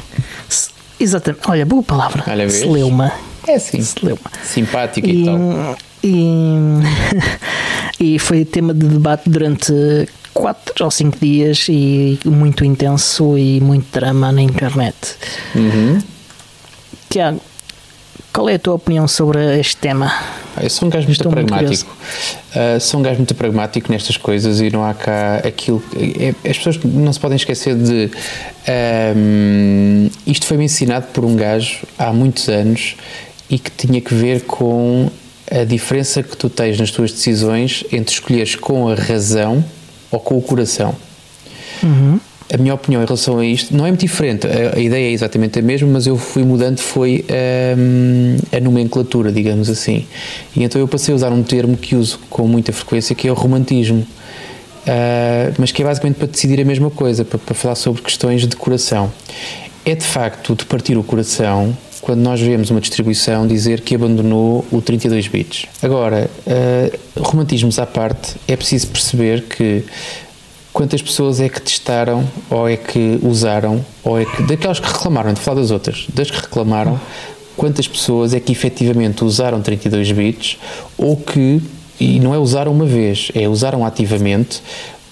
exatamente. 0.98 1.48
Olha, 1.48 1.64
boa 1.64 1.82
palavra. 1.82 2.24
Olha, 2.26 2.50
Celeuma. 2.50 3.12
É 3.46 3.60
sim. 3.60 3.80
Celeuma. 3.80 4.20
Simpático 4.42 5.06
e, 5.06 5.22
e 5.22 5.24
tal. 5.24 5.76
E, 6.02 6.54
e 8.00 8.18
foi 8.18 8.44
tema 8.44 8.72
de 8.72 8.86
debate 8.86 9.28
durante 9.28 9.72
quatro 10.32 10.84
ou 10.84 10.90
cinco 10.90 11.18
dias 11.18 11.66
e 11.68 12.18
muito 12.24 12.64
intenso 12.64 13.38
e 13.38 13.60
muito 13.60 13.86
drama 13.92 14.30
na 14.30 14.42
internet. 14.42 15.16
Uhum. 15.54 15.98
Tiago, 17.08 17.40
qual 18.32 18.50
é 18.50 18.54
a 18.54 18.58
tua 18.58 18.74
opinião 18.74 19.08
sobre 19.08 19.58
este 19.58 19.78
tema? 19.78 20.12
Ah, 20.54 20.62
eu 20.62 20.70
sou 20.70 20.88
um 20.88 20.90
gajo 20.90 21.06
muito 21.06 21.20
Estou 21.20 21.32
pragmático. 21.32 21.90
Muito 21.90 22.76
uh, 22.76 22.80
sou 22.80 23.00
um 23.00 23.02
gajo 23.02 23.16
muito 23.16 23.34
pragmático 23.34 23.90
nestas 23.90 24.18
coisas 24.18 24.60
e 24.60 24.70
não 24.70 24.84
há 24.84 24.92
cá 24.92 25.36
aquilo. 25.36 25.82
É, 25.94 26.34
as 26.48 26.58
pessoas 26.58 26.78
não 26.84 27.12
se 27.12 27.20
podem 27.20 27.36
esquecer 27.36 27.74
de. 27.74 28.10
Um, 29.16 30.10
isto 30.26 30.46
foi-me 30.46 30.64
ensinado 30.64 31.06
por 31.14 31.24
um 31.24 31.34
gajo 31.34 31.86
há 31.98 32.12
muitos 32.12 32.48
anos 32.48 32.96
e 33.48 33.58
que 33.58 33.70
tinha 33.70 34.00
que 34.00 34.14
ver 34.14 34.42
com 34.42 35.10
a 35.50 35.64
diferença 35.64 36.22
que 36.22 36.36
tu 36.36 36.48
tens 36.48 36.78
nas 36.78 36.90
tuas 36.90 37.12
decisões 37.12 37.84
entre 37.92 38.12
escolheres 38.12 38.56
com 38.56 38.88
a 38.88 38.94
razão 38.94 39.64
ou 40.10 40.18
com 40.18 40.36
o 40.36 40.42
coração. 40.42 40.94
Uhum. 41.82 42.18
A 42.52 42.56
minha 42.58 42.74
opinião 42.74 43.02
em 43.02 43.04
relação 43.04 43.38
a 43.38 43.44
isto 43.44 43.76
não 43.76 43.84
é 43.84 43.88
muito 43.88 44.00
diferente, 44.00 44.46
a, 44.46 44.76
a 44.76 44.80
ideia 44.80 45.08
é 45.08 45.12
exatamente 45.12 45.58
a 45.58 45.62
mesma, 45.62 45.88
mas 45.88 46.06
eu 46.06 46.16
fui 46.16 46.44
mudando 46.44 46.78
foi 46.78 47.24
um, 47.76 48.36
a 48.56 48.60
nomenclatura, 48.60 49.32
digamos 49.32 49.68
assim. 49.68 50.06
E 50.54 50.62
então 50.62 50.80
eu 50.80 50.86
passei 50.86 51.12
a 51.12 51.16
usar 51.16 51.32
um 51.32 51.42
termo 51.42 51.76
que 51.76 51.96
uso 51.96 52.20
com 52.30 52.46
muita 52.46 52.72
frequência, 52.72 53.14
que 53.14 53.26
é 53.26 53.30
o 53.32 53.34
romantismo. 53.34 54.06
Uh, 54.86 55.52
mas 55.58 55.72
que 55.72 55.82
é 55.82 55.84
basicamente 55.84 56.16
para 56.16 56.28
decidir 56.28 56.60
a 56.60 56.64
mesma 56.64 56.90
coisa, 56.90 57.24
para, 57.24 57.38
para 57.38 57.54
falar 57.56 57.74
sobre 57.74 58.02
questões 58.02 58.46
de 58.46 58.54
coração. 58.54 59.12
É 59.84 59.96
de 59.96 60.04
facto 60.04 60.54
de 60.54 60.64
partir 60.64 60.96
o 60.96 61.02
coração 61.02 61.76
quando 62.00 62.20
nós 62.20 62.40
vemos 62.40 62.70
uma 62.70 62.80
distribuição 62.80 63.46
dizer 63.46 63.80
que 63.80 63.94
abandonou 63.94 64.64
o 64.70 64.80
32 64.80 65.28
bits. 65.28 65.66
Agora, 65.82 66.30
uh, 66.46 67.20
romantismos 67.20 67.78
à 67.78 67.86
parte, 67.86 68.36
é 68.46 68.56
preciso 68.56 68.88
perceber 68.88 69.42
que 69.42 69.84
quantas 70.72 71.00
pessoas 71.00 71.40
é 71.40 71.48
que 71.48 71.60
testaram 71.60 72.28
ou 72.50 72.68
é 72.68 72.76
que 72.76 73.18
usaram 73.22 73.84
ou 74.04 74.20
é 74.20 74.24
que 74.24 74.42
daquelas 74.42 74.78
que 74.78 74.86
reclamaram, 74.86 75.32
de 75.32 75.40
falar 75.40 75.60
das 75.60 75.70
outras, 75.70 76.06
das 76.12 76.30
que 76.30 76.36
reclamaram, 76.36 77.00
quantas 77.56 77.88
pessoas 77.88 78.34
é 78.34 78.40
que 78.40 78.52
efetivamente 78.52 79.24
usaram 79.24 79.62
32 79.62 80.12
bits 80.12 80.58
ou 80.98 81.16
que 81.16 81.62
e 81.98 82.20
não 82.20 82.34
é 82.34 82.38
usar 82.38 82.68
uma 82.68 82.84
vez, 82.84 83.30
é 83.34 83.48
usaram 83.48 83.84
ativamente 83.84 84.62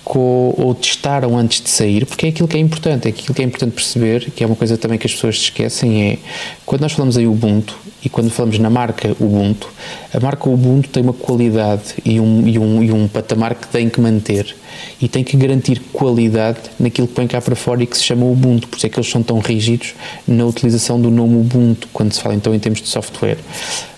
com, 0.05 0.55
ou 0.59 0.75
testaram 0.75 1.37
antes 1.37 1.63
de 1.63 1.71
sair, 1.71 2.05
porque 2.05 2.27
é 2.27 2.29
aquilo 2.29 2.47
que 2.47 2.57
é 2.57 2.61
importante, 2.61 3.07
é 3.07 3.09
aquilo 3.09 3.35
que 3.35 3.41
é 3.41 3.45
importante 3.45 3.73
perceber, 3.73 4.31
que 4.31 4.45
é 4.45 4.47
uma 4.47 4.55
coisa 4.55 4.77
também 4.77 4.99
que 4.99 5.07
as 5.07 5.15
pessoas 5.15 5.39
se 5.39 5.45
esquecem, 5.45 6.03
é 6.03 6.19
quando 6.67 6.83
nós 6.83 6.93
falamos 6.93 7.17
em 7.17 7.27
Ubuntu 7.27 7.77
e 8.05 8.09
quando 8.09 8.31
falamos 8.31 8.59
na 8.59 8.69
marca 8.69 9.17
Ubuntu, 9.19 9.69
a 10.13 10.21
marca 10.21 10.49
Ubuntu 10.49 10.91
tem 10.91 11.03
uma 11.03 11.15
qualidade 11.15 11.95
e 12.05 12.21
um, 12.21 12.47
e 12.47 12.59
um, 12.59 12.83
e 12.83 12.93
um 12.93 13.09
patamar 13.09 13.55
que 13.55 13.67
tem 13.69 13.89
que 13.89 14.01
manter 14.01 14.55
e 15.01 15.09
tem 15.09 15.25
que 15.25 15.37
garantir 15.37 15.81
qualidade 15.93 16.59
naquilo 16.79 17.09
que 17.09 17.15
põe 17.15 17.27
cá 17.27 17.41
para 17.41 17.57
fora 17.57 17.83
e 17.83 17.87
que 17.87 17.97
se 17.97 18.05
chama 18.05 18.27
Ubuntu, 18.27 18.69
por 18.69 18.77
isso 18.77 18.87
é 18.87 18.89
que 18.91 18.99
eles 18.99 19.11
são 19.11 19.23
tão 19.23 19.39
rígidos 19.39 19.95
na 20.29 20.45
utilização 20.45 21.01
do 21.01 21.11
nome 21.11 21.37
Ubuntu, 21.37 21.89
quando 21.93 22.13
se 22.13 22.21
fala 22.21 22.35
então 22.35 22.55
em 22.55 22.59
termos 22.59 22.83
de 22.83 22.89
software. 22.89 23.39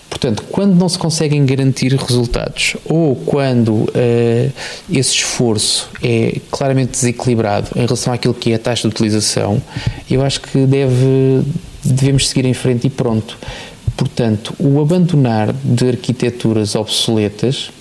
Portanto, 0.09 0.43
quando 0.49 0.75
não 0.75 0.87
se 0.87 0.97
conseguem 0.97 1.45
garantir 1.45 1.93
resultados 1.93 2.75
ou 2.85 3.15
quando 3.15 3.71
uh, 3.71 4.51
esse 4.89 5.15
esforço 5.15 5.89
é 6.01 6.39
claramente 6.49 6.91
desequilibrado 6.91 7.69
em 7.75 7.81
relação 7.81 8.13
àquilo 8.13 8.33
que 8.33 8.51
é 8.51 8.55
a 8.55 8.59
taxa 8.59 8.87
de 8.87 8.95
utilização, 8.95 9.61
eu 10.09 10.23
acho 10.23 10.41
que 10.41 10.65
deve, 10.65 11.43
devemos 11.83 12.27
seguir 12.29 12.45
em 12.45 12.53
frente 12.53 12.87
e 12.87 12.89
pronto. 12.89 13.37
Portanto, 13.95 14.53
o 14.59 14.79
abandonar 14.79 15.53
de 15.63 15.89
arquiteturas 15.89 16.75
obsoletas 16.75 17.71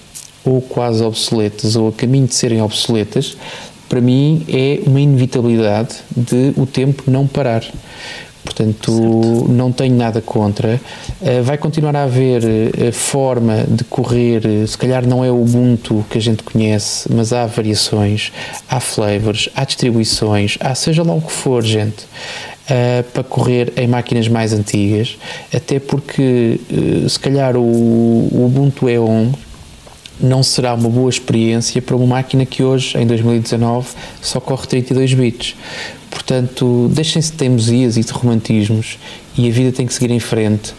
ou 0.45 0.61
quase 0.61 1.03
obsoletas 1.03 1.77
ou 1.77 1.89
a 1.89 1.93
caminho 1.93 2.27
de 2.27 2.35
serem 2.35 2.63
obsoletas, 2.63 3.37
para 3.89 4.01
mim 4.01 4.45
é 4.49 4.81
uma 4.87 5.01
inevitabilidade 5.01 5.97
de 6.17 6.53
o 6.57 6.67
tempo 6.67 7.05
não 7.11 7.27
parar. 7.27 7.65
Portanto, 8.47 8.93
certo. 8.93 9.49
não 9.49 9.73
tenho 9.73 9.97
nada 9.97 10.23
contra. 10.23 10.81
Uh, 11.21 11.43
vai 11.43 11.59
continuar 11.59 11.97
a 11.97 12.05
haver 12.05 12.43
uh, 12.45 12.93
forma 12.93 13.65
de 13.69 13.83
correr, 13.85 14.47
uh, 14.47 14.67
se 14.67 14.79
calhar 14.79 15.05
não 15.05 15.25
é 15.25 15.31
o 15.31 15.43
Ubuntu 15.43 16.07
que 16.09 16.17
a 16.17 16.21
gente 16.21 16.45
conhece, 16.45 17.13
mas 17.13 17.33
há 17.33 17.45
variações, 17.45 18.33
há 18.69 18.79
flavors, 18.79 19.49
há 19.55 19.65
distribuições, 19.65 20.57
há 20.61 20.75
seja 20.75 21.03
lá 21.03 21.13
o 21.13 21.21
que 21.21 21.33
for, 21.33 21.63
gente. 21.63 22.07
para 23.13 23.23
correr 23.23 23.73
em 23.77 23.87
máquinas 23.87 24.29
mais 24.29 24.53
antigas, 24.53 25.17
até 25.55 25.79
porque 25.79 26.61
se 27.09 27.19
calhar 27.19 27.57
o, 27.57 27.61
o 27.61 28.45
Ubuntu 28.47 28.87
E1 28.87 29.33
não 30.21 30.43
será 30.43 30.75
uma 30.75 30.89
boa 30.89 31.11
experiência 31.11 31.81
para 31.81 31.95
uma 31.95 32.07
máquina 32.07 32.47
que 32.47 32.63
hoje, 32.63 32.97
em 32.99 33.07
2019, 33.07 33.89
só 34.21 34.41
corre 34.41 34.67
32 34.67 35.15
bits. 35.15 35.55
Portanto, 36.17 36.89
deixem-se 36.95 37.31
de 37.33 37.37
teimosias 37.37 37.99
e 37.99 38.01
de 38.03 38.11
romantismos 38.11 38.99
e 39.37 39.51
a 39.51 39.53
vida 39.53 39.71
tem 39.71 39.87
que 39.87 39.93
seguir 39.93 40.11
em 40.11 40.19
frente. 40.19 40.73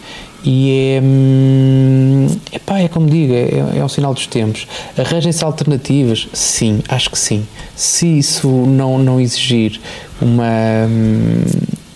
E 0.44 0.96
é, 0.96 1.00
hum, 1.00 2.26
epá, 2.52 2.80
é 2.80 2.88
como 2.88 3.08
digo, 3.08 3.32
é, 3.32 3.78
é 3.78 3.84
um 3.84 3.88
sinal 3.88 4.12
dos 4.12 4.26
tempos. 4.26 4.66
Arranjem-se 4.98 5.44
alternativas? 5.44 6.26
Sim, 6.32 6.82
acho 6.88 7.08
que 7.08 7.18
sim. 7.18 7.46
Se 7.76 8.18
isso 8.18 8.48
não, 8.48 8.98
não 8.98 9.20
exigir 9.20 9.80
uma, 10.20 10.88
hum, 10.88 11.44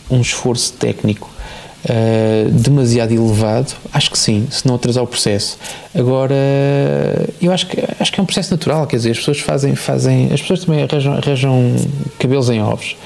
um 0.08 0.20
esforço 0.20 0.74
técnico 0.74 1.28
uh, 1.84 2.50
demasiado 2.50 3.12
elevado, 3.12 3.74
acho 3.92 4.10
que 4.10 4.18
sim, 4.18 4.46
se 4.50 4.66
não 4.66 4.74
atrasar 4.74 5.02
o 5.02 5.06
processo. 5.06 5.58
Agora, 5.94 6.34
eu 7.40 7.52
acho 7.52 7.66
que, 7.66 7.82
acho 7.98 8.12
que 8.12 8.20
é 8.20 8.22
um 8.22 8.26
processo 8.26 8.50
natural, 8.50 8.86
quer 8.86 8.96
dizer, 8.96 9.10
as 9.10 9.18
pessoas 9.18 9.40
fazem, 9.40 9.74
fazem 9.74 10.32
as 10.32 10.40
pessoas 10.40 10.64
também 10.64 10.82
arranjam, 10.82 11.12
arranjam 11.14 11.76
cabelos 12.18 12.48
em 12.50 12.62
ovos. 12.62 12.96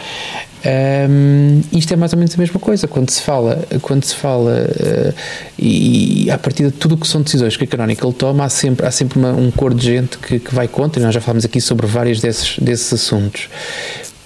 Um, 0.67 1.61
isto 1.73 1.93
é 1.93 1.97
mais 1.97 2.13
ou 2.13 2.19
menos 2.19 2.35
a 2.35 2.39
mesma 2.39 2.59
coisa 2.59 2.89
quando 2.89 3.09
se 3.11 3.23
fala, 3.23 3.65
quando 3.83 4.03
se 4.03 4.17
fala 4.17 4.67
uh, 4.69 5.15
e 5.57 6.29
a 6.29 6.37
partir 6.37 6.65
de 6.65 6.73
tudo 6.73 6.97
o 6.97 6.99
que 6.99 7.07
são 7.07 7.23
decisões 7.23 7.57
que 7.57 7.63
a 7.63 7.67
Canonical 7.69 8.13
toma, 8.13 8.45
há 8.45 8.49
sempre, 8.49 8.85
há 8.85 8.91
sempre 8.91 9.19
uma, 9.19 9.31
um 9.31 9.51
cor 9.51 9.73
de 9.73 9.85
gente 9.85 10.19
que, 10.19 10.41
que 10.41 10.53
vai 10.53 10.67
contra, 10.67 11.01
e 11.01 11.05
nós 11.05 11.15
já 11.15 11.21
falamos 11.21 11.45
aqui 11.45 11.61
sobre 11.61 11.87
vários 11.87 12.21
desses, 12.21 12.59
desses 12.59 12.93
assuntos. 12.93 13.49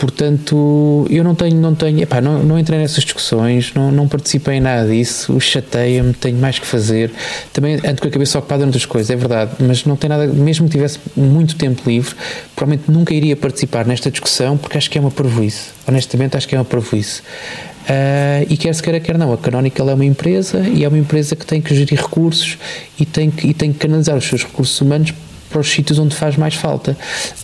Portanto, 0.01 1.07
eu 1.11 1.23
não 1.23 1.35
tenho, 1.35 1.61
não 1.61 1.75
tenho, 1.75 2.01
epá, 2.01 2.23
não, 2.23 2.43
não 2.43 2.59
entrei 2.59 2.79
nessas 2.79 3.05
discussões, 3.05 3.75
não, 3.75 3.93
não 3.93 4.09
participei 4.09 4.55
em 4.55 4.61
nada 4.61 4.89
disso, 4.89 5.39
chateia-me, 5.39 6.15
tenho 6.15 6.39
mais 6.39 6.59
que 6.59 6.67
fazer. 6.67 7.13
Também 7.53 7.75
ando 7.75 8.01
com 8.01 8.09
a 8.09 8.11
cabeça 8.11 8.39
ocupada 8.39 8.63
noutras 8.63 8.87
coisas, 8.87 9.11
é 9.11 9.17
verdade, 9.17 9.51
mas 9.61 9.85
não 9.85 9.97
tem 9.97 10.09
nada, 10.09 10.27
mesmo 10.27 10.65
que 10.65 10.73
tivesse 10.73 10.99
muito 11.15 11.55
tempo 11.55 11.83
livre, 11.87 12.15
provavelmente 12.57 12.91
nunca 12.91 13.13
iria 13.13 13.37
participar 13.37 13.87
nesta 13.87 14.11
discussão 14.11 14.57
porque 14.57 14.79
acho 14.79 14.89
que 14.89 14.97
é 14.97 15.01
uma 15.03 15.11
parvoíce. 15.11 15.69
Honestamente, 15.87 16.35
acho 16.35 16.49
que 16.49 16.55
é 16.55 16.59
uma 16.59 16.65
parvoíce. 16.65 17.21
Uh, 17.21 18.47
e 18.49 18.57
quer 18.57 18.75
se 18.75 18.83
queira, 18.83 19.01
quer 19.01 19.19
não, 19.19 19.35
a 19.35 19.37
Canonical 19.37 19.91
é 19.91 19.95
uma 19.95 20.05
empresa 20.07 20.61
e 20.61 20.83
é 20.83 20.89
uma 20.89 20.99
empresa 20.99 21.37
que 21.37 21.45
tem 21.45 21.61
que 21.61 21.75
gerir 21.75 22.01
recursos 22.01 22.57
e 22.99 23.05
tem 23.05 23.31
que, 23.31 23.49
e 23.49 23.53
tem 23.53 23.71
que 23.71 23.79
canalizar 23.79 24.17
os 24.17 24.27
seus 24.27 24.45
recursos 24.45 24.81
humanos 24.81 25.13
para 25.51 25.61
os 25.61 25.71
sítios 25.71 25.99
onde 25.99 26.15
faz 26.15 26.37
mais 26.37 26.55
falta, 26.55 26.97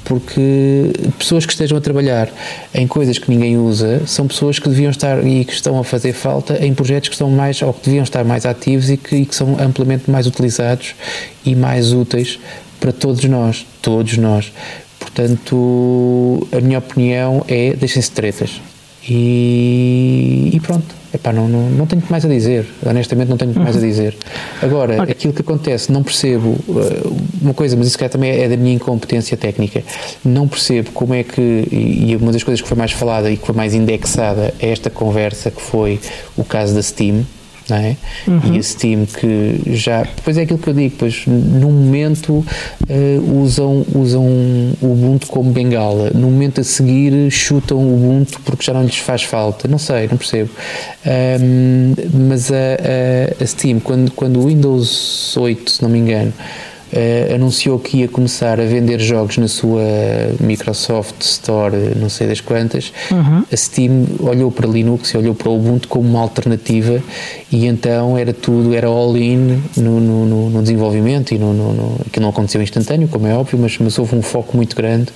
porque 0.05 0.92
pessoas 1.19 1.45
que 1.45 1.53
estejam 1.53 1.77
a 1.77 1.81
trabalhar 1.81 2.29
em 2.73 2.87
coisas 2.87 3.19
que 3.19 3.29
ninguém 3.29 3.59
usa 3.59 4.07
são 4.07 4.27
pessoas 4.27 4.59
que 4.59 4.69
deviam 4.69 4.90
estar 4.90 5.27
e 5.27 5.45
que 5.45 5.53
estão 5.53 5.79
a 5.79 5.85
fazer 5.85 6.12
falta 6.12 6.64
em 6.64 6.73
projetos 6.73 7.09
que 7.09 7.14
estão 7.14 7.29
mais 7.29 7.61
ou 7.61 7.73
que 7.73 7.85
deviam 7.87 8.05
estar 8.05 8.25
mais 8.25 8.47
ativos 8.47 8.88
e 8.88 8.97
que, 8.97 9.16
e 9.16 9.27
que 9.27 9.35
são 9.35 9.57
amplamente 9.61 10.11
mais 10.11 10.27
utilizados 10.27 10.95
e 11.45 11.55
mais 11.55 11.92
úteis 11.92 12.38
para 12.79 12.92
todos 12.92 13.25
nós, 13.25 13.66
todos 13.83 14.16
nós. 14.16 14.53
Portanto, 15.01 16.47
a 16.53 16.61
minha 16.61 16.79
opinião 16.79 17.45
é 17.49 17.75
deixem-se 17.75 18.11
tretas. 18.11 18.61
E, 19.09 20.51
e 20.53 20.61
pronto. 20.61 20.95
Epá, 21.14 21.33
não, 21.33 21.49
não, 21.49 21.71
não 21.71 21.87
tenho 21.87 22.03
mais 22.11 22.25
a 22.25 22.29
dizer, 22.29 22.66
honestamente 22.85 23.29
não 23.29 23.37
tenho 23.37 23.55
mais 23.55 23.75
a 23.77 23.79
uhum. 23.79 23.87
dizer. 23.87 24.16
Agora, 24.61 25.01
okay. 25.03 25.12
aquilo 25.12 25.33
que 25.33 25.40
acontece, 25.40 25.90
não 25.90 26.03
percebo 26.03 26.57
uh, 26.69 27.16
uma 27.40 27.55
coisa, 27.55 27.77
mas 27.77 27.87
isso 27.87 27.99
também 28.11 28.31
é 28.31 28.49
da 28.49 28.57
minha 28.57 28.75
incompetência 28.75 29.37
técnica, 29.37 29.83
não 30.25 30.47
percebo 30.47 30.90
como 30.90 31.14
é 31.14 31.23
que, 31.23 31.40
e 31.71 32.16
uma 32.21 32.33
das 32.33 32.42
coisas 32.42 32.61
que 32.61 32.69
foi 32.69 32.77
mais 32.77 32.92
falada 32.92 33.31
e 33.31 33.37
que 33.37 33.47
foi 33.47 33.55
mais 33.55 33.73
indexada 33.73 34.53
a 34.61 34.66
esta 34.66 34.90
conversa, 34.90 35.51
que 35.51 35.62
foi 35.62 35.99
o 36.37 36.45
caso 36.45 36.75
da 36.75 36.83
Steam, 36.83 37.25
não 37.69 37.77
é? 37.77 37.97
Uhum. 38.27 38.55
E 38.55 38.59
esse 38.59 38.77
time 38.77 39.07
que 39.07 39.61
já. 39.75 40.03
Depois 40.03 40.37
é 40.39 40.43
aquilo 40.43 40.59
que 40.59 40.69
eu 40.69 40.75
digo, 40.75 40.95
pois 40.99 41.25
num 41.27 41.73
momento 41.73 42.33
uh, 42.35 43.41
usam, 43.43 43.85
usam 43.95 44.25
o 44.81 44.93
Ubuntu 44.93 45.27
como 45.29 45.51
bengala, 45.51 46.11
no 46.15 46.31
momento 46.31 46.61
a 46.61 46.65
seguir 46.65 47.31
chutam 47.31 47.79
o 47.79 47.95
Ubuntu 47.95 48.41
porque 48.45 48.65
já 48.65 48.73
não 48.73 48.85
lhes 48.85 48.99
faz 48.99 49.23
falta. 49.23 49.69
Não 49.69 49.79
sei, 49.79 50.09
não 50.09 50.17
percebo. 50.17 50.51
Um, 51.07 51.95
mas 52.29 52.51
a, 52.51 52.55
a, 52.55 53.43
a 53.43 53.47
Steam, 53.47 53.81
quando, 53.81 54.11
quando 54.13 54.41
o 54.41 54.47
Windows 54.47 55.37
8, 55.37 55.71
se 55.71 55.83
não 55.83 55.89
me 55.89 55.99
engano, 55.99 56.33
Uh, 56.97 57.35
anunciou 57.35 57.79
que 57.79 57.99
ia 57.99 58.09
começar 58.09 58.59
a 58.59 58.65
vender 58.65 58.99
jogos 58.99 59.37
na 59.37 59.49
sua 59.49 59.83
Microsoft 60.41 61.21
Store, 61.21 61.77
não 61.95 62.09
sei 62.09 62.27
das 62.27 62.41
quantas. 62.41 62.91
Uhum. 63.11 63.45
A 63.53 63.57
Steam 63.57 64.07
olhou 64.21 64.51
para 64.51 64.67
Linux 64.67 65.11
e 65.11 65.19
olhou 65.19 65.35
para 65.35 65.51
o 65.51 65.57
Ubuntu 65.57 65.89
como 65.89 66.09
uma 66.09 66.21
alternativa 66.21 67.03
e 67.53 67.67
então 67.67 68.17
era 68.17 68.33
tudo, 68.33 68.75
era 68.75 68.87
all-in 68.87 69.63
no, 69.77 70.01
no, 70.01 70.51
no, 70.51 70.63
desenvolvimento 70.63 71.35
e 71.35 71.39
no, 71.39 71.53
no, 71.53 71.73
no, 71.75 71.99
que 72.11 72.19
não 72.19 72.31
aconteceu 72.31 72.63
instantâneo, 72.63 73.09
como 73.09 73.27
é 73.27 73.35
óbvio, 73.35 73.59
mas, 73.59 73.77
mas 73.79 73.99
houve 73.99 74.17
um 74.17 74.23
foco 74.23 74.57
muito 74.57 74.75
grande 74.75 75.09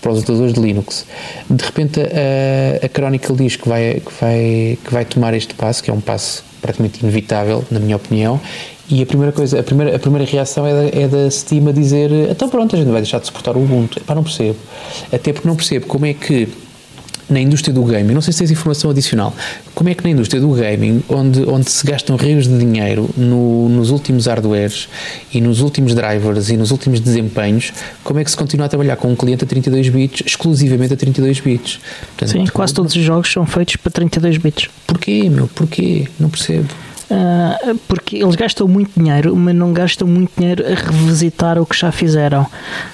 para 0.00 0.12
os 0.12 0.20
utilizadores 0.20 0.54
de 0.54 0.60
Linux. 0.60 1.06
De 1.50 1.64
repente 1.64 2.00
a, 2.00 2.86
a 2.86 2.88
Chronicle 2.88 3.34
diz 3.34 3.56
que 3.56 3.68
vai, 3.68 3.94
que, 3.94 4.12
vai, 4.20 4.78
que 4.84 4.92
vai 4.92 5.04
tomar 5.04 5.34
este 5.34 5.54
passo, 5.54 5.82
que 5.82 5.90
é 5.90 5.92
um 5.92 6.00
passo 6.00 6.44
praticamente 6.62 7.00
inevitável, 7.02 7.64
na 7.70 7.80
minha 7.80 7.96
opinião, 7.96 8.40
e 8.88 9.02
a 9.02 9.06
primeira 9.06 9.32
coisa, 9.32 9.58
a 9.58 9.62
primeira, 9.62 9.96
a 9.96 9.98
primeira 9.98 10.30
reação 10.30 10.66
é 10.66 10.72
da, 10.72 11.00
é 11.00 11.08
da 11.08 11.30
Steam 11.30 11.68
a 11.68 11.72
dizer 11.72 12.10
então 12.30 12.48
pronto, 12.48 12.76
a 12.76 12.78
gente 12.78 12.90
vai 12.90 13.00
deixar 13.00 13.18
de 13.18 13.26
suportar 13.26 13.56
o 13.56 13.62
Ubuntu. 13.62 13.98
Epá, 13.98 14.14
não 14.14 14.22
percebo. 14.22 14.56
Até 15.12 15.32
porque 15.32 15.48
não 15.48 15.56
percebo 15.56 15.86
como 15.86 16.06
é 16.06 16.14
que 16.14 16.48
na 17.28 17.40
indústria 17.40 17.74
do 17.74 17.82
gaming, 17.82 18.14
não 18.14 18.20
sei 18.20 18.32
se 18.32 18.38
tens 18.38 18.50
informação 18.52 18.90
adicional, 18.90 19.34
como 19.74 19.90
é 19.90 19.94
que 19.94 20.04
na 20.04 20.10
indústria 20.10 20.40
do 20.40 20.48
gaming, 20.50 21.02
onde, 21.08 21.42
onde 21.44 21.68
se 21.70 21.84
gastam 21.84 22.16
rios 22.16 22.46
de 22.46 22.56
dinheiro 22.56 23.10
no, 23.16 23.68
nos 23.68 23.90
últimos 23.90 24.26
hardwares 24.26 24.88
e 25.32 25.40
nos 25.40 25.60
últimos 25.60 25.94
drivers 25.94 26.50
e 26.50 26.56
nos 26.56 26.70
últimos 26.70 27.00
desempenhos, 27.00 27.72
como 28.04 28.20
é 28.20 28.24
que 28.24 28.30
se 28.30 28.36
continua 28.36 28.66
a 28.66 28.68
trabalhar 28.68 28.96
com 28.96 29.10
um 29.10 29.16
cliente 29.16 29.42
a 29.42 29.46
32 29.46 29.88
bits, 29.88 30.22
exclusivamente 30.24 30.94
a 30.94 30.96
32 30.96 31.40
bits? 31.40 31.80
Portanto, 32.16 32.30
Sim, 32.30 32.46
quase 32.52 32.72
todos 32.72 32.94
os 32.94 33.02
jogos 33.02 33.32
são 33.32 33.44
feitos 33.44 33.76
para 33.76 33.90
32 33.90 34.38
bits. 34.38 34.70
Porquê, 34.86 35.28
meu? 35.28 35.48
Porquê? 35.48 36.06
Não 36.20 36.30
percebo. 36.30 36.68
Uh, 37.08 37.78
porque 37.86 38.16
eles 38.16 38.34
gastam 38.34 38.66
muito 38.66 38.90
dinheiro, 38.98 39.34
mas 39.36 39.54
não 39.54 39.72
gastam 39.72 40.08
muito 40.08 40.32
dinheiro 40.36 40.64
a 40.66 40.74
revisitar 40.74 41.56
o 41.56 41.64
que 41.64 41.78
já 41.78 41.92
fizeram. 41.92 42.42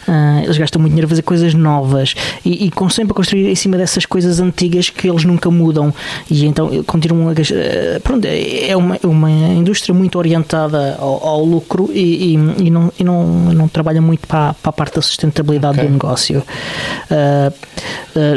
Uh, 0.06 0.44
eles 0.44 0.58
gastam 0.58 0.80
muito 0.80 0.92
dinheiro 0.92 1.06
a 1.06 1.08
fazer 1.08 1.22
coisas 1.22 1.54
novas 1.54 2.14
e, 2.44 2.66
e 2.66 2.70
com 2.70 2.90
sempre 2.90 3.12
a 3.12 3.14
construir 3.14 3.50
em 3.50 3.54
cima 3.54 3.78
dessas 3.78 4.04
coisas 4.04 4.38
antigas 4.38 4.90
que 4.90 5.08
eles 5.08 5.24
nunca 5.24 5.50
mudam. 5.50 5.94
E 6.30 6.44
então 6.44 6.82
continuam 6.84 7.30
a 7.30 7.34
gastar. 7.34 7.56
Uh, 7.56 8.00
pronto, 8.02 8.26
é 8.26 8.76
uma, 8.76 8.98
uma 9.02 9.30
indústria 9.30 9.94
muito 9.94 10.18
orientada 10.18 10.96
ao, 10.98 11.26
ao 11.26 11.44
lucro 11.44 11.90
e, 11.92 12.34
e, 12.34 12.66
e, 12.66 12.70
não, 12.70 12.92
e 12.98 13.04
não, 13.04 13.24
não 13.26 13.66
trabalha 13.66 14.02
muito 14.02 14.26
para, 14.26 14.52
para 14.54 14.70
a 14.70 14.72
parte 14.72 14.96
da 14.96 15.02
sustentabilidade 15.02 15.78
okay. 15.78 15.88
do 15.88 15.92
negócio. 15.92 16.42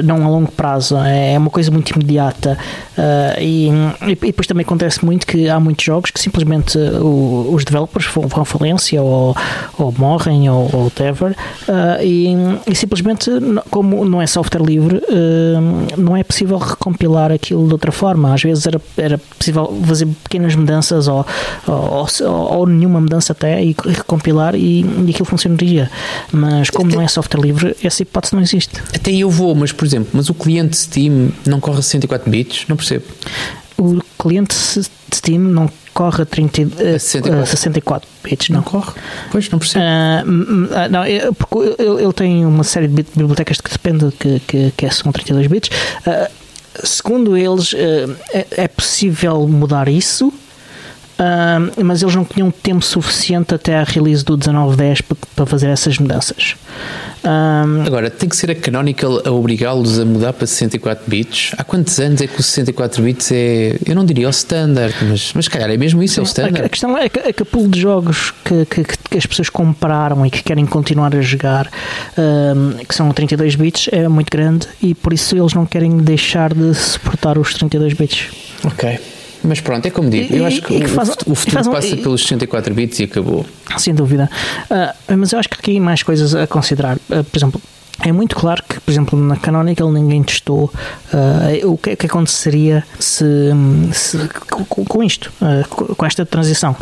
não 0.05 0.25
a 0.25 0.29
longo 0.29 0.51
prazo, 0.51 0.95
é 0.97 1.38
uma 1.38 1.49
coisa 1.49 1.69
muito 1.69 1.91
imediata. 1.91 2.57
E, 3.41 3.67
e 4.07 4.15
depois 4.15 4.47
também 4.47 4.63
acontece 4.63 5.03
muito 5.03 5.27
que 5.27 5.49
há 5.49 5.59
muitos 5.65 5.84
jogos 5.84 6.12
que 6.12 6.19
simplesmente 6.19 6.78
uh, 6.78 7.54
os 7.54 7.65
developers 7.65 8.06
vão 8.06 8.41
à 8.41 8.45
falência 8.45 9.01
ou, 9.01 9.36
ou 9.78 9.93
morrem 9.97 10.49
ou, 10.49 10.69
ou 10.71 10.84
whatever. 10.86 11.32
Uh, 11.67 12.04
e, 12.04 12.34
e, 12.71 12.75
simplesmente 12.75 13.32
como 13.71 14.06
não 14.06 14.21
é 14.21 14.28
software 14.28 14.62
livre 14.62 14.97
uh, 14.97 15.99
não 15.99 16.15
é 16.15 16.23
possível 16.23 16.58
recompilar 16.58 17.32
aquilo 17.32 17.67
de 17.67 17.73
outra 17.73 17.91
forma. 17.91 18.34
Às 18.34 18.43
vezes 18.43 18.65
era, 18.67 18.80
era 18.97 19.17
possível 19.17 19.78
fazer 19.86 20.08
pequenas 20.23 20.56
mudanças 20.56 21.08
ou, 21.08 21.25
ou, 21.67 22.08
ou, 22.28 22.67
nenhuma 22.67 23.01
mudança 23.01 23.34
até 23.34 23.63
e 23.63 23.75
recompilar 23.84 24.56
e, 24.56 24.82
e 24.82 25.10
aquilo 25.10 25.25
funcionaria. 25.25 25.89
Mas 26.32 26.69
como 26.69 26.88
até, 26.88 26.95
não 26.95 27.04
é 27.04 27.08
software 27.08 27.41
livre 27.41 27.75
essa 27.84 28.04
hipótese 28.04 28.36
não 28.36 28.41
existe. 28.41 28.82
Até 28.93 29.12
eu 29.12 29.30
vou 29.30 29.56
mas 29.56 29.71
por 29.71 29.86
exemplo 29.86 30.10
mas 30.13 30.30
o 30.30 30.34
cliente 30.34 30.78
Steam 30.78 31.32
não 31.45 31.60
corre 31.60 31.80
a 31.80 31.82
64 31.82 32.30
bits? 32.30 32.65
Não 32.67 32.75
percebo. 32.75 33.06
O 33.78 33.99
cliente 34.25 34.55
Steam 35.13 35.39
não 35.39 35.69
corre 35.93 36.23
a, 36.23 36.25
30, 36.25 36.63
a 36.95 36.99
64. 36.99 37.41
A 37.41 37.45
64 37.45 38.09
bits, 38.23 38.49
não. 38.49 38.57
não 38.57 38.63
corre? 38.63 38.93
Pois, 39.31 39.49
não 39.49 39.59
percebo. 39.59 39.85
Uh, 39.85 40.89
não, 40.89 41.03
é, 41.03 41.31
porque 41.31 41.57
ele, 41.79 42.03
ele, 42.03 42.13
tem 42.13 42.45
uma 42.45 42.63
série 42.63 42.88
de 42.88 43.03
bibliotecas 43.03 43.61
que 43.61 43.71
depende 43.71 44.11
que, 44.19 44.39
que, 44.41 44.71
que 44.71 44.89
são 44.89 45.11
32 45.11 45.47
bits. 45.47 45.69
Uh, 46.05 46.31
segundo 46.83 47.38
eles, 47.38 47.73
uh, 47.73 48.15
é, 48.33 48.45
é 48.51 48.67
possível 48.67 49.47
mudar 49.47 49.88
isso 49.88 50.33
Uh, 51.15 51.84
mas 51.84 52.01
eles 52.01 52.13
não 52.13 52.25
tinham 52.25 52.51
tempo 52.51 52.84
suficiente 52.84 53.56
até 53.56 53.78
a 53.78 53.84
release 53.84 54.23
do 54.23 54.38
1910 54.38 55.01
para 55.34 55.45
fazer 55.45 55.69
essas 55.69 55.97
mudanças. 55.97 56.56
Uh, 57.23 57.88
Agora, 57.88 58.10
tem 58.10 58.28
que 58.28 58.36
ser 58.36 58.51
a 58.51 58.56
Canonical 58.56 59.21
a 59.25 59.32
obrigá-los 59.32 59.97
a 59.97 60.04
mudar 60.04 60.34
para 60.34 60.45
64 60.45 61.06
bits? 61.08 61.54
Há 61.58 61.63
quantos 61.63 61.97
anos 61.99 62.21
é 62.21 62.28
que 62.28 62.38
o 62.38 62.43
64 62.43 63.01
bits 63.01 63.32
é. 63.32 63.78
Eu 63.86 63.95
não 63.95 64.06
diria 64.06 64.28
o 64.28 64.30
standard, 64.30 64.93
mas, 65.04 65.32
mas 65.34 65.47
calhar 65.47 65.71
é 65.71 65.78
mesmo 65.78 66.04
isso, 66.04 66.19
é 66.19 66.23
o 66.23 66.25
standard. 66.25 66.63
A, 66.63 66.65
a, 66.65 66.69
questão 66.69 66.97
é 66.97 67.08
que, 67.08 67.19
é 67.19 67.32
que 67.32 67.43
a 67.43 67.45
pool 67.45 67.69
de 67.69 67.80
jogos 67.80 68.32
que, 68.43 68.65
que, 68.65 68.84
que, 68.84 69.17
as 69.17 69.25
pessoas 69.25 69.49
compraram 69.49 70.25
e 70.25 70.30
que 70.30 70.43
querem 70.43 70.65
continuar 70.65 71.15
a 71.15 71.21
jogar, 71.21 71.67
uh, 71.67 72.86
que 72.86 72.93
são 72.93 73.10
32 73.10 73.56
bits, 73.56 73.89
é 73.93 74.06
muito 74.10 74.30
grande 74.30 74.67
e 74.82 74.93
por 74.93 75.13
isso 75.13 75.38
eles 75.38 75.54
não 75.54 75.65
querem 75.65 75.95
deixar 75.97 76.54
de 76.54 76.73
suportar 76.73 77.38
os 77.38 77.54
32 77.54 77.93
bits. 77.93 78.28
Ok. 78.65 78.99
Mas 79.47 79.62
pronto, 79.62 79.86
é 79.86 79.91
como 79.91 80.10
digo, 80.10 80.36
eu 80.36 80.45
acho 80.45 80.62
que, 80.62 80.79
que 80.79 80.88
faz, 80.88 81.10
o 81.25 81.36
futuro 81.36 81.63
faz 81.63 81.67
passa 81.67 81.97
pelos 81.97 82.21
64 82.21 82.73
bits 82.73 82.99
e 82.99 83.03
acabou. 83.03 83.45
Sem 83.77 83.93
dúvida. 83.93 84.29
Uh, 84.69 85.17
mas 85.17 85.31
eu 85.31 85.39
acho 85.39 85.49
que 85.49 85.55
aqui 85.55 85.77
há 85.77 85.81
mais 85.81 86.03
coisas 86.03 86.34
a 86.34 86.47
considerar. 86.47 86.97
Uh, 87.10 87.23
por 87.23 87.38
exemplo, 87.38 87.62
é 88.01 88.12
muito 88.12 88.36
claro 88.36 88.63
que, 88.67 88.79
por 88.79 88.91
exemplo, 88.91 89.19
na 89.19 89.38
Canonical 89.38 89.91
ninguém 89.91 90.21
testou 90.23 90.71
uh, 91.13 91.71
o 91.71 91.77
que, 91.77 91.95
que, 91.95 92.05
aconteceria 92.05 92.84
se, 92.99 93.25
se 93.93 94.17
com, 94.49 94.86
com, 94.86 95.03
isto, 95.03 95.31
uh, 95.41 95.95
com 95.95 96.05
esta 96.05 96.25
transição. 96.25 96.75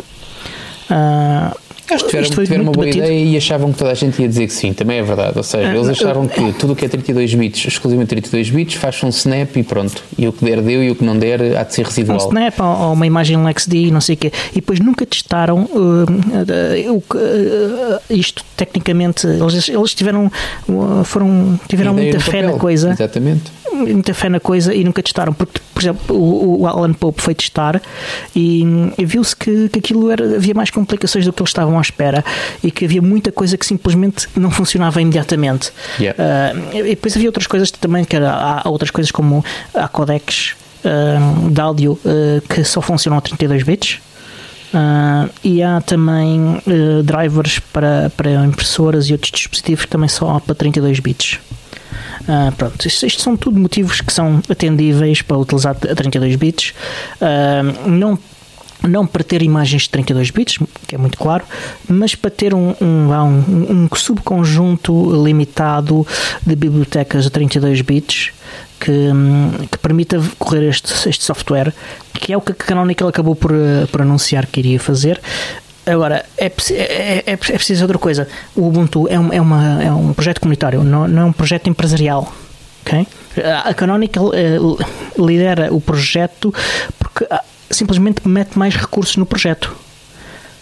Uh, 0.90 1.56
Que 1.86 1.96
tiveram, 1.96 2.30
tiveram 2.30 2.62
uma 2.62 2.72
boa 2.72 2.86
batido. 2.86 3.04
ideia 3.04 3.24
e 3.24 3.36
achavam 3.36 3.72
que 3.72 3.78
toda 3.78 3.90
a 3.90 3.94
gente 3.94 4.20
ia 4.20 4.28
dizer 4.28 4.46
que 4.46 4.52
sim, 4.52 4.72
também 4.72 4.98
é 4.98 5.02
verdade. 5.02 5.36
Ou 5.36 5.42
seja, 5.42 5.68
eles 5.68 5.88
achavam 5.88 6.26
que 6.26 6.52
tudo 6.54 6.72
o 6.72 6.76
que 6.76 6.84
é 6.84 6.88
32 6.88 7.34
bits, 7.34 7.66
exclusivamente 7.66 8.08
32 8.08 8.50
bits, 8.50 8.74
faz 8.74 9.02
um 9.02 9.08
snap 9.08 9.56
e 9.56 9.62
pronto. 9.62 10.02
E 10.16 10.26
o 10.26 10.32
que 10.32 10.44
der, 10.44 10.62
deu 10.62 10.82
e 10.82 10.90
o 10.90 10.94
que 10.94 11.04
não 11.04 11.18
der, 11.18 11.56
há 11.56 11.62
de 11.62 11.74
ser 11.74 11.84
residual. 11.84 12.18
Um 12.18 12.28
snap 12.28 12.60
ou 12.60 12.92
uma 12.92 13.06
imagem 13.06 13.42
LexD, 13.44 13.90
não 13.90 14.00
sei 14.00 14.14
o 14.14 14.18
quê. 14.18 14.32
E 14.52 14.56
depois 14.56 14.80
nunca 14.80 15.04
testaram 15.04 15.64
uh, 15.64 16.04
uh, 16.04 16.96
uh, 16.96 18.00
isto 18.08 18.44
tecnicamente. 18.56 19.26
Eles, 19.26 19.68
eles 19.68 19.94
tiveram, 19.94 20.30
uh, 20.68 21.04
foram, 21.04 21.58
tiveram 21.68 21.92
muita 21.94 22.18
fé 22.20 22.40
papel. 22.40 22.52
na 22.52 22.58
coisa. 22.58 22.90
Exatamente 22.90 23.52
muita 23.74 24.14
fé 24.14 24.28
na 24.28 24.40
coisa 24.40 24.74
e 24.74 24.84
nunca 24.84 25.02
testaram, 25.02 25.32
porque, 25.32 25.60
por 25.74 25.82
exemplo, 25.82 26.16
o, 26.16 26.62
o 26.62 26.66
Alan 26.66 26.92
Pope 26.92 27.20
foi 27.20 27.34
testar 27.34 27.82
e, 28.34 28.62
e 28.96 29.04
viu-se 29.04 29.34
que, 29.34 29.68
que 29.68 29.78
aquilo 29.80 30.10
era, 30.10 30.36
havia 30.36 30.54
mais 30.54 30.70
complicações 30.70 31.26
do 31.26 31.32
que 31.32 31.42
eles 31.42 31.50
estavam 31.50 31.78
à 31.78 31.82
espera 31.82 32.24
e 32.62 32.70
que 32.70 32.84
havia 32.84 33.02
muita 33.02 33.32
coisa 33.32 33.58
que 33.58 33.66
simplesmente 33.66 34.28
não 34.36 34.50
funcionava 34.50 35.02
imediatamente. 35.02 35.72
Yeah. 35.98 36.22
Uh, 36.54 36.76
e 36.76 36.82
depois 36.90 37.16
havia 37.16 37.28
outras 37.28 37.46
coisas 37.46 37.70
também, 37.70 38.04
que 38.04 38.16
era, 38.16 38.30
há 38.32 38.68
outras 38.68 38.90
coisas 38.90 39.10
como 39.10 39.44
a 39.74 39.88
codecs 39.88 40.54
uh, 40.84 41.50
de 41.50 41.60
áudio 41.60 41.92
uh, 42.04 42.40
que 42.48 42.62
só 42.64 42.80
funcionam 42.80 43.18
a 43.18 43.20
32 43.20 43.62
bits. 43.62 44.00
Uh, 44.72 45.30
e 45.44 45.62
há 45.62 45.80
também 45.80 46.60
drivers 47.04 47.60
para, 47.72 48.10
para 48.16 48.44
impressoras 48.44 49.08
e 49.08 49.12
outros 49.12 49.30
dispositivos 49.30 49.84
que 49.84 49.90
também 49.90 50.08
só 50.08 50.30
há 50.30 50.40
para 50.40 50.54
32 50.54 50.98
bits. 50.98 51.38
Uh, 52.22 52.52
pronto, 52.56 52.86
isto, 52.86 53.06
isto, 53.06 53.22
são 53.22 53.36
tudo 53.36 53.58
motivos 53.58 54.00
que 54.00 54.12
são 54.12 54.40
atendíveis 54.48 55.22
para 55.22 55.36
utilizar 55.36 55.76
a 55.76 55.94
32 55.94 56.36
bits. 56.36 56.74
Uh, 57.20 57.88
não 57.88 58.18
não 58.86 59.06
para 59.06 59.24
ter 59.24 59.42
imagens 59.42 59.82
de 59.82 59.90
32 59.90 60.30
bits, 60.30 60.58
que 60.86 60.94
é 60.94 60.98
muito 60.98 61.16
claro, 61.16 61.44
mas 61.88 62.14
para 62.14 62.30
ter 62.30 62.54
um, 62.54 62.74
um, 62.80 63.12
um, 63.12 63.88
um 63.90 63.96
subconjunto 63.96 65.24
limitado 65.24 66.06
de 66.46 66.54
bibliotecas 66.54 67.24
de 67.24 67.30
32 67.30 67.80
bits 67.80 68.32
que, 68.78 69.10
que 69.70 69.78
permita 69.78 70.20
correr 70.38 70.68
este, 70.68 71.08
este 71.08 71.24
software, 71.24 71.72
que 72.12 72.32
é 72.32 72.36
o 72.36 72.40
que 72.40 72.52
a 72.52 72.54
Canonical 72.54 73.08
acabou 73.08 73.34
por, 73.34 73.52
por 73.90 74.02
anunciar 74.02 74.46
que 74.46 74.60
iria 74.60 74.78
fazer. 74.78 75.20
Agora, 75.86 76.24
é, 76.38 76.46
é, 76.46 76.52
é, 76.72 77.22
é, 77.26 77.36
preciso 77.36 77.82
outra 77.82 77.98
coisa. 77.98 78.26
O 78.56 78.66
Ubuntu 78.66 79.06
é 79.08 79.18
um, 79.18 79.32
é 79.32 79.40
uma, 79.40 79.82
é 79.82 79.92
um 79.92 80.12
projeto 80.14 80.40
comunitário, 80.40 80.82
não, 80.82 81.06
não 81.06 81.22
é 81.22 81.24
um 81.26 81.32
projeto 81.32 81.68
empresarial. 81.68 82.32
Okay? 82.86 83.06
A 83.64 83.74
Canonical 83.74 84.28
uh, 84.28 85.26
lidera 85.26 85.72
o 85.72 85.80
projeto 85.80 86.54
porque 86.98 87.24
uh, 87.24 87.38
simplesmente 87.70 88.26
mete 88.26 88.58
mais 88.58 88.76
recursos 88.76 89.16
no 89.16 89.26
projeto. 89.26 89.74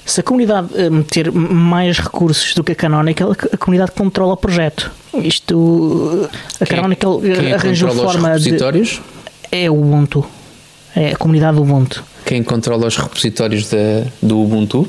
Se 0.05 0.21
a 0.21 0.23
comunidade 0.23 0.69
uh, 0.75 0.91
meter 0.91 1.31
mais 1.31 1.99
recursos 1.99 2.55
do 2.55 2.65
que 2.65 2.73
a 2.73 2.75
Canonical, 2.75 3.33
a 3.53 3.57
comunidade 3.57 3.93
controla 3.93 4.35
o 4.35 4.37
projeto. 4.37 4.91
Isto, 5.15 6.29
a 6.61 6.67
quem, 6.67 6.77
Canonical 6.77 7.21
quem 7.21 7.53
arranjou 7.53 7.91
forma 7.91 8.39
de. 8.39 8.59
É 9.51 9.71
o 9.71 9.75
Ubuntu. 9.75 10.25
É 10.97 11.13
a 11.13 11.17
comunidade 11.17 11.57
do 11.57 11.63
Ubuntu. 11.63 12.03
Quem 12.25 12.43
controla 12.43 12.87
os 12.87 12.97
repositórios 12.97 13.69
de, 13.69 14.05
do 14.23 14.41
Ubuntu? 14.41 14.89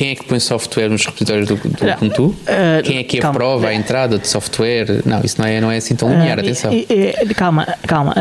Quem 0.00 0.12
é 0.12 0.14
que 0.14 0.24
põe 0.24 0.40
software 0.40 0.88
nos 0.88 1.04
repositórios 1.04 1.46
do, 1.46 1.56
do 1.56 1.86
Ubuntu? 1.86 2.28
Uh, 2.28 2.82
Quem 2.82 2.96
é 2.96 3.04
que 3.04 3.18
calma. 3.18 3.36
aprova 3.36 3.68
a 3.68 3.74
entrada 3.74 4.18
de 4.18 4.26
software? 4.26 5.02
Não, 5.04 5.20
isso 5.22 5.38
não 5.38 5.46
é, 5.46 5.60
não 5.60 5.70
é 5.70 5.76
assim 5.76 5.94
tão 5.94 6.08
linear, 6.08 6.38
uh, 6.38 6.40
atenção. 6.40 6.72
calma, 7.36 7.68
calma. 7.86 8.14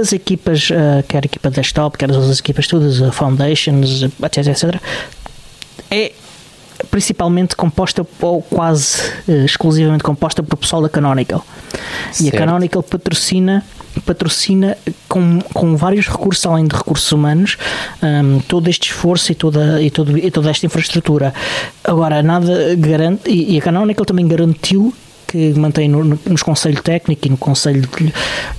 As 0.00 0.12
equipas, 0.12 0.68
uh, 0.70 1.00
quer 1.06 1.18
a 1.22 1.26
equipa 1.26 1.48
desktop, 1.48 1.96
quer 1.96 2.10
as 2.10 2.16
outras 2.16 2.40
equipas 2.40 2.66
todas, 2.66 2.98
Foundations, 3.14 4.02
etc, 4.02 4.48
etc, 4.48 4.82
é 5.92 6.10
principalmente 6.90 7.56
composta 7.56 8.06
ou 8.20 8.42
quase 8.42 9.00
exclusivamente 9.44 10.02
composta 10.02 10.42
por 10.42 10.56
pessoal 10.56 10.82
da 10.82 10.88
Canonical. 10.88 11.44
Certo. 12.12 12.22
E 12.22 12.28
a 12.28 12.38
Canonical 12.38 12.82
patrocina 12.82 13.64
patrocina 14.06 14.76
com, 15.08 15.40
com 15.52 15.76
vários 15.76 16.08
recursos, 16.08 16.44
além 16.46 16.66
de 16.66 16.74
recursos 16.74 17.10
humanos, 17.12 17.58
um, 18.02 18.40
todo 18.40 18.68
este 18.68 18.90
esforço 18.90 19.32
e 19.32 19.34
toda, 19.34 19.82
e, 19.82 19.90
todo, 19.90 20.16
e 20.16 20.30
toda 20.30 20.50
esta 20.50 20.66
infraestrutura. 20.66 21.34
Agora, 21.84 22.22
nada 22.22 22.74
garante, 22.76 23.30
e, 23.30 23.54
e 23.54 23.58
a 23.58 23.62
Canonical 23.62 24.04
também 24.04 24.26
garantiu 24.26 24.94
que 25.26 25.52
mantém 25.54 25.88
no, 25.88 26.04
no, 26.04 26.18
nos 26.26 26.42
conselho 26.42 26.82
técnico 26.82 27.26
e 27.26 27.30
no 27.30 27.38
conselho 27.38 27.88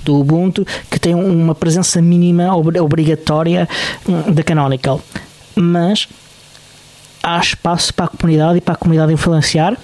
do 0.02 0.18
Ubuntu 0.18 0.66
que 0.90 0.98
tem 0.98 1.14
uma 1.14 1.54
presença 1.54 2.02
mínima 2.02 2.54
obrigatória 2.56 3.68
hum, 4.08 4.32
da 4.32 4.42
Canonical. 4.42 5.00
Mas 5.54 6.08
há 7.24 7.38
espaço 7.38 7.92
para 7.94 8.04
a 8.04 8.08
comunidade 8.08 8.58
e 8.58 8.60
para 8.60 8.74
a 8.74 8.76
comunidade 8.76 9.12
influenciar 9.12 9.76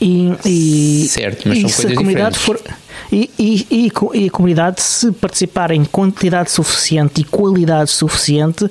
e, 0.00 0.34
e, 0.44 1.06
certo, 1.08 1.48
mas 1.48 1.60
são 1.60 1.70
coisas 1.70 1.92
a 1.92 1.94
comunidade 1.94 2.36
diferentes. 2.36 2.64
for 2.64 2.76
e, 3.12 3.30
e, 3.38 3.66
e, 3.70 3.92
e, 4.14 4.26
a 4.26 4.30
comunidade, 4.30 4.82
se 4.82 5.12
participar 5.12 5.70
em 5.70 5.84
quantidade 5.84 6.50
suficiente 6.50 7.20
e 7.20 7.24
qualidade 7.24 7.90
suficiente, 7.90 8.64
uh, 8.64 8.70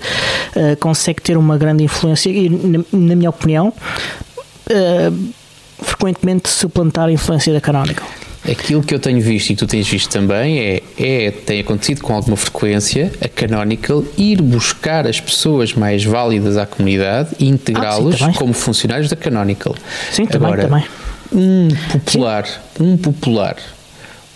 consegue 0.79 1.21
ter 1.21 1.37
uma 1.37 1.57
grande 1.57 1.85
influência 1.85 2.29
e, 2.29 2.49
na, 2.49 2.83
na 2.91 3.15
minha 3.15 3.29
opinião, 3.29 3.69
uh, 3.69 5.33
frequentemente 5.81 6.49
suplantar 6.49 7.07
a 7.07 7.11
influência 7.13 7.53
da 7.53 7.61
Canonical. 7.61 8.07
Aquilo 8.49 8.83
que 8.83 8.93
eu 8.93 8.99
tenho 8.99 9.21
visto 9.21 9.49
e 9.49 9.55
que 9.55 9.59
tu 9.59 9.67
tens 9.67 9.87
visto 9.87 10.09
também 10.09 10.59
é, 10.59 10.83
é 10.99 11.31
tem 11.31 11.59
acontecido 11.59 12.01
com 12.01 12.13
alguma 12.13 12.37
frequência 12.37 13.11
a 13.19 13.27
Canonical 13.27 14.03
ir 14.17 14.41
buscar 14.41 15.07
as 15.07 15.19
pessoas 15.19 15.73
mais 15.73 16.03
válidas 16.03 16.57
à 16.57 16.65
comunidade 16.65 17.29
e 17.39 17.47
integrá-los 17.47 18.21
ah, 18.21 18.31
como 18.35 18.53
funcionários 18.53 19.09
da 19.09 19.15
Canonical. 19.15 19.75
Sim, 20.11 20.25
também, 20.25 20.47
Agora, 20.47 20.67
também. 20.67 20.85
Um 21.31 21.67
popular, 21.91 22.45
sim. 22.45 22.83
um 22.83 22.97
popular 22.97 23.57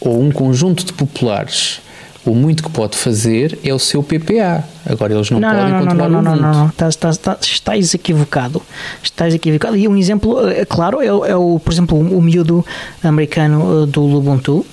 ou 0.02 0.22
um 0.22 0.32
conjunto 0.32 0.86
de 0.86 0.94
populares, 0.94 1.82
o 2.26 2.36
muito 2.36 2.64
que 2.64 2.70
pode 2.70 2.98
fazer 2.98 3.58
é 3.64 3.74
o 3.74 3.80
seu 3.80 4.04
PPA. 4.04 4.64
Agora 4.86 5.14
eles 5.14 5.30
não, 5.30 5.40
não 5.40 5.50
podem 5.50 5.72
não, 5.72 5.80
controlar 5.80 6.10
não, 6.10 6.22
não, 6.22 6.34
o 6.34 6.36
não, 6.36 6.42
não, 6.42 6.54
não, 6.54 6.68
estás, 6.68 6.94
estás, 6.96 7.16
estás, 7.16 7.40
estás 7.46 7.94
equivocado. 7.94 8.62
Estás 9.02 9.34
equivocado. 9.34 9.78
E 9.78 9.88
um 9.88 9.96
exemplo, 9.96 10.48
é, 10.48 10.66
claro, 10.66 11.02
é, 11.02 11.08
é 11.08 11.36
o, 11.36 11.60
por 11.64 11.72
exemplo, 11.72 11.98
o, 11.98 12.22
miúdo 12.22 12.66
americano 13.04 13.84
uh, 13.84 13.86
do 13.86 14.04
Ubuntu. 14.18 14.66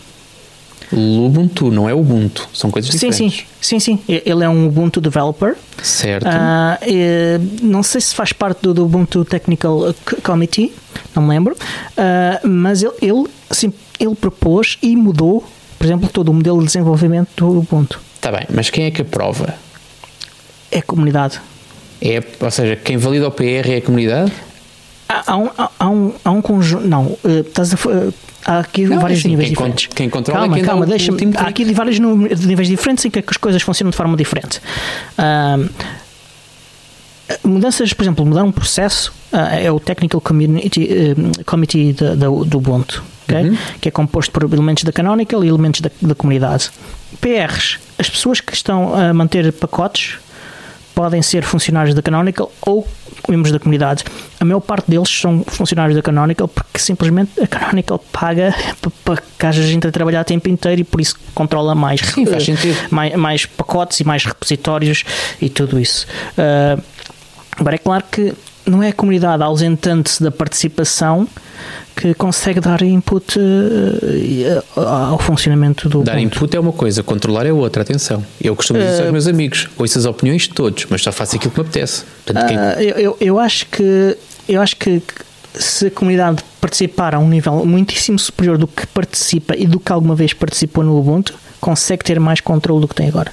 Ubuntu, 0.93 1.71
não 1.71 1.89
é 1.89 1.95
Ubuntu, 1.95 2.49
são 2.53 2.71
coisas 2.71 2.91
diferentes. 2.91 3.17
Sim, 3.17 3.31
sim, 3.61 3.81
sim, 3.81 3.99
sim. 4.07 4.23
Ele 4.25 4.45
é 4.45 4.49
um 4.49 4.67
Ubuntu 4.69 5.01
developer. 5.01 5.57
Certo. 5.83 6.27
Uh, 6.27 7.67
não 7.67 7.83
sei 7.83 8.01
se 8.01 8.15
faz 8.15 8.33
parte 8.33 8.63
do, 8.63 8.75
do, 8.75 8.85
Ubuntu 8.85 9.25
Technical 9.25 9.95
Committee, 10.23 10.73
não 11.15 11.25
me 11.25 11.31
lembro, 11.31 11.55
uh, 11.55 12.49
mas 12.49 12.83
ele, 12.83 12.95
ele, 13.03 13.25
assim, 13.51 13.73
ele 13.99 14.15
propôs 14.15 14.79
e 14.83 14.97
mudou, 14.97 15.45
por 15.79 15.87
exemplo, 15.87 16.09
todo 16.09 16.29
o 16.29 16.35
modelo 16.35 16.59
de 16.61 16.67
desenvolvimento 16.67 17.29
do 17.37 17.59
Ubuntu. 17.59 18.01
Está 18.15 18.33
bem, 18.33 18.47
mas 18.53 18.71
quem 18.71 18.87
é 18.87 18.91
que 18.91 19.03
aprova? 19.03 19.55
É 20.71 20.79
a 20.79 20.83
comunidade. 20.83 21.41
É, 22.01 22.23
ou 22.41 22.51
seja, 22.51 22.77
quem 22.77 22.97
valida 22.97 23.27
o 23.29 23.31
PR 23.31 23.69
é 23.69 23.77
a 23.77 23.83
comunidade? 23.83 24.33
Há, 25.09 25.33
há 25.33 25.37
um, 25.37 25.51
há 25.79 25.89
um, 25.89 26.13
há 26.25 26.31
um 26.31 26.43
conjunto. 26.43 26.87
Não, 26.87 27.07
uh, 27.07 27.41
estás 27.41 27.73
a, 27.73 27.77
uh, 27.77 28.13
há 28.45 28.61
aqui 28.61 28.85
não, 28.85 29.01
vários 29.01 29.21
assim, 29.21 29.29
níveis 29.29 29.49
quem 29.49 29.57
diferentes. 29.57 29.87
quem 29.95 30.11
controla 30.11 30.41
calma, 30.41 30.55
é 30.55 30.59
quem 30.59 30.67
calma, 30.67 30.87
deixa 30.87 31.13
Há 31.37 31.49
aqui 31.49 31.65
vários 31.73 31.99
níveis 31.99 32.69
diferentes 32.69 33.05
em 33.05 33.11
que 33.11 33.23
as 33.27 33.37
coisas 33.37 33.63
funcionam 33.63 33.91
de 33.91 33.97
forma 33.97 34.17
diferente. 34.17 34.61
Uh, 35.19 35.69
mudanças, 37.45 37.93
por 37.93 38.05
exemplo, 38.05 38.25
mudar 38.25 38.45
um 38.45 38.53
processo 38.53 39.13
uh, 39.33 39.37
é 39.37 39.71
o 39.71 39.81
Technical 39.81 40.21
Community, 40.21 40.89
uh, 40.89 41.45
Committee 41.45 41.93
do, 41.93 42.45
do 42.45 42.59
Ubuntu, 42.59 43.05
okay? 43.29 43.51
uhum. 43.51 43.57
que 43.81 43.89
é 43.89 43.93
composto 43.93 44.33
por 44.33 44.43
elementos 44.45 44.85
da 44.85 44.93
Canonical 44.93 45.45
e 45.45 45.49
elementos 45.49 45.81
da, 45.81 45.91
da 46.01 46.15
comunidade. 46.15 46.71
PRs, 47.21 47.79
as 47.99 48.09
pessoas 48.09 48.41
que 48.41 48.55
estão 48.55 48.95
a 48.95 49.13
manter 49.13 49.53
pacotes 49.53 50.19
podem 50.97 51.21
ser 51.21 51.43
funcionários 51.43 51.95
da 51.95 52.01
Canonical 52.01 52.51
ou 52.63 52.89
membros 53.29 53.53
da 53.53 53.59
comunidade. 53.59 54.03
A 54.41 54.45
maior 54.47 54.61
parte 54.61 54.91
deles 54.91 55.11
são 55.11 55.45
funcionários 55.47 55.95
da 55.95 56.03
Canonical 56.03 56.49
porque 56.49 56.79
simplesmente 56.79 57.39
a 57.39 57.47
Canonical 57.47 57.99
paga 58.11 58.55
para 59.05 59.23
que 59.39 59.47
haja 59.47 59.63
gente 59.63 59.87
a 59.87 59.93
trabalhar 59.93 60.23
o 60.23 60.25
tempo 60.25 60.49
inteiro 60.49 60.81
e 60.81 60.85
por 60.85 60.99
isso 60.99 61.15
controla 61.35 61.75
mais, 61.75 62.01
Sim, 62.01 62.25
mais, 62.91 63.15
mais, 63.15 63.45
pacotes 63.45 64.01
e 64.01 64.05
mais 64.05 64.25
repositórios 64.25 65.05
e 65.41 65.51
tudo 65.51 65.79
isso. 65.79 66.07
Uh, 66.33 66.83
agora 67.59 67.77
é 67.77 67.79
claro 67.79 68.05
que 68.11 68.33
não 68.67 68.83
é 68.83 68.89
a 68.89 68.93
comunidade 68.93 69.43
ausentante 69.43 70.23
da 70.23 70.31
participação 70.31 71.27
que 71.95 72.13
consegue 72.15 72.61
dar 72.61 72.83
input 72.83 73.39
uh, 73.39 74.81
ao 74.81 75.19
funcionamento 75.19 75.89
do. 75.89 76.03
Dar 76.03 76.13
ponto. 76.13 76.25
input 76.25 76.57
é 76.57 76.61
uma 76.61 76.73
coisa, 76.73 77.03
controlar 77.03 77.47
é 77.47 77.53
outra, 77.53 77.83
atenção. 77.83 78.25
Eu 78.41 78.55
costumo 78.55 78.79
dizer 78.79 79.03
uh, 79.03 79.05
aos 79.05 79.13
meus 79.13 79.27
amigos: 79.27 79.69
ouço 79.79 79.99
as 79.99 80.05
opiniões 80.05 80.43
de 80.43 80.51
todos, 80.51 80.87
mas 80.91 81.03
só 81.03 81.11
faço 81.11 81.37
aquilo 81.37 81.53
que 81.53 81.61
me 81.61 81.67
apetece. 81.67 82.05
Portanto, 82.25 82.49
quem... 82.49 82.59
uh, 82.59 82.99
eu, 82.99 83.17
eu 83.21 83.39
acho 83.39 83.67
que. 83.67 84.17
Eu 84.49 84.61
acho 84.61 84.77
que 84.77 85.03
se 85.55 85.87
a 85.87 85.91
comunidade 85.91 86.45
participar 86.61 87.15
a 87.15 87.19
um 87.19 87.29
nível 87.29 87.65
muitíssimo 87.65 88.19
superior 88.19 88.59
do 88.59 88.67
que 88.67 88.87
participa 88.87 89.57
e 89.57 89.67
do 89.67 89.81
que 89.81 89.91
alguma 89.91 90.15
vez 90.15 90.33
participou 90.33 90.85
no 90.85 90.99
Ubuntu, 90.99 91.35
consegue 91.61 92.05
ter 92.05 92.21
mais 92.21 92.41
controle 92.41 92.81
do 92.81 92.89
que 92.89 92.95
tem 92.95 93.09
agora. 93.09 93.33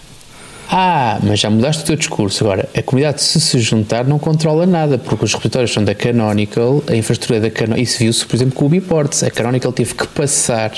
Ah, 0.70 1.20
mas 1.22 1.40
já 1.40 1.50
mudaste 1.50 1.84
o 1.84 1.86
teu 1.86 1.96
discurso. 1.96 2.44
Agora, 2.44 2.70
a 2.76 2.82
comunidade, 2.82 3.22
se 3.22 3.40
se 3.40 3.60
juntar, 3.60 4.06
não 4.06 4.18
controla 4.18 4.66
nada, 4.66 4.98
porque 4.98 5.26
os 5.26 5.34
repositórios 5.34 5.72
são 5.72 5.84
da 5.84 5.94
Canonical, 5.94 6.84
a 6.88 6.96
infraestrutura 6.96 7.38
é 7.38 7.42
da 7.42 7.52
Canonical. 7.52 7.84
Isso 7.84 8.00
viu-se, 8.00 8.26
por 8.26 8.36
exemplo, 8.36 8.56
com 8.56 8.66
o 8.66 8.70
Biports. 8.70 9.24
A 9.24 9.30
Canonical 9.30 9.72
teve 9.72 9.94
que 9.94 10.08
passar 10.08 10.72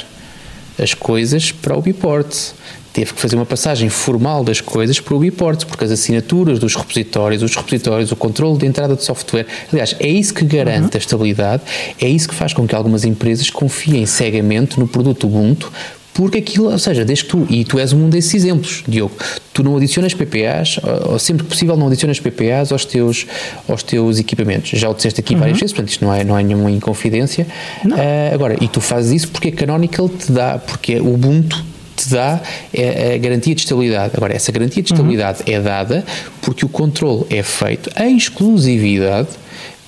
as 0.82 0.94
coisas 0.94 1.52
para 1.52 1.78
o 1.78 1.82
Biports. 1.82 2.56
Teve 2.92 3.14
que 3.14 3.20
fazer 3.20 3.36
uma 3.36 3.46
passagem 3.46 3.90
formal 3.90 4.42
das 4.42 4.62
coisas 4.62 5.02
para 5.02 5.14
o 5.14 5.20
Biports, 5.20 5.66
porque 5.66 5.84
as 5.84 5.92
assinaturas 5.92 6.60
dos 6.60 6.76
repositórios, 6.76 7.44
os 7.44 7.54
repositórios, 7.54 8.10
o 8.14 8.16
controle 8.16 8.58
de 8.58 8.66
entrada 8.66 8.96
de 8.96 9.04
software. 9.04 9.46
Aliás, 9.70 9.98
é 10.00 10.08
isso 10.08 10.34
que 10.34 10.46
garante 10.46 10.84
uhum. 10.84 10.92
a 10.94 10.98
estabilidade, 10.98 11.64
é 12.00 12.08
isso 12.08 12.30
que 12.30 12.34
faz 12.34 12.54
com 12.54 12.66
que 12.66 12.74
algumas 12.74 13.04
empresas 13.04 13.50
confiem 13.50 14.06
cegamente 14.06 14.80
no 14.80 14.88
produto 14.88 15.28
Ubuntu, 15.28 15.74
porque 16.16 16.38
aquilo, 16.38 16.72
ou 16.72 16.80
seja, 16.80 17.04
desde 17.04 17.26
que 17.26 17.30
tu, 17.30 17.46
e 17.50 17.66
tu 17.66 17.78
és 17.78 17.92
um 17.92 18.10
desses 18.10 18.34
exemplos, 18.34 18.86
Diogo, 18.88 19.14
tu 19.54 19.62
não 19.62 19.76
adicionas 19.76 20.14
PPAs, 20.14 20.80
ou 21.10 21.20
sempre 21.20 21.44
que 21.44 21.50
possível 21.50 21.76
não 21.76 21.88
adicionas 21.88 22.22
PPAs 22.22 22.72
aos 22.72 22.86
teus, 22.86 23.28
aos 23.68 23.84
teus 23.84 24.18
equipamentos. 24.18 24.80
Já 24.80 24.90
o 24.90 24.94
disseste 24.94 25.20
aqui 25.20 25.34
uhum. 25.34 25.42
várias 25.42 25.60
vezes, 25.60 25.74
portanto 25.74 25.90
isto 25.90 26.06
não 26.06 26.14
é, 26.14 26.24
não 26.24 26.40
é 26.40 26.42
nenhuma 26.42 26.72
inconfidência. 26.72 27.46
Uh, 27.84 28.34
agora, 28.34 28.56
e 28.62 28.68
tu 28.70 28.80
fazes 28.80 29.12
isso 29.12 29.28
porque 29.28 29.50
a 29.50 29.52
Canonical 29.52 30.08
te 30.08 30.32
dá, 30.32 30.58
porque 30.58 31.02
o 31.02 31.14
Ubuntu 31.14 31.62
te 31.98 32.10
dá 32.10 32.40
a, 32.40 33.14
a 33.14 33.18
garantia 33.18 33.54
de 33.54 33.62
estabilidade. 33.62 34.14
Agora, 34.16 34.34
essa 34.34 34.54
garantia 34.54 34.82
de 34.82 34.94
estabilidade 34.94 35.40
uhum. 35.46 35.54
é 35.54 35.60
dada 35.60 36.06
porque 36.42 36.66
o 36.66 36.70
controle 36.70 37.26
é 37.30 37.44
feito 37.44 37.90
em 38.02 38.16
exclusividade 38.16 39.28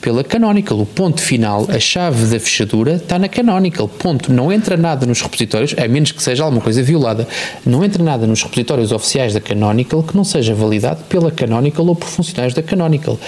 pela 0.08 0.24
Canonical. 0.24 0.80
O 0.80 0.86
ponto 0.86 1.20
final, 1.20 1.67
a 1.67 1.82
chave 1.82 2.28
da 2.28 2.39
fechadura 2.39 2.93
está 2.93 3.20
na 3.20 3.28
Canonical. 3.28 3.89
Ponto. 3.89 4.32
Não 4.32 4.54
entra 4.54 4.78
nada 4.78 5.06
nos 5.06 5.22
repositórios, 5.22 5.76
a 5.78 5.86
menos 5.86 6.13
que 6.13 6.24
seja 6.24 6.46
alguma 6.46 6.62
coisa 6.62 6.82
violada, 6.82 7.28
não 7.65 7.84
entra 7.84 8.02
nada 8.02 8.26
nos 8.26 8.41
repositórios 8.41 8.93
oficiais 8.93 9.34
da 9.34 9.41
Canonical 9.41 10.02
que 10.02 10.15
não 10.15 10.24
seja 10.24 10.56
validado 10.56 11.04
pela 11.10 11.30
Canonical 11.30 11.86
ou 11.86 11.93
por 11.93 12.08
funcionários 12.08 12.54
da 12.54 12.63
Canonical. 12.63 13.20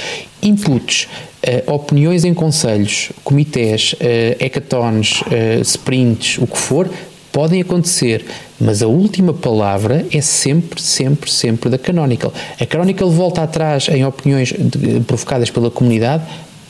Inputs, 0.41 1.09
uh, 1.45 1.73
opiniões 1.73 2.23
em 2.23 2.33
conselhos, 2.33 3.11
comitês, 3.25 3.93
uh, 3.95 4.41
hackathons, 4.41 5.21
uh, 5.23 5.61
sprints, 5.61 6.37
o 6.37 6.47
que 6.47 6.57
for, 6.57 6.89
podem 7.29 7.61
acontecer, 7.61 8.25
mas 8.59 8.81
a 8.81 8.87
última 8.87 9.33
palavra 9.33 10.05
é 10.11 10.21
sempre, 10.21 10.81
sempre, 10.81 11.29
sempre 11.29 11.69
da 11.69 11.77
Canonical. 11.77 12.33
A 12.59 12.65
Canonical 12.65 13.09
volta 13.09 13.43
atrás 13.43 13.87
em 13.89 14.05
opiniões 14.05 14.53
de, 14.57 15.01
provocadas 15.01 15.49
pela 15.49 15.69
comunidade, 15.69 16.23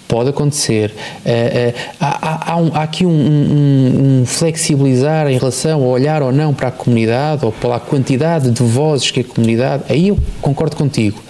Pode 0.09 0.31
acontecer. 0.31 0.91
Uh, 1.23 1.29
uh, 1.29 1.73
há, 2.01 2.55
há, 2.55 2.79
há, 2.79 2.83
aqui 2.83 3.05
um, 3.05 3.11
um, 3.11 4.21
um, 4.21 4.25
flexibilizar 4.25 5.27
em 5.27 5.37
relação 5.37 5.83
a 5.83 5.85
olhar 5.85 6.23
ou 6.23 6.31
não 6.31 6.51
para 6.51 6.69
a 6.69 6.71
comunidade 6.71 7.45
ou 7.45 7.51
pela 7.51 7.79
quantidade 7.79 8.49
de 8.49 8.63
vozes 8.63 9.11
que 9.11 9.19
a 9.19 9.23
comunidade. 9.23 9.83
Aí 9.87 10.07
eu 10.07 10.17
concordo 10.41 10.75
contigo. 10.75 11.21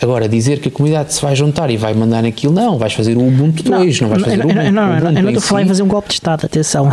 Agora, 0.00 0.26
dizer 0.26 0.60
que 0.60 0.68
a 0.68 0.70
comunidade 0.70 1.12
se 1.12 1.20
vai 1.20 1.36
juntar 1.36 1.70
e 1.70 1.76
vai 1.76 1.92
mandar 1.92 2.22
naquilo, 2.22 2.54
não, 2.54 2.78
vais 2.78 2.94
fazer 2.94 3.18
o 3.18 3.26
Ubuntu 3.26 3.62
2, 3.62 4.00
não, 4.00 4.08
não 4.08 4.14
vais 4.14 4.24
fazer 4.24 4.36
não, 4.38 4.46
o 4.46 4.50
Ubuntu. 4.50 4.72
Não, 4.72 4.72
não, 4.72 5.00
não, 5.00 5.10
eu 5.12 5.22
não 5.22 5.30
estou 5.30 5.38
a 5.38 5.46
falar 5.46 5.62
em 5.62 5.66
fazer 5.66 5.82
um 5.82 5.88
golpe 5.88 6.08
de 6.08 6.14
Estado, 6.14 6.46
atenção. 6.46 6.90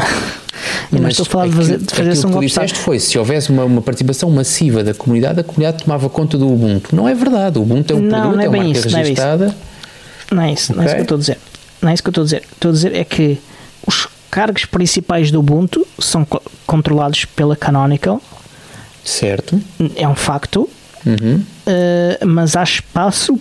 Eu 0.92 1.00
não 1.00 1.10
estou 1.10 1.24
a 1.24 1.30
falar 1.30 1.48
de 1.48 1.56
fazer, 1.56 1.78
de 1.80 1.96
fazer 1.96 2.28
um 2.28 2.32
golpe 2.32 2.46
de 2.48 2.52
Estado. 2.52 2.76
foi, 2.76 3.00
se 3.00 3.18
houvesse 3.18 3.50
uma, 3.50 3.64
uma, 3.64 3.82
participação 3.82 4.30
massiva 4.30 4.84
da 4.84 4.94
comunidade, 4.94 5.40
a 5.40 5.44
comunidade 5.44 5.84
tomava 5.84 6.10
conta 6.10 6.38
do 6.38 6.52
Ubuntu. 6.52 6.96
Não 6.96 7.08
é 7.08 7.16
verdade, 7.16 7.58
o 7.58 7.62
Ubuntu 7.62 7.94
é 7.94 7.96
um 7.96 8.02
não, 8.02 8.10
produto, 8.10 8.36
não 8.36 8.42
é, 8.42 8.46
é 8.46 8.50
uma 8.50 8.58
marca 8.58 8.72
isso, 8.72 8.90
registada. 8.90 9.56
Não 10.34 10.42
é 10.42 10.48
não 10.48 10.54
isso, 10.54 10.74
okay. 10.74 10.76
não 10.76 10.84
é 10.84 10.86
isso 10.86 10.96
que 10.96 11.00
eu 11.00 11.04
estou 11.04 11.16
a 11.16 11.20
dizer. 11.20 11.38
Não 11.82 11.90
é 11.90 11.94
isso 11.94 12.04
que 12.04 12.10
eu 12.10 12.12
estou 12.12 12.22
a 12.22 12.26
dizer. 12.26 12.44
Estou 12.52 12.70
a 12.70 12.74
dizer 12.74 12.96
é 12.96 13.04
que 13.04 13.38
os 13.86 14.08
cargos 14.32 14.66
principais 14.66 15.32
do 15.32 15.40
Ubuntu 15.40 15.86
são 16.00 16.26
co 16.26 16.42
controlados 16.66 17.26
pela 17.26 17.56
Canonical. 17.56 18.22
Certo. 19.04 19.62
É 19.96 20.08
um 20.08 20.16
facto. 20.16 20.70
Uhum. 21.06 21.44
Uh, 21.68 22.26
mas 22.26 22.56
há 22.56 22.64
espaço 22.64 23.40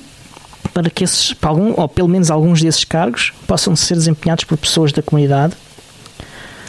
para 0.74 0.90
que 0.90 1.04
esses, 1.04 1.32
para 1.32 1.50
algum, 1.50 1.72
ou 1.76 1.88
pelo 1.88 2.08
menos 2.08 2.30
alguns 2.30 2.60
desses 2.60 2.84
cargos, 2.84 3.32
possam 3.46 3.76
ser 3.76 3.94
desempenhados 3.94 4.44
por 4.44 4.56
pessoas 4.58 4.92
da 4.92 5.02
comunidade. 5.02 5.54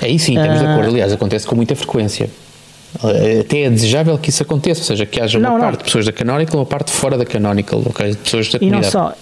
Aí 0.01 0.19
sim, 0.19 0.37
estamos 0.37 0.61
uh, 0.61 0.63
de 0.63 0.71
acordo. 0.71 0.89
Aliás, 0.89 1.11
acontece 1.11 1.47
com 1.47 1.55
muita 1.55 1.75
frequência. 1.75 2.29
Eh, 3.03 3.39
até 3.39 3.61
é 3.61 3.69
desejável 3.69 4.17
que 4.17 4.29
isso 4.29 4.43
aconteça, 4.43 4.81
ou 4.81 4.85
seja, 4.85 5.05
que 5.05 5.19
haja 5.19 5.39
uma 5.39 5.49
não, 5.49 5.59
parte 5.59 5.71
não. 5.71 5.77
de 5.79 5.83
pessoas 5.85 6.05
da 6.05 6.11
Canonical 6.11 6.59
uma 6.59 6.65
parte 6.65 6.91
fora 6.91 7.17
da 7.17 7.25
Canonical, 7.25 7.81
de 7.81 8.17
pessoas 8.17 8.49
da 8.49 8.59
comunidade. 8.59 8.93
E 8.93 8.97
não 8.97 9.07
só, 9.09 9.15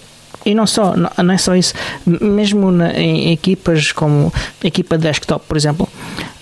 e 0.44 0.54
não 0.54 0.66
só, 0.66 0.94
não 0.96 1.34
é 1.34 1.38
só 1.38 1.54
isso, 1.54 1.74
mesmo 2.06 2.70
na, 2.70 2.92
em 2.92 3.32
equipas 3.32 3.92
como 3.92 4.32
a 4.62 4.66
equipa 4.66 4.96
de 4.98 5.04
desktop, 5.04 5.44
por 5.46 5.56
exemplo, 5.56 5.88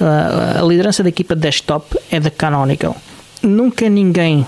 a 0.01 0.63
liderança 0.63 1.03
da 1.03 1.09
equipa 1.09 1.35
de 1.35 1.43
desktop 1.43 1.97
é 2.11 2.19
da 2.19 2.31
Canonical. 2.31 2.97
Nunca 3.43 3.89
ninguém 3.89 4.47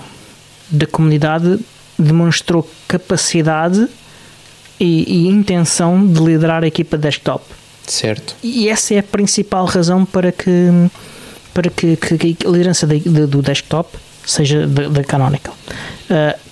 da 0.69 0.87
comunidade 0.87 1.59
demonstrou 1.97 2.67
capacidade 2.87 3.87
e, 4.79 5.03
e 5.07 5.27
intenção 5.27 6.05
de 6.05 6.19
liderar 6.19 6.63
a 6.63 6.67
equipa 6.67 6.97
de 6.97 7.03
desktop. 7.03 7.43
Certo. 7.85 8.35
E 8.41 8.69
essa 8.69 8.93
é 8.93 8.99
a 8.99 9.03
principal 9.03 9.65
razão 9.65 10.05
para 10.05 10.31
que, 10.31 10.69
para 11.53 11.69
que, 11.69 11.95
que 11.95 12.37
a 12.45 12.49
liderança 12.49 12.87
de, 12.87 12.99
de, 12.99 13.25
do 13.27 13.41
desktop 13.41 13.97
seja 14.25 14.65
da 14.67 15.03
Canonical. 15.03 15.55
Uh, 16.09 16.42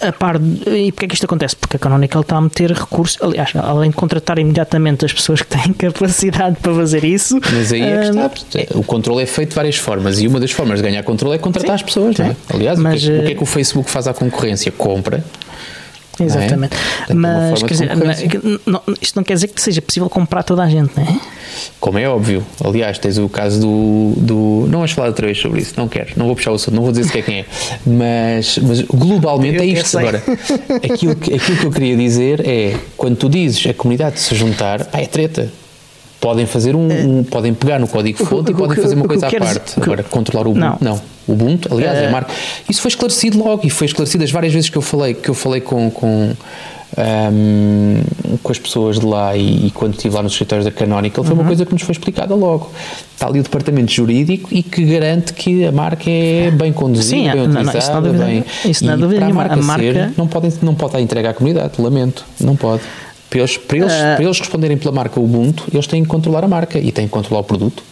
a 0.00 0.12
par 0.12 0.38
de, 0.38 0.70
e 0.70 0.92
porque 0.92 1.06
é 1.06 1.08
que 1.08 1.14
isto 1.14 1.24
acontece? 1.24 1.56
Porque 1.56 1.76
a 1.76 1.78
Canonical 1.78 2.22
está 2.22 2.36
a 2.36 2.40
meter 2.40 2.72
recursos, 2.72 3.18
aliás, 3.20 3.52
além 3.56 3.90
de 3.90 3.96
contratar 3.96 4.38
imediatamente 4.38 5.04
as 5.04 5.12
pessoas 5.12 5.42
que 5.42 5.48
têm 5.48 5.72
capacidade 5.78 6.56
para 6.60 6.74
fazer 6.74 7.04
isso. 7.04 7.40
Mas 7.52 7.72
aí 7.72 7.82
é 7.82 8.00
que 8.00 8.06
está, 8.06 8.76
um, 8.76 8.80
o 8.80 8.84
controle 8.84 9.22
é 9.22 9.26
feito 9.26 9.50
de 9.50 9.56
várias 9.56 9.76
formas 9.76 10.20
e 10.20 10.26
uma 10.26 10.40
das 10.40 10.50
formas 10.50 10.78
de 10.80 10.88
ganhar 10.88 11.02
controle 11.02 11.36
é 11.36 11.38
contratar 11.38 11.70
sim, 11.70 11.74
as 11.74 11.82
pessoas, 11.82 12.16
sim. 12.16 12.22
não 12.22 12.30
é? 12.30 12.36
Aliás, 12.52 12.78
Mas, 12.78 13.02
o, 13.02 13.06
que 13.06 13.12
é, 13.12 13.18
o 13.18 13.22
que 13.22 13.32
é 13.32 13.34
que 13.34 13.42
o 13.42 13.46
Facebook 13.46 13.90
faz 13.90 14.06
à 14.06 14.14
concorrência? 14.14 14.70
Compra 14.72 15.24
Exatamente. 16.20 16.76
É? 17.08 17.14
Mas 17.14 17.62
quer 17.62 17.74
dizer, 17.74 17.90
não, 18.66 18.82
isto 19.00 19.16
não 19.16 19.24
quer 19.24 19.34
dizer 19.34 19.48
que 19.48 19.60
seja 19.60 19.80
possível 19.80 20.08
comprar 20.08 20.42
toda 20.42 20.62
a 20.62 20.68
gente, 20.68 20.92
não 20.96 21.04
é? 21.04 21.20
Como 21.80 21.98
é 21.98 22.08
óbvio. 22.08 22.44
Aliás, 22.64 22.98
tens 22.98 23.18
o 23.18 23.28
caso 23.28 23.60
do. 23.60 24.12
do 24.16 24.66
não 24.68 24.78
vamos 24.78 24.92
falar 24.92 25.08
outra 25.08 25.26
vez 25.26 25.38
sobre 25.38 25.60
isso, 25.60 25.74
não 25.76 25.88
quero, 25.88 26.10
não 26.16 26.26
vou 26.26 26.36
puxar 26.36 26.52
o 26.52 26.54
assunto, 26.54 26.74
não 26.74 26.82
vou 26.82 26.92
dizer 26.92 27.04
sequer 27.04 27.22
quem 27.22 27.38
é. 27.40 27.44
Mas, 27.86 28.58
mas 28.58 28.80
globalmente 28.82 29.56
eu 29.56 29.62
é 29.62 29.66
isto. 29.66 29.98
Agora, 29.98 30.22
aquilo 30.84 31.16
que, 31.16 31.34
aquilo 31.34 31.58
que 31.58 31.64
eu 31.64 31.70
queria 31.70 31.96
dizer 31.96 32.46
é: 32.46 32.76
quando 32.96 33.16
tu 33.16 33.28
dizes 33.28 33.66
a 33.66 33.74
comunidade 33.74 34.20
se 34.20 34.34
juntar, 34.34 34.84
pá, 34.84 35.00
é 35.00 35.06
treta. 35.06 35.50
Podem 36.20 36.46
fazer 36.46 36.74
um, 36.74 36.88
um 37.18 37.24
podem 37.24 37.54
pegar 37.54 37.78
no 37.78 37.86
código 37.86 38.24
fonte 38.24 38.50
e 38.50 38.54
podem 38.54 38.76
fazer 38.76 38.96
uma 38.96 39.06
coisa 39.06 39.28
à 39.28 39.30
parte. 39.30 39.80
Agora, 39.80 40.02
controlar 40.02 40.46
o 40.48 40.50
Ubuntu, 40.50 40.84
não. 40.84 41.00
O 41.28 41.32
Ubuntu, 41.32 41.72
aliás, 41.72 41.98
é 41.98 42.08
a 42.08 42.10
marca. 42.10 42.32
Isso 42.68 42.82
foi 42.82 42.88
esclarecido 42.88 43.38
logo 43.38 43.64
e 43.64 43.70
foi 43.70 43.86
esclarecido 43.86 44.24
as 44.24 44.30
várias 44.30 44.52
vezes 44.52 44.68
que 44.68 44.76
eu 44.76 44.82
falei, 44.82 45.14
que 45.14 45.28
eu 45.28 45.34
falei 45.34 45.60
com, 45.60 45.90
com 45.90 46.34
um, 46.96 48.38
com 48.42 48.52
as 48.52 48.58
pessoas 48.58 48.98
de 48.98 49.06
lá 49.06 49.36
e, 49.36 49.66
e, 49.66 49.70
quando 49.70 49.94
estive 49.94 50.14
lá 50.14 50.22
nos 50.22 50.32
escritórios 50.32 50.64
da 50.64 50.70
Canonical 50.70 51.22
foi 51.22 51.34
uhum. 51.34 51.40
uma 51.40 51.46
coisa 51.46 51.66
que 51.66 51.72
nos 51.72 51.82
foi 51.82 51.92
explicada 51.92 52.34
logo. 52.34 52.70
Está 53.14 53.26
ali 53.26 53.40
o 53.40 53.42
departamento 53.42 53.92
jurídico 53.92 54.48
e 54.52 54.62
que 54.62 54.84
garante 54.84 55.32
que 55.32 55.64
a 55.64 55.72
marca 55.72 56.10
é 56.10 56.50
bem 56.50 56.72
conduzida, 56.72 57.16
Sim, 57.16 57.30
bem 57.30 57.48
não, 57.48 57.62
utilizada, 57.62 58.12
não, 58.12 58.26
bem. 58.26 58.44
Isso 58.64 58.84
não 58.84 58.98
dúvida 58.98 59.20
para 59.20 59.30
a 59.30 59.34
marca, 59.34 59.54
a 59.54 59.62
marca... 59.62 59.82
Ser, 59.82 60.12
não, 60.16 60.26
pode, 60.26 60.54
não 60.62 60.74
pode 60.74 61.00
entregue 61.00 61.28
à 61.28 61.34
comunidade, 61.34 61.80
lamento, 61.80 62.24
não 62.40 62.56
pode. 62.56 62.82
Para 63.28 63.40
eles, 63.40 63.56
para, 63.56 63.76
eles, 63.76 63.92
uh... 63.92 64.16
para 64.16 64.24
eles 64.24 64.38
responderem 64.38 64.76
pela 64.76 64.92
marca 64.92 65.20
Ubuntu, 65.20 65.64
eles 65.72 65.86
têm 65.86 66.02
que 66.02 66.08
controlar 66.08 66.44
a 66.44 66.48
marca 66.48 66.78
e 66.78 66.90
têm 66.90 67.06
que 67.06 67.12
controlar 67.12 67.40
o 67.40 67.44
produto. 67.44 67.82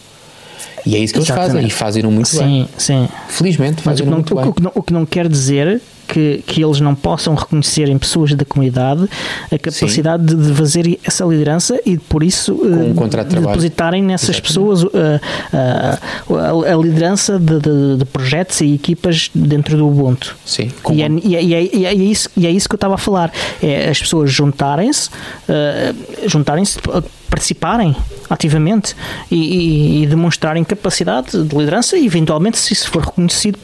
E 0.85 0.95
é 0.95 0.99
isso 0.99 1.13
que 1.13 1.19
Exatamente. 1.19 1.57
eles 1.57 1.73
fazem, 1.73 2.01
e 2.01 2.03
fazem 2.03 2.11
muito 2.11 2.29
sim, 2.29 2.37
bem. 2.39 2.69
Sim, 2.77 3.09
Felizmente 3.27 3.81
fazem 3.81 4.05
muito 4.05 4.33
o, 4.33 4.37
bem. 4.37 4.49
O 4.49 4.53
que, 4.53 4.63
não, 4.63 4.71
o 4.73 4.83
que 4.83 4.93
não 4.93 5.05
quer 5.05 5.27
dizer 5.27 5.81
que, 6.07 6.43
que 6.45 6.63
eles 6.63 6.79
não 6.79 6.95
possam 6.95 7.35
reconhecer 7.35 7.89
em 7.89 7.97
pessoas 7.97 8.33
da 8.33 8.45
comunidade 8.45 9.07
a 9.51 9.57
capacidade 9.57 10.23
de, 10.23 10.35
de, 10.35 10.53
fazer 10.53 10.99
essa 11.03 11.25
liderança 11.25 11.79
e 11.85 11.97
por 11.97 12.23
isso 12.23 12.53
um 12.53 12.91
uh, 12.91 13.25
de 13.25 13.35
depositarem 13.35 14.01
nessas 14.01 14.29
Exatamente. 14.29 14.47
pessoas 14.47 14.83
uh, 14.83 14.89
uh, 16.29 16.35
a, 16.67 16.73
a, 16.73 16.77
liderança 16.77 17.37
de, 17.37 17.59
de, 17.59 17.97
de, 17.97 18.05
projetos 18.05 18.61
e 18.61 18.73
equipas 18.73 19.29
dentro 19.33 19.77
do 19.77 19.87
Ubuntu. 19.87 20.35
Sim. 20.45 20.71
E 20.91 21.01
é, 21.01 21.09
e, 21.23 21.35
é, 21.35 21.43
e, 21.43 21.53
é, 21.53 21.75
e, 21.75 21.85
é, 21.85 21.93
isso, 21.93 22.29
e 22.35 22.47
é 22.47 22.51
isso 22.51 22.67
que 22.67 22.75
eu 22.75 22.77
estava 22.77 22.95
a 22.95 22.97
falar. 22.97 23.31
É 23.61 23.89
as 23.89 23.99
pessoas 23.99 24.31
juntarem-se, 24.31 25.09
uh, 25.09 26.27
juntarem-se 26.27 26.79
participarem 27.29 27.95
ativamente 28.29 28.95
e, 29.29 29.35
e, 29.35 30.03
e, 30.03 30.07
demonstrarem 30.07 30.63
capacidade 30.63 31.43
de 31.43 31.55
liderança 31.55 31.97
e 31.97 32.05
eventualmente 32.05 32.57
se 32.57 32.73
isso 32.73 32.89
for 32.89 33.03
reconhecido 33.03 33.59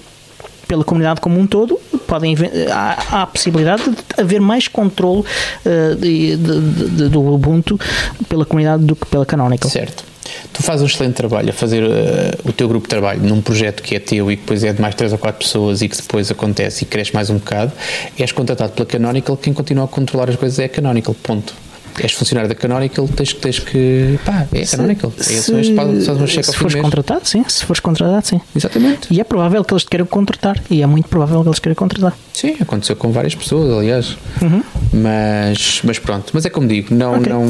pela 0.74 0.84
comunidade 0.84 1.22
como 1.22 1.40
um 1.40 1.46
todo, 1.46 1.80
podem 2.08 2.36
há, 2.72 2.98
há 3.12 3.22
a 3.22 3.28
possibilidade 3.28 3.84
de 3.84 3.96
haver 4.18 4.42
mais 4.42 4.68
controle 4.68 5.20
uh, 5.22 5.96
de, 5.96 6.36
de, 6.36 6.62
de, 6.90 7.10
do 7.10 7.22
Ubuntu 7.32 7.80
pela 8.28 8.44
comunidade 8.44 8.84
do 8.84 8.96
que 8.96 9.06
pela 9.06 9.24
Canonical. 9.24 9.70
Certo. 9.70 10.04
Tu 10.52 10.64
fazes 10.64 10.82
um 10.82 10.88
excelente 10.88 11.14
trabalho 11.14 11.52
a 11.52 11.54
fazer 11.54 11.84
uh, 11.84 12.50
o 12.50 12.52
teu 12.52 12.68
grupo 12.68 12.88
de 12.88 12.90
trabalho 12.90 13.22
num 13.22 13.40
projeto 13.40 13.84
que 13.84 13.96
é 13.96 14.00
teu 14.00 14.32
e 14.32 14.36
que 14.36 14.42
depois 14.42 14.64
é 14.64 14.74
de 14.74 14.82
mais 14.82 14.96
3 14.96 15.12
ou 15.12 15.20
4 15.20 15.46
pessoas 15.46 15.84
e 15.84 15.88
que 15.88 15.96
depois 15.96 16.32
acontece 16.32 16.86
e 16.86 16.88
cresce 16.88 17.14
mais 17.14 17.30
um 17.30 17.36
bocado. 17.36 17.72
És 18.18 18.32
contratado 18.32 18.74
pela 18.74 18.88
Canonical, 18.88 19.38
quem 19.38 19.54
continua 19.54 19.86
a 19.86 19.88
controlar 19.88 20.28
as 20.28 20.36
coisas 20.36 20.58
é 20.58 20.66
a 20.66 20.70
Canonical, 20.70 21.16
ponto 21.22 21.54
és 22.00 22.12
funcionário 22.14 22.50
da 22.50 22.56
Canonical, 22.56 23.08
tens, 23.08 23.34
tens 23.34 23.60
que. 23.60 24.20
pá, 24.26 24.48
é 24.52 24.66
se, 24.66 24.78
Canonical. 24.78 25.14
É 25.20 25.24
se, 25.24 25.41
se, 25.41 26.44
se 26.44 26.54
fores 26.56 26.76
contratado, 26.76 27.28
sim. 27.28 27.44
Se 27.48 27.66
fores 27.66 27.80
contratado, 27.80 28.26
sim. 28.26 28.41
Exatamente. 28.56 29.08
E 29.12 29.20
é 29.20 29.24
provável 29.24 29.64
que 29.64 29.74
eles 29.74 29.84
te 29.84 29.89
queiram 29.89 30.06
contratar. 30.06 30.62
E 30.70 30.82
é 30.82 30.88
muito 30.88 31.08
provável 31.10 31.41
que 31.41 31.50
eles 31.50 31.60
queiram 31.60 31.76
contratar. 31.76 32.18
Sim, 32.34 32.56
aconteceu 32.60 32.96
com 32.96 33.12
várias 33.12 33.36
pessoas, 33.36 33.72
aliás. 33.78 34.18
Uhum. 34.41 34.64
Mas, 34.94 35.82
mas 35.84 36.00
pronto. 36.00 36.32
Mas 36.34 36.46
é 36.46 36.50
como 36.50 36.68
digo, 36.68 36.94
não. 36.94 37.18
Okay. 37.18 37.32
não 37.32 37.46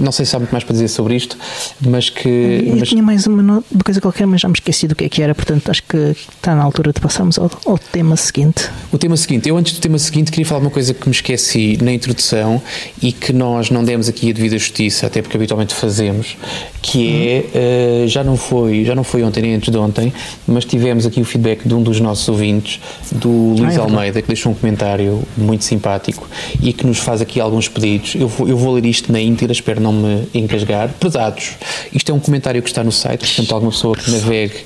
não 0.00 0.10
sei 0.10 0.24
se 0.24 0.34
há 0.34 0.38
muito 0.38 0.50
mais 0.50 0.64
para 0.64 0.72
dizer 0.72 0.88
sobre 0.88 1.14
isto, 1.14 1.36
mas 1.80 2.08
que. 2.08 2.28
Eu 2.28 2.76
mas... 2.76 2.88
tinha 2.88 3.02
mais 3.02 3.26
uma, 3.26 3.62
coisa 3.84 4.00
qualquer, 4.00 4.26
mas 4.26 4.40
já 4.40 4.48
me 4.48 4.54
esqueci 4.54 4.88
do 4.88 4.94
que 4.94 5.04
é 5.04 5.08
que 5.08 5.22
era, 5.22 5.34
portanto 5.34 5.70
acho 5.70 5.82
que 5.82 5.96
está 5.96 6.54
na 6.54 6.62
altura 6.62 6.92
de 6.92 7.00
passarmos 7.00 7.38
ao, 7.38 7.50
ao, 7.66 7.78
tema 7.78 8.16
seguinte. 8.16 8.68
O 8.90 8.98
tema 8.98 9.16
seguinte, 9.16 9.48
eu 9.48 9.56
antes 9.56 9.74
do 9.74 9.80
tema 9.80 9.98
seguinte 9.98 10.30
queria 10.30 10.46
falar 10.46 10.60
uma 10.60 10.70
coisa 10.70 10.94
que 10.94 11.08
me 11.08 11.14
esqueci 11.14 11.78
na 11.82 11.92
introdução 11.92 12.60
e 13.02 13.12
que 13.12 13.32
nós 13.32 13.70
não 13.70 13.84
demos 13.84 14.08
aqui 14.08 14.30
a 14.30 14.32
devida 14.32 14.58
justiça, 14.58 15.06
até 15.06 15.20
porque 15.20 15.36
habitualmente 15.36 15.74
fazemos, 15.74 16.36
que 16.80 17.28
é, 17.28 18.04
uh, 18.04 18.08
já 18.08 18.24
não 18.24 18.36
foi, 18.36 18.84
já 18.84 18.94
não 18.94 19.04
foi 19.04 19.22
ontem 19.22 19.42
nem 19.42 19.54
antes 19.54 19.70
de 19.70 19.76
ontem, 19.78 20.12
mas 20.46 20.64
tivemos 20.64 21.04
aqui 21.04 21.20
o 21.20 21.24
feedback 21.24 21.66
de 21.66 21.74
um 21.74 21.82
dos 21.82 22.00
nossos 22.00 22.28
ouvintes, 22.28 22.80
do 23.12 23.54
Luís 23.54 23.76
ah, 23.76 23.80
é 23.80 23.82
Almeida, 23.82 24.22
que 24.22 24.28
deixou 24.28 24.52
um 24.52 24.54
comentário 24.54 25.22
muito 25.36 25.64
simpático 25.64 26.26
e 26.62 26.72
que 26.72 26.86
nos 26.86 26.98
faz 26.98 27.20
aqui 27.20 27.40
alguns 27.40 27.68
pedidos. 27.68 28.14
Eu 28.14 28.28
vou, 28.28 28.48
eu 28.48 28.56
vou 28.56 28.74
ler 28.74 28.86
isto 28.86 29.12
na 29.12 29.20
íntegra, 29.20 29.52
espero 29.52 29.80
não 29.80 29.89
não 29.92 30.02
me 30.02 30.28
engasgar. 30.34 30.88
Pesados. 31.00 31.52
Isto 31.92 32.12
é 32.12 32.14
um 32.14 32.20
comentário 32.20 32.62
que 32.62 32.68
está 32.68 32.84
no 32.84 32.92
site, 32.92 33.26
portanto, 33.26 33.52
alguma 33.54 33.72
pessoa 33.72 33.96
que 33.96 34.10
navegue 34.10 34.64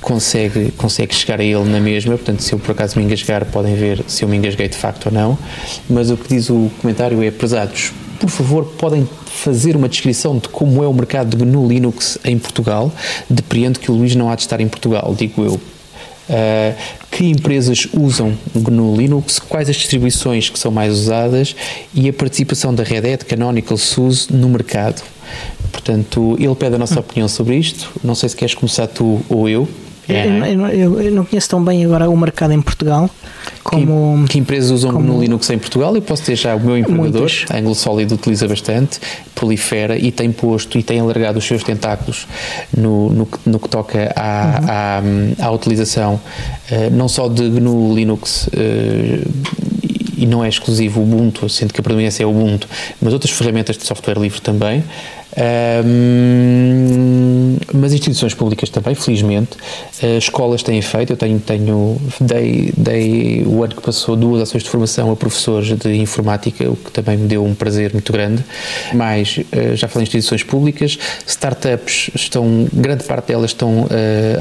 consegue, 0.00 0.70
consegue 0.72 1.14
chegar 1.14 1.40
a 1.40 1.44
ele 1.44 1.64
na 1.64 1.80
mesma. 1.80 2.16
Portanto, 2.16 2.40
se 2.40 2.52
eu 2.52 2.58
por 2.58 2.72
acaso 2.72 2.98
me 2.98 3.04
engasgar, 3.04 3.44
podem 3.46 3.74
ver 3.74 4.04
se 4.06 4.24
eu 4.24 4.28
me 4.28 4.36
engasguei 4.36 4.68
de 4.68 4.76
facto 4.76 5.06
ou 5.06 5.12
não. 5.12 5.38
Mas 5.88 6.10
o 6.10 6.16
que 6.16 6.28
diz 6.28 6.50
o 6.50 6.70
comentário 6.80 7.22
é: 7.22 7.30
pesados, 7.30 7.92
por 8.18 8.30
favor, 8.30 8.64
podem 8.78 9.08
fazer 9.26 9.76
uma 9.76 9.88
descrição 9.88 10.38
de 10.38 10.48
como 10.48 10.82
é 10.82 10.86
o 10.86 10.94
mercado 10.94 11.36
de 11.36 11.44
GNU 11.44 11.68
Linux 11.68 12.18
em 12.24 12.38
Portugal. 12.38 12.92
Depreendo 13.28 13.78
que 13.78 13.90
o 13.90 13.94
Luís 13.94 14.14
não 14.14 14.30
há 14.30 14.34
de 14.34 14.42
estar 14.42 14.60
em 14.60 14.68
Portugal, 14.68 15.14
digo 15.16 15.44
eu. 15.44 15.60
Uh, 16.28 16.76
que 17.10 17.24
empresas 17.24 17.86
usam 17.92 18.36
GNU 18.54 18.96
Linux, 18.96 19.38
quais 19.38 19.70
as 19.70 19.76
distribuições 19.76 20.50
que 20.50 20.58
são 20.58 20.72
mais 20.72 20.92
usadas 20.92 21.54
e 21.94 22.08
a 22.08 22.12
participação 22.12 22.74
da 22.74 22.82
Red 22.82 23.12
Hat, 23.12 23.24
Canonical, 23.24 23.76
SUSE 23.76 24.32
no 24.32 24.48
mercado. 24.48 25.02
Portanto, 25.70 26.36
ele 26.40 26.54
pede 26.54 26.74
a 26.74 26.78
nossa 26.78 26.98
opinião 26.98 27.28
sobre 27.28 27.56
isto. 27.56 27.92
Não 28.02 28.14
sei 28.14 28.28
se 28.28 28.36
queres 28.36 28.54
começar 28.54 28.86
tu 28.86 29.20
ou 29.28 29.48
eu. 29.48 29.68
É. 30.08 30.26
Eu, 30.26 30.66
eu, 30.68 31.00
eu, 31.00 31.12
não 31.12 31.24
conheço 31.24 31.48
tão 31.48 31.64
bem 31.64 31.84
agora 31.84 32.08
o 32.08 32.16
mercado 32.16 32.52
em 32.52 32.62
Portugal 32.62 33.10
como. 33.62 34.24
Que, 34.24 34.32
que 34.32 34.38
empresas 34.38 34.70
usam 34.70 34.92
como, 34.92 35.06
no 35.06 35.20
Linux 35.20 35.50
em 35.50 35.58
Portugal? 35.58 35.94
Eu 35.94 36.02
posso 36.02 36.22
ter 36.22 36.36
já 36.36 36.54
o 36.54 36.60
meu 36.60 36.78
empregador, 36.78 37.30
a 37.50 37.58
Anglo 37.58 37.74
Solid 37.74 38.12
utiliza 38.14 38.46
bastante, 38.46 39.00
prolifera 39.34 39.98
e 39.98 40.12
tem 40.12 40.30
posto 40.30 40.78
e 40.78 40.82
tem 40.82 41.00
alargado 41.00 41.38
os 41.38 41.44
seus 41.44 41.62
tentáculos 41.62 42.26
no, 42.76 43.10
no, 43.10 43.28
no 43.44 43.58
que 43.58 43.68
toca 43.68 44.12
à, 44.14 45.00
uhum. 45.02 45.34
à, 45.38 45.46
à, 45.46 45.50
utilização 45.50 46.14
uh, 46.14 46.90
não 46.92 47.08
só 47.08 47.28
de 47.28 47.48
GNU 47.48 47.94
Linux. 47.94 48.48
Uh, 48.48 49.66
e 50.18 50.24
não 50.24 50.42
é 50.42 50.48
exclusivo 50.48 51.02
Ubuntu, 51.02 51.46
sendo 51.46 51.74
que 51.74 51.80
a 51.80 51.82
predominância 51.82 52.22
é 52.22 52.26
Ubuntu, 52.26 52.66
mas 53.02 53.12
outras 53.12 53.30
ferramentas 53.32 53.76
de 53.76 53.84
software 53.84 54.18
livre 54.18 54.40
também. 54.40 54.82
Mas 57.74 57.92
instituições 57.92 58.34
públicas 58.34 58.70
também, 58.70 58.94
felizmente. 58.94 59.56
Uh, 60.02 60.18
escolas 60.18 60.62
têm 60.62 60.80
feito, 60.80 61.12
eu 61.12 61.16
tenho, 61.16 61.38
tenho 61.38 62.00
dei, 62.20 62.72
dei 62.76 63.44
o 63.46 63.62
ano 63.62 63.74
que 63.74 63.82
passou 63.82 64.16
duas 64.16 64.42
ações 64.42 64.62
de 64.62 64.70
formação 64.70 65.10
a 65.10 65.16
professores 65.16 65.76
de 65.76 65.94
informática, 65.96 66.68
o 66.68 66.76
que 66.76 66.90
também 66.90 67.18
me 67.18 67.28
deu 67.28 67.44
um 67.44 67.54
prazer 67.54 67.92
muito 67.92 68.12
grande. 68.12 68.42
Mas 68.94 69.38
uh, 69.38 69.76
já 69.76 69.88
falei 69.88 70.04
em 70.04 70.08
instituições 70.08 70.42
públicas, 70.42 70.98
startups 71.26 72.10
estão, 72.14 72.66
grande 72.72 73.04
parte 73.04 73.28
delas 73.28 73.50
estão 73.50 73.82
uh, 73.82 73.88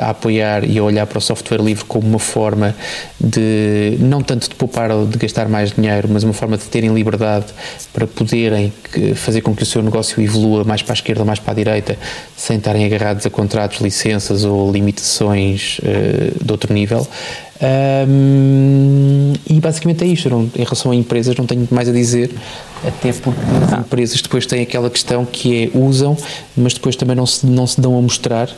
a 0.02 0.12
apoiar 0.12 0.64
e 0.64 0.78
a 0.78 0.84
olhar 0.84 1.06
para 1.06 1.18
o 1.18 1.22
software 1.22 1.62
livre 1.62 1.84
como 1.86 2.08
uma 2.08 2.20
forma 2.20 2.76
de, 3.20 3.98
não 4.00 4.22
tanto 4.22 4.50
de 4.50 4.56
poupar 4.56 4.92
ou 4.92 5.06
de 5.06 5.18
gastar 5.18 5.50
mais 5.50 5.72
dinheiro, 5.72 6.08
mas 6.10 6.24
uma 6.24 6.34
forma 6.34 6.58
de 6.58 6.64
terem 6.66 6.94
liberdade 6.94 7.48
para 7.92 8.08
poderem 8.08 8.72
fazer 9.16 9.42
com 9.42 9.56
que 9.56 9.64
o 9.64 9.66
seu 9.66 9.82
negócio 9.82 10.22
evolua 10.22 10.64
mais 10.64 10.82
para 10.86 10.94
a 10.94 10.96
esquerda 10.96 11.22
ou 11.22 11.26
mais 11.26 11.40
para 11.40 11.52
a 11.52 11.56
direita, 11.56 11.98
sem 12.38 12.58
estarem 12.58 12.86
agarrados 12.86 13.26
a 13.26 13.30
contratos, 13.30 13.82
licenças 13.82 14.46
ou 14.46 14.72
limitações 14.72 15.80
uh, 15.80 16.44
de 16.46 16.52
outro 16.52 16.74
nível. 16.74 17.06
Um, 18.08 19.34
e 19.50 19.60
basicamente 19.60 20.04
é 20.04 20.08
isto. 20.08 20.30
Não, 20.30 20.44
em 20.44 20.64
relação 20.64 20.92
a 20.92 20.96
empresas, 20.96 21.36
não 21.36 21.46
tenho 21.46 21.68
mais 21.72 21.88
a 21.88 21.92
dizer, 21.92 22.32
até 22.86 23.14
porque 23.14 23.40
as 23.66 23.74
ah. 23.74 23.78
empresas 23.80 24.22
depois 24.22 24.46
têm 24.46 24.62
aquela 24.62 24.90
questão 24.90 25.26
que 25.26 25.66
é 25.66 25.78
usam, 25.78 26.18
mas 26.56 26.74
depois 26.74 26.96
também 26.96 27.16
não 27.16 27.26
se, 27.26 27.46
não 27.46 27.66
se 27.66 27.80
dão 27.80 27.98
a 27.98 28.02
mostrar 28.02 28.50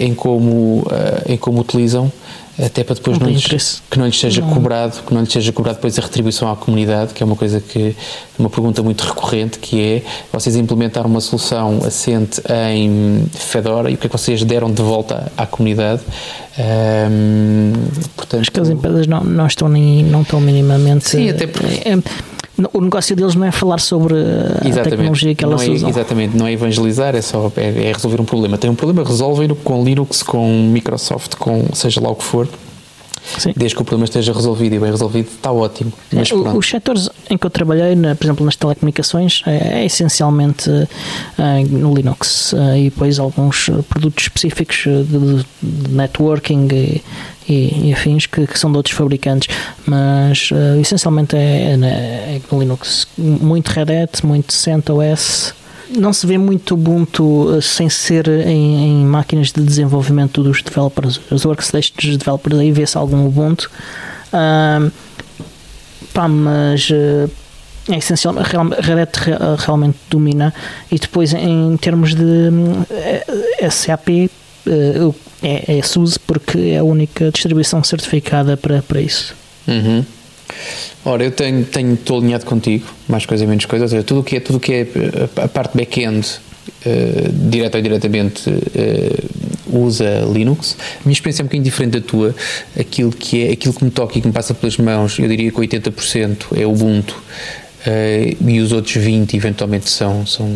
em, 0.00 0.14
como, 0.14 0.80
uh, 0.80 1.32
em 1.32 1.36
como 1.36 1.60
utilizam 1.60 2.10
até 2.58 2.82
para 2.82 2.94
depois 2.94 3.18
não, 3.18 3.26
não 3.26 3.32
lhes, 3.32 3.82
que 3.90 3.98
não 3.98 4.06
lhes 4.06 4.18
seja 4.18 4.40
não. 4.40 4.48
cobrado, 4.48 5.02
que 5.06 5.12
não 5.12 5.20
lhes 5.20 5.32
seja 5.32 5.52
cobrado 5.52 5.76
depois 5.76 5.98
a 5.98 6.02
retribuição 6.02 6.50
à 6.50 6.56
comunidade, 6.56 7.12
que 7.12 7.22
é 7.22 7.26
uma 7.26 7.36
coisa 7.36 7.60
que 7.60 7.94
uma 8.38 8.48
pergunta 8.48 8.82
muito 8.82 9.02
recorrente, 9.02 9.58
que 9.58 9.80
é 9.80 10.02
vocês 10.32 10.56
implementaram 10.56 11.08
uma 11.08 11.20
solução 11.20 11.80
assente 11.84 12.40
em 12.72 13.26
Fedora 13.34 13.90
e 13.90 13.94
o 13.94 13.98
que 13.98 14.06
é 14.06 14.08
que 14.08 14.16
vocês 14.16 14.42
deram 14.42 14.70
de 14.70 14.80
volta 14.80 15.30
à 15.36 15.44
comunidade? 15.46 16.00
Um, 16.58 17.72
portanto, 18.16 18.40
Acho 18.40 18.50
que 18.50 18.60
as 18.60 18.70
empresas 18.70 19.06
não, 19.06 19.22
não 19.22 19.46
estão 19.46 19.68
nem, 19.68 20.02
não 20.02 20.22
estão 20.22 20.40
minimamente 20.40 21.10
sim, 21.10 21.28
até 21.28 21.46
porque, 21.46 21.86
é, 21.86 21.98
o 22.72 22.80
negócio 22.80 23.14
deles 23.14 23.34
não 23.34 23.44
é 23.44 23.52
falar 23.52 23.78
sobre 23.78 24.14
a 24.16 24.82
tecnologia 24.82 25.34
que 25.34 25.44
elas 25.44 25.62
é, 25.62 25.70
usam. 25.70 25.88
Exatamente, 25.88 26.36
não 26.36 26.46
é 26.46 26.52
evangelizar, 26.52 27.14
é 27.14 27.20
só 27.20 27.52
é, 27.56 27.88
é 27.88 27.92
resolver 27.92 28.20
um 28.20 28.24
problema. 28.24 28.56
Tem 28.56 28.70
um 28.70 28.74
problema, 28.74 29.06
resolvem-no 29.06 29.54
com 29.56 29.84
Linux, 29.84 30.22
com 30.22 30.68
Microsoft, 30.70 31.34
com 31.36 31.66
seja 31.74 32.00
lá 32.00 32.10
o 32.10 32.14
que 32.14 32.24
for. 32.24 32.48
Sim. 33.38 33.52
Desde 33.56 33.76
que 33.76 33.82
o 33.82 33.84
problema 33.84 34.04
esteja 34.04 34.32
resolvido 34.32 34.74
e 34.74 34.78
bem 34.78 34.90
resolvido, 34.90 35.28
está 35.28 35.50
ótimo. 35.50 35.92
Mas, 36.12 36.30
é, 36.30 36.34
os 36.34 36.68
setores 36.68 37.10
em 37.28 37.36
que 37.36 37.46
eu 37.46 37.50
trabalhei, 37.50 37.94
na, 37.94 38.14
por 38.14 38.24
exemplo, 38.24 38.44
nas 38.44 38.56
telecomunicações, 38.56 39.42
é, 39.46 39.80
é 39.80 39.84
essencialmente 39.84 40.70
uh, 40.70 40.86
no 41.70 41.94
Linux 41.94 42.52
uh, 42.52 42.76
e 42.76 42.84
depois 42.84 43.18
alguns 43.18 43.68
produtos 43.88 44.24
específicos 44.24 44.84
de, 44.84 45.44
de 45.62 45.90
networking 45.90 46.68
e, 46.72 47.02
e, 47.48 47.88
e 47.88 47.92
afins 47.92 48.26
que, 48.26 48.46
que, 48.46 48.58
são 48.58 48.70
de 48.70 48.76
outros 48.76 48.94
fabricantes, 48.94 49.54
mas 49.86 50.50
uh, 50.50 50.80
essencialmente 50.80 51.36
é, 51.36 51.72
é, 51.72 52.36
é, 52.36 52.40
no 52.50 52.60
Linux. 52.60 53.06
Muito 53.18 53.68
Red 53.68 54.02
Hat, 54.02 54.24
muito 54.24 54.52
CentOS 54.52 55.54
não 55.90 56.12
se 56.12 56.26
vê 56.26 56.38
muito 56.38 56.74
Ubuntu 56.74 57.60
sem 57.62 57.88
ser 57.88 58.28
em, 58.28 59.02
em, 59.02 59.04
máquinas 59.04 59.52
de 59.52 59.62
desenvolvimento 59.62 60.42
dos 60.42 60.62
developers, 60.62 61.20
os 61.30 61.44
workstations 61.44 61.94
dos 61.96 62.16
developers, 62.16 62.58
aí 62.58 62.72
vê-se 62.72 62.96
algum 62.96 63.26
Ubuntu. 63.26 63.70
Uh, 64.28 64.90
pá, 66.12 66.28
mas 66.28 66.90
uh, 66.90 67.30
é 67.88 67.98
essencial, 67.98 68.34
Red 68.34 69.00
Hat 69.02 69.18
realmente 69.58 69.98
domina 70.10 70.52
e 70.90 70.98
depois 70.98 71.32
em 71.32 71.76
termos 71.76 72.14
de 72.14 72.22
uh, 72.50 73.70
SAP 73.70 74.08
uh, 74.66 75.14
é, 75.42 75.78
é 75.78 75.82
SUSE 75.82 76.18
porque 76.18 76.58
é 76.58 76.78
a 76.78 76.84
única 76.84 77.30
distribuição 77.30 77.82
certificada 77.84 78.56
para, 78.56 78.82
para 78.82 79.00
isso. 79.00 79.34
Uhum. 79.68 80.04
Ora, 81.04 81.24
eu 81.24 81.30
tenho, 81.30 81.64
tenho, 81.64 81.94
estou 81.94 82.18
alinhado 82.18 82.44
contigo, 82.44 82.86
mais 83.08 83.24
coisa 83.26 83.46
menos 83.46 83.64
coisa, 83.64 83.84
ou 83.84 83.88
seja, 83.88 84.02
tudo 84.02 84.20
o 84.20 84.24
que 84.24 84.36
é, 84.36 84.40
tudo 84.40 84.58
que 84.58 84.72
é 84.72 84.86
a 85.42 85.48
parte 85.48 85.76
back-end, 85.76 86.26
uh, 86.26 87.48
direto 87.48 87.74
ou 87.74 87.80
indiretamente, 87.80 88.50
uh, 88.50 89.36
usa 89.84 90.24
Linux. 90.32 90.76
A 90.80 91.04
minha 91.04 91.12
experiência 91.12 91.42
é 91.42 91.44
um 91.44 91.46
bocadinho 91.46 91.64
diferente 91.64 91.92
da 91.92 92.00
tua. 92.00 92.34
Aquilo 92.78 93.10
que, 93.10 93.46
é, 93.46 93.52
aquilo 93.52 93.74
que 93.74 93.84
me 93.84 93.90
toca 93.90 94.18
e 94.18 94.20
que 94.20 94.26
me 94.26 94.32
passa 94.32 94.54
pelas 94.54 94.76
mãos, 94.78 95.18
eu 95.18 95.28
diria 95.28 95.50
que 95.50 95.56
80% 95.56 96.58
é 96.58 96.66
Ubuntu. 96.66 97.16
Uh, 97.86 98.36
e 98.44 98.58
os 98.58 98.72
outros 98.72 98.96
20 98.96 99.36
eventualmente 99.36 99.88
são, 99.88 100.26
são 100.26 100.50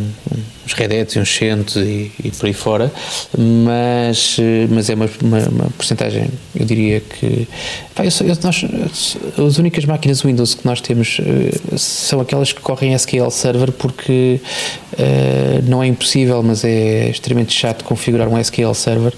uns 0.66 0.72
Red 0.72 1.00
Hats 1.00 1.14
e 1.14 1.20
uns 1.20 1.32
Centos 1.32 1.76
e, 1.76 2.10
e, 2.24 2.30
por 2.30 2.46
aí 2.46 2.52
fora, 2.52 2.92
mas, 3.38 4.36
eh, 4.40 4.66
mas 4.68 4.90
é 4.90 4.94
uma, 4.94 5.08
uma, 5.22 5.38
uma 5.48 5.70
porcentagem, 5.76 6.28
eu 6.54 6.64
diria 6.66 7.00
que 7.00 7.46
pá, 7.94 8.04
eu, 8.04 8.10
eu, 8.26 8.36
nós, 8.42 8.64
as 9.46 9.58
únicas 9.58 9.84
máquinas 9.84 10.22
Windows 10.22 10.54
que 10.54 10.66
nós 10.66 10.80
temos 10.80 11.20
uh, 11.20 11.78
são 11.78 12.20
aquelas 12.20 12.52
que 12.52 12.60
correm 12.60 12.94
SQL 12.94 13.30
Server 13.30 13.70
porque 13.70 14.40
uh, 14.94 15.68
não 15.68 15.82
é 15.82 15.86
impossível, 15.86 16.42
mas 16.42 16.64
é 16.64 17.10
extremamente 17.10 17.52
chato 17.52 17.84
configurar 17.84 18.28
um 18.28 18.36
SQL 18.38 18.74
Server 18.74 19.12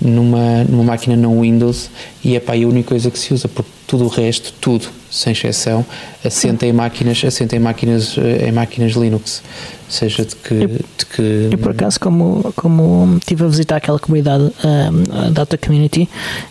numa, 0.00 0.64
numa 0.64 0.84
máquina 0.84 1.16
não 1.16 1.40
Windows 1.40 1.90
e 2.22 2.36
é 2.36 2.40
pá, 2.40 2.56
é 2.56 2.64
a 2.64 2.68
única 2.68 2.88
coisa 2.88 3.10
que 3.10 3.18
se 3.18 3.32
usa, 3.32 3.48
porque 3.48 3.70
tudo 3.86 4.04
o 4.04 4.08
resto, 4.08 4.52
tudo, 4.60 4.88
sem 5.10 5.32
exceção, 5.32 5.84
assenta 6.24 6.66
em 6.66 6.72
máquinas, 6.72 7.22
assenta 7.24 7.56
em 7.56 7.60
máquinas, 7.60 8.16
eh, 8.18 8.48
em 8.48 8.52
máquinas 8.52 8.92
Linux, 8.92 9.42
seja 9.88 10.24
de 10.24 10.34
que, 10.34 10.54
eu, 10.54 10.68
de 10.68 11.06
que... 11.14 11.48
Eu 11.52 11.58
por 11.58 11.70
acaso, 11.70 12.00
como, 12.00 12.52
como 12.56 13.16
estive 13.18 13.44
a 13.44 13.48
visitar 13.48 13.76
aquela 13.76 13.98
comunidade, 13.98 14.44
um, 14.44 15.26
a 15.26 15.30
Data 15.30 15.56
Community, 15.56 16.08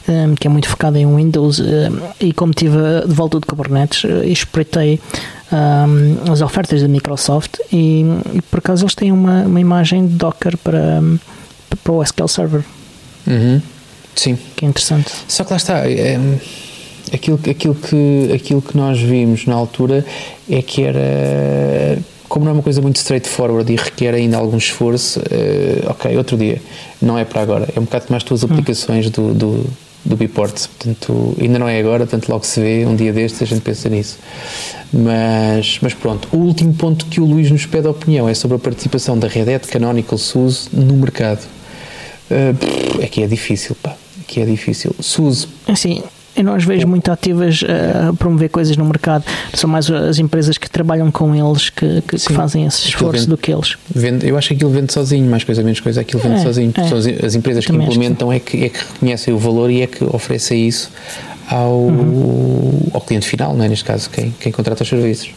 um, 0.07 0.33
que 0.35 0.47
é 0.47 0.49
muito 0.49 0.69
focada 0.69 0.97
em 0.97 1.05
Windows, 1.05 1.61
e 2.21 2.31
como 2.31 2.51
estive 2.51 2.77
de 3.05 3.13
volta 3.13 3.39
de 3.39 3.45
Kubernetes, 3.45 4.05
eh, 4.05 4.27
espreitei 4.27 4.99
um, 5.51 6.31
as 6.31 6.41
ofertas 6.41 6.81
da 6.81 6.87
Microsoft 6.87 7.59
e, 7.71 8.05
e, 8.33 8.41
por 8.43 8.59
acaso 8.59 8.83
eles 8.83 8.95
têm 8.95 9.11
uma, 9.11 9.43
uma 9.43 9.59
imagem 9.59 10.07
de 10.07 10.13
Docker 10.15 10.57
para, 10.57 11.03
para 11.83 11.93
o 11.93 12.01
SQL 12.01 12.27
Server. 12.27 12.63
Uhum. 13.27 13.61
Sim. 14.15 14.37
Que 14.55 14.65
é 14.65 14.67
interessante. 14.67 15.11
Só 15.27 15.43
que 15.43 15.51
lá 15.51 15.57
está. 15.57 15.89
É, 15.89 16.17
aquilo, 17.13 17.39
aquilo, 17.49 17.75
que, 17.75 18.31
aquilo 18.33 18.61
que 18.61 18.75
nós 18.75 18.99
vimos 18.99 19.45
na 19.45 19.55
altura 19.55 20.05
é 20.49 20.61
que 20.61 20.83
era. 20.83 21.99
Como 22.27 22.43
não 22.43 22.51
é 22.51 22.53
uma 22.55 22.63
coisa 22.63 22.81
muito 22.81 22.95
straightforward 22.95 23.71
e 23.71 23.75
requer 23.75 24.13
ainda 24.13 24.37
algum 24.37 24.57
esforço, 24.57 25.19
uh, 25.19 25.91
ok, 25.91 26.17
outro 26.17 26.35
dia. 26.35 26.61
Não 27.01 27.17
é 27.17 27.23
para 27.23 27.41
agora. 27.41 27.69
É 27.75 27.79
um 27.79 27.83
bocado 27.83 28.05
mais 28.09 28.23
tuas 28.23 28.43
hum. 28.43 28.47
aplicações 28.49 29.09
do, 29.11 29.33
do, 29.33 29.65
do 30.03 30.15
Biport. 30.17 30.67
Portanto, 30.67 31.35
ainda 31.39 31.59
não 31.59 31.69
é 31.69 31.79
agora, 31.79 32.07
tanto 32.07 32.29
logo 32.31 32.43
se 32.43 32.59
vê, 32.59 32.85
um 32.85 32.95
dia 32.95 33.13
destes 33.13 33.43
a 33.43 33.45
gente 33.45 33.61
pensa 33.61 33.87
nisso. 33.89 34.17
Mas, 34.91 35.77
mas 35.81 35.93
pronto, 35.93 36.27
o 36.31 36.37
último 36.37 36.73
ponto 36.73 37.05
que 37.05 37.21
o 37.21 37.25
Luís 37.25 37.51
nos 37.51 37.65
pede 37.65 37.87
a 37.87 37.91
opinião 37.91 38.27
é 38.27 38.33
sobre 38.33 38.57
a 38.57 38.59
participação 38.59 39.17
da 39.17 39.27
Red 39.27 39.53
Hat 39.53 39.67
Canonical 39.67 40.17
SUSE 40.17 40.69
no 40.73 40.95
mercado. 40.95 41.41
Uh, 42.29 43.01
é 43.01 43.07
que 43.07 43.23
é 43.23 43.27
difícil, 43.27 43.75
pá. 43.81 43.95
Que 44.27 44.41
é 44.41 44.45
difícil. 44.45 44.95
SUSE. 44.99 45.47
Assim, 45.67 46.01
eu 46.35 46.43
não 46.43 46.53
as 46.53 46.65
vejo 46.65 46.85
muito 46.85 47.09
ativas 47.09 47.61
a 47.63 48.13
promover 48.13 48.49
coisas 48.49 48.75
no 48.75 48.83
mercado. 48.83 49.23
São 49.53 49.69
mais 49.69 49.89
as 49.89 50.19
empresas 50.19 50.57
que 50.57 50.69
trabalham 50.69 51.09
com 51.09 51.33
eles 51.33 51.69
que, 51.69 52.01
que, 52.01 52.17
que 52.17 52.33
fazem 52.33 52.65
esse 52.65 52.89
esforço 52.89 53.19
vende, 53.19 53.27
do 53.27 53.37
que 53.37 53.53
eles. 53.53 53.77
Vende, 53.93 54.27
eu 54.27 54.37
acho 54.37 54.49
que 54.49 54.55
aquilo 54.55 54.69
vende 54.69 54.91
sozinho, 54.91 55.29
mais 55.29 55.43
coisa 55.45 55.63
menos 55.63 55.79
coisa, 55.79 56.01
aquilo 56.01 56.21
vende 56.21 56.35
é, 56.35 56.43
sozinho. 56.43 56.73
É. 56.75 56.87
São 56.87 56.97
as, 56.97 57.07
as 57.07 57.35
empresas 57.35 57.65
que 57.65 57.71
implementam 57.71 58.33
é 58.33 58.39
que, 58.39 58.65
é 58.65 58.69
que 58.69 58.79
reconhecem 58.79 59.33
o 59.33 59.37
valor 59.37 59.69
e 59.69 59.81
é 59.81 59.87
que 59.87 60.03
oferecem 60.03 60.67
isso 60.67 60.91
ao, 61.47 61.71
uhum. 61.71 62.81
ao 62.93 62.99
cliente 62.99 63.27
final, 63.27 63.55
não 63.55 63.63
é? 63.63 63.69
neste 63.69 63.85
caso, 63.85 64.09
quem, 64.09 64.33
quem 64.39 64.51
contrata 64.51 64.83
os 64.83 64.89
serviços. 64.89 65.29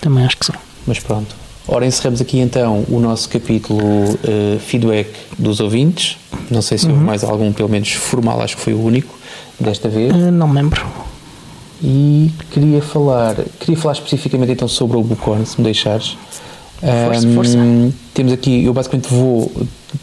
Também 0.00 0.26
acho 0.26 0.36
que 0.36 0.46
sim. 0.46 0.52
Mas 0.86 0.98
pronto. 0.98 1.41
Ora, 1.66 1.86
encerramos 1.86 2.20
aqui 2.20 2.38
então 2.38 2.84
o 2.88 2.98
nosso 2.98 3.28
capítulo 3.28 3.80
uh, 3.82 4.58
feedback 4.58 5.08
dos 5.38 5.60
ouvintes. 5.60 6.18
Não 6.50 6.60
sei 6.60 6.76
se 6.76 6.86
uhum. 6.86 6.92
houve 6.92 7.04
mais 7.04 7.24
algum, 7.24 7.52
pelo 7.52 7.68
menos 7.68 7.92
formal, 7.92 8.40
acho 8.40 8.56
que 8.56 8.62
foi 8.62 8.74
o 8.74 8.82
único 8.82 9.14
desta 9.60 9.88
vez. 9.88 10.12
Uh, 10.12 10.30
não 10.30 10.48
me 10.48 10.54
lembro. 10.54 10.84
E 11.82 12.30
queria 12.50 12.82
falar, 12.82 13.36
queria 13.58 13.76
falar 13.76 13.94
especificamente 13.94 14.52
então 14.52 14.68
sobre 14.68 14.96
o 14.96 15.02
Bucon, 15.02 15.44
se 15.44 15.58
me 15.58 15.64
deixares. 15.64 16.16
Força, 16.82 17.26
um, 17.28 17.34
força. 17.34 17.58
Temos 18.12 18.32
aqui, 18.32 18.64
eu 18.64 18.74
basicamente 18.74 19.08
vou 19.08 19.50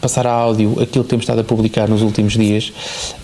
passar 0.00 0.26
a 0.26 0.32
áudio 0.32 0.80
aquilo 0.80 1.04
que 1.04 1.10
temos 1.10 1.24
estado 1.24 1.40
a 1.40 1.44
publicar 1.44 1.88
nos 1.88 2.00
últimos 2.00 2.32
dias, 2.32 2.72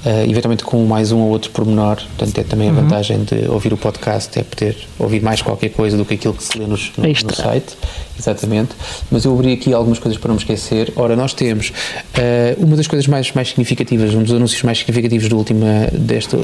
uh, 0.05 0.31
eventualmente 0.31 0.63
com 0.63 0.85
mais 0.85 1.11
um 1.11 1.21
ou 1.21 1.31
outro 1.31 1.51
pormenor. 1.51 1.97
Portanto, 1.97 2.39
é 2.39 2.45
também 2.45 2.69
a 2.69 2.73
uhum. 2.73 2.83
vantagem 2.83 3.25
de 3.25 3.49
ouvir 3.49 3.73
o 3.73 3.77
podcast, 3.79 4.39
é 4.39 4.43
poder 4.43 4.77
ouvir 4.99 5.23
mais 5.23 5.41
qualquer 5.41 5.71
coisa 5.71 5.97
do 5.97 6.05
que 6.05 6.15
aquilo 6.15 6.35
que 6.35 6.45
se 6.45 6.59
lê 6.59 6.67
nos, 6.67 6.93
no, 6.99 7.09
no, 7.09 7.35
site. 7.35 7.77
Exatamente. 8.19 8.71
Mas 9.11 9.25
eu 9.25 9.33
abri 9.33 9.53
aqui 9.53 9.73
algumas 9.73 9.99
coisas 9.99 10.21
para 10.21 10.29
não 10.29 10.35
me 10.35 10.41
esquecer. 10.41 10.93
Ora, 10.95 11.17
nós 11.17 11.33
temos 11.33 11.71
uh, 11.71 12.65
uma 12.65 12.77
das 12.77 12.87
coisas 12.87 13.07
mais, 13.07 13.33
mais 13.33 13.49
significativas, 13.49 14.13
um 14.15 14.23
dos 14.23 14.33
anúncios 14.33 14.63
mais 14.63 14.79
significativos 14.79 15.29
do 15.29 15.37
última, 15.39 15.89
desta 15.93 16.37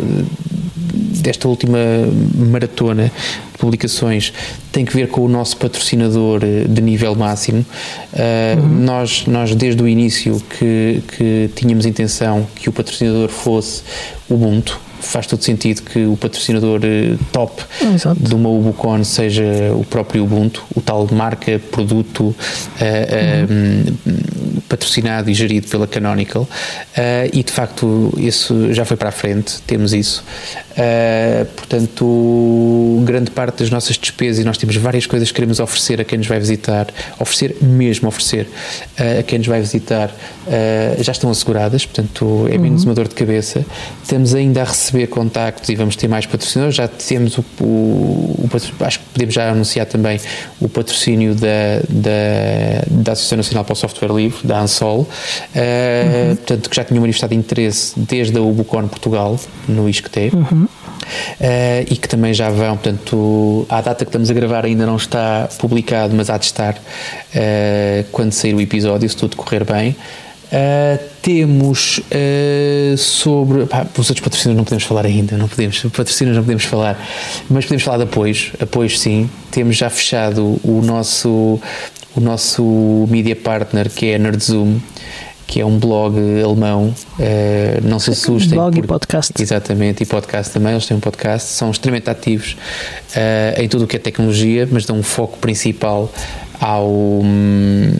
desta 1.20 1.48
última 1.48 1.78
maratona 2.34 3.04
de 3.52 3.58
publicações 3.58 4.32
tem 4.70 4.84
que 4.84 4.94
ver 4.94 5.08
com 5.08 5.22
o 5.22 5.28
nosso 5.28 5.56
patrocinador 5.56 6.40
eh, 6.42 6.64
de 6.66 6.80
nível 6.80 7.14
máximo. 7.14 7.64
Uh, 8.12 8.60
uhum. 8.60 8.68
nós, 8.84 9.26
nós, 9.26 9.54
desde 9.54 9.82
o 9.82 9.88
início, 9.88 10.42
que, 10.58 11.02
que 11.16 11.50
tínhamos 11.54 11.86
intenção 11.86 12.46
que 12.54 12.68
o 12.68 12.72
patrocinador 12.72 13.28
fosse 13.28 13.82
Ubuntu, 14.28 14.80
faz 15.02 15.26
todo 15.26 15.42
sentido 15.42 15.82
que 15.82 16.06
o 16.06 16.16
patrocinador 16.16 16.80
eh, 16.84 17.16
top 17.32 17.62
Exato. 17.94 18.20
de 18.20 18.34
uma 18.34 18.48
Ubucon 18.48 19.04
seja 19.04 19.44
o 19.74 19.84
próprio 19.84 20.24
Ubuntu, 20.24 20.64
o 20.74 20.80
tal 20.80 21.06
marca, 21.12 21.60
produto 21.70 22.20
uh, 22.20 22.34
uhum. 23.50 23.84
um, 24.06 24.60
patrocinado 24.68 25.28
e 25.28 25.34
gerido 25.34 25.68
pela 25.68 25.86
Canonical 25.86 26.42
uh, 26.42 26.48
e 27.32 27.42
de 27.42 27.52
facto 27.52 28.12
isso 28.16 28.72
já 28.72 28.84
foi 28.84 28.96
para 28.96 29.08
a 29.08 29.12
frente, 29.12 29.60
temos 29.66 29.92
isso. 29.92 30.24
Uh, 30.72 31.44
portanto, 31.56 33.02
grande 33.04 33.30
parte 33.30 33.58
das 33.58 33.70
nossas 33.70 33.96
despesas 33.96 34.38
e 34.38 34.44
nós 34.44 34.56
temos 34.56 34.76
várias 34.76 35.06
coisas 35.06 35.28
que 35.28 35.34
queremos 35.34 35.60
oferecer 35.60 36.00
a 36.00 36.04
quem 36.04 36.18
nos 36.18 36.26
vai 36.26 36.38
visitar, 36.38 36.86
oferecer 37.18 37.56
mesmo, 37.60 38.08
oferecer 38.08 38.48
a 39.18 39.22
quem 39.22 39.38
nos 39.38 39.48
vai 39.48 39.60
visitar, 39.60 40.14
já 40.98 41.12
estão 41.12 41.30
asseguradas, 41.30 41.84
portanto 41.84 42.46
é 42.50 42.58
menos 42.58 42.82
uhum. 42.82 42.90
uma 42.90 42.94
dor 42.94 43.08
de 43.08 43.14
cabeça. 43.14 43.64
Estamos 44.02 44.34
ainda 44.34 44.62
a 44.62 44.64
receber 44.64 45.06
contactos 45.08 45.68
e 45.68 45.74
vamos 45.74 45.96
ter 45.96 46.08
mais 46.08 46.26
patrocinadores. 46.26 46.76
Já 46.76 46.88
temos 46.88 47.38
o, 47.38 47.44
o, 47.60 47.64
o, 47.64 48.84
acho 48.84 48.98
que 48.98 49.04
podemos 49.12 49.34
já 49.34 49.50
anunciar 49.50 49.86
também 49.86 50.20
o 50.60 50.68
patrocínio 50.68 51.34
da, 51.34 51.80
da, 51.88 52.84
da 52.90 53.12
Associação 53.12 53.36
Nacional 53.36 53.64
para 53.64 53.72
o 53.72 53.76
Software 53.76 54.12
Livre, 54.12 54.46
da 54.46 54.60
ANSOL, 54.60 55.00
uh, 55.00 55.06
uhum. 55.06 56.36
portanto, 56.36 56.70
que 56.70 56.76
já 56.76 56.84
tinha 56.84 57.00
manifestado 57.00 57.34
interesse 57.34 57.98
desde 57.98 58.36
a 58.38 58.42
Ubucon 58.42 58.88
Portugal, 58.88 59.38
no 59.68 59.88
ISCTE. 59.88 60.30
Uhum. 60.34 60.61
Uh, 60.64 61.84
e 61.90 61.96
que 61.96 62.08
também 62.08 62.32
já 62.32 62.48
vão, 62.50 62.76
portanto, 62.76 63.66
a 63.68 63.80
data 63.80 64.04
que 64.04 64.08
estamos 64.08 64.30
a 64.30 64.34
gravar 64.34 64.64
ainda 64.64 64.86
não 64.86 64.96
está 64.96 65.48
publicado, 65.58 66.14
mas 66.14 66.30
há 66.30 66.38
de 66.38 66.46
estar 66.46 66.74
uh, 66.74 68.04
quando 68.12 68.32
sair 68.32 68.54
o 68.54 68.60
episódio, 68.60 69.08
se 69.08 69.16
tudo 69.16 69.36
correr 69.36 69.64
bem. 69.64 69.96
Uh, 70.52 70.98
temos 71.22 72.00
sobre. 72.98 73.64
Pá, 73.66 73.86
os 73.96 74.10
outros 74.10 74.20
patrocínios 74.20 74.56
não 74.56 74.64
podemos 74.64 74.84
falar 74.84 75.06
ainda, 75.06 75.36
não 75.36 75.48
podemos. 75.48 75.80
Patrocínios 75.84 76.36
não 76.36 76.44
podemos 76.44 76.64
falar, 76.64 76.98
mas 77.48 77.64
podemos 77.64 77.82
falar 77.82 77.98
de 77.98 78.04
apoios. 78.04 78.52
Apoios 78.60 79.00
sim. 79.00 79.30
Temos 79.50 79.76
já 79.76 79.88
fechado 79.88 80.60
o 80.62 80.82
nosso, 80.84 81.60
o 82.14 82.20
nosso 82.20 83.06
media 83.08 83.36
partner 83.36 83.88
que 83.88 84.06
é 84.06 84.16
a 84.16 84.18
Nerdzoom 84.18 84.78
que 85.52 85.60
é 85.60 85.66
um 85.66 85.78
blog 85.78 86.16
alemão, 86.42 86.94
uh, 87.18 87.86
não 87.86 87.98
se 87.98 88.08
assustem. 88.08 88.54
Blog 88.54 88.72
porque, 88.72 88.86
e 88.86 88.88
podcast. 88.88 89.32
Exatamente, 89.38 90.02
e 90.02 90.06
podcast 90.06 90.50
também, 90.50 90.72
eles 90.72 90.86
têm 90.86 90.96
um 90.96 91.00
podcast, 91.00 91.46
são 91.46 91.70
extremamente 91.70 92.08
ativos 92.08 92.56
uh, 93.14 93.60
em 93.60 93.68
tudo 93.68 93.84
o 93.84 93.86
que 93.86 93.96
é 93.96 93.98
tecnologia, 93.98 94.66
mas 94.72 94.86
dão 94.86 94.96
um 94.96 95.02
foco 95.02 95.36
principal 95.36 96.10
ao, 96.58 96.88
um, 96.88 97.92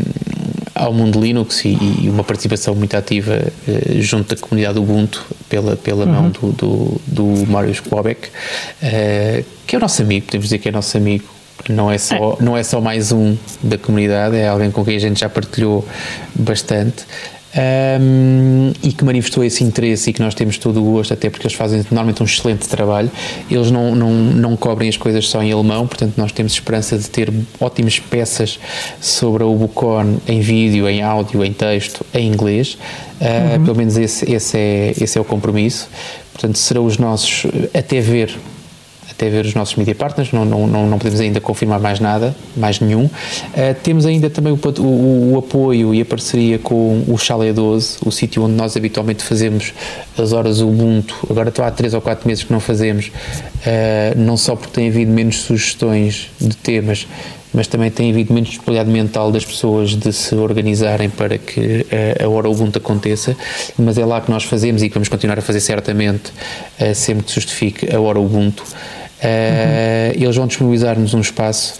ao 0.75 0.95
mundo 0.95 1.21
Linux 1.21 1.63
e, 1.67 1.77
e, 2.01 2.09
uma 2.09 2.25
participação 2.25 2.75
muito 2.75 2.97
ativa 2.97 3.43
uh, 3.69 4.01
junto 4.01 4.35
da 4.35 4.41
comunidade 4.41 4.79
Ubuntu 4.79 5.23
pela, 5.51 5.77
pela 5.77 6.07
uhum. 6.07 6.11
mão 6.11 6.31
do, 6.31 6.53
do, 6.53 7.01
do 7.07 7.47
Mário 7.51 7.75
Schwabeck, 7.75 8.29
uh, 8.29 9.45
que 9.67 9.77
é 9.77 9.79
o 9.79 9.81
nosso 9.83 10.01
amigo, 10.01 10.25
podemos 10.25 10.47
dizer 10.47 10.57
que 10.57 10.71
é 10.71 10.73
nosso 10.73 10.97
amigo, 10.97 11.27
não 11.69 11.93
é 11.93 11.99
só, 11.99 12.39
é. 12.41 12.43
Não 12.43 12.57
é 12.57 12.63
só 12.63 12.81
mais 12.81 13.13
um 13.13 13.37
da 13.63 13.77
comunidade, 13.77 14.37
é 14.37 14.49
alguém 14.49 14.71
com 14.71 14.83
quem 14.83 14.97
a 14.97 14.99
gente 14.99 15.21
já 15.21 15.29
partilhou 15.29 15.87
bastante. 16.35 17.05
Um, 17.55 18.73
e 18.83 18.93
que 18.93 19.05
manifestou 19.05 19.45
esse 19.45 19.63
interesse 19.63 20.09
e 20.09 20.13
que 20.15 20.23
nós 20.23 20.35
temos 20.35 20.57
todo 20.57 20.81
o 20.81 20.93
gosto, 20.93 21.13
até 21.13 21.29
porque 21.29 21.47
eles 21.47 21.57
fazem 21.57 21.85
normalmente 21.91 22.23
um 22.23 22.27
excelente 22.27 22.67
trabalho. 22.67 23.11
Eles 23.51 23.71
não, 23.71 23.95
não, 23.95 24.11
não 24.11 24.57
cobrem 24.57 24.89
as 24.89 24.97
coisas 24.97 25.29
só 25.29 25.43
em 25.43 25.53
alemão, 25.53 25.87
portanto, 25.87 26.15
nós 26.17 26.33
temos 26.33 26.53
esperança 26.53 26.97
de 26.97 27.11
ter 27.11 27.31
ótimas 27.61 27.99
peças 27.99 28.59
sobre 29.01 29.43
a 29.43 29.47
Ubucon 29.47 30.17
em 30.27 30.41
vídeo, 30.41 30.89
em 30.89 31.03
áudio, 31.03 31.45
em 31.45 31.53
texto, 31.53 32.07
em 32.15 32.27
inglês. 32.27 32.79
Uh, 33.21 33.59
uhum. 33.59 33.65
Pelo 33.65 33.77
menos 33.77 33.99
esse, 33.99 34.33
esse, 34.33 34.57
é, 34.57 34.95
esse 34.99 35.19
é 35.19 35.21
o 35.21 35.25
compromisso. 35.25 35.89
Portanto, 36.33 36.57
serão 36.57 36.87
os 36.87 36.97
nossos, 36.97 37.45
até 37.75 38.01
ver 38.01 38.35
até 39.23 39.31
ver 39.31 39.47
os 39.47 39.55
nossos 39.55 39.77
media 39.77 39.95
partners, 39.95 40.33
não, 40.33 40.45
não, 40.45 40.67
não, 40.67 40.99
podemos 40.99 41.21
ainda 41.21 41.41
confirmar 41.41 41.79
mais 41.79 42.01
nada, 42.01 42.35
mais 42.57 42.81
nenhum. 42.81 43.05
Uh, 43.05 43.11
temos 43.81 44.05
ainda 44.05 44.29
também 44.29 44.53
o, 44.53 44.59
o, 44.81 45.35
o, 45.35 45.39
apoio 45.39 45.95
e 45.95 46.01
a 46.01 46.05
parceria 46.05 46.59
com 46.59 47.05
o 47.07 47.17
Chalé 47.17 47.53
12, 47.53 47.99
o 48.05 48.11
sítio 48.11 48.43
onde 48.43 48.55
nós 48.55 48.77
habitualmente 48.77 49.23
fazemos 49.23 49.73
as 50.19 50.33
horas 50.33 50.61
Ubuntu. 50.61 51.15
Agora 51.31 51.51
estou 51.51 51.65
há 51.65 51.71
3 51.71 51.95
ou 51.95 52.01
4 52.01 52.27
meses 52.27 52.43
que 52.43 52.53
não 52.53 52.59
fazemos, 52.59 53.07
uh, 53.07 54.19
não 54.19 54.37
só 54.37 54.57
porque 54.57 54.73
tem 54.73 54.89
havido 54.89 55.13
menos 55.13 55.41
sugestões 55.43 56.29
de 56.41 56.57
temas, 56.57 57.07
mas 57.55 57.69
também 57.69 57.93
tem 57.93 58.11
havido 58.11 58.33
menos 58.33 58.49
disponibilidade 58.49 58.91
mental 58.91 59.31
das 59.31 59.45
pessoas 59.45 59.91
de 59.91 60.13
se 60.13 60.35
organizarem 60.35 61.09
para 61.09 61.39
que 61.39 61.61
uh, 62.21 62.25
a 62.25 62.29
hora 62.29 62.51
Ubuntu 62.51 62.79
aconteça, 62.79 63.37
mas 63.79 63.99
é 63.99 64.05
lá 64.05 64.21
que 64.21 64.33
nós 64.33 64.43
fazemos 64.43 64.83
e 64.83 64.89
que 64.89 64.95
vamos 64.95 65.09
continuar 65.09 65.39
a 65.39 65.43
fazer 65.43 65.61
certamente 65.61 66.33
uh, 66.81 66.93
sempre 66.93 67.25
que 67.25 67.33
justifique 67.33 67.95
a 67.95 68.01
hora 68.01 68.19
Ubuntu. 68.19 68.65
Uh, 69.23 70.13
eles 70.15 70.35
vão 70.35 70.49
disponibilizar-nos 70.49 71.15
um 71.15 71.21
espaço 71.21 71.79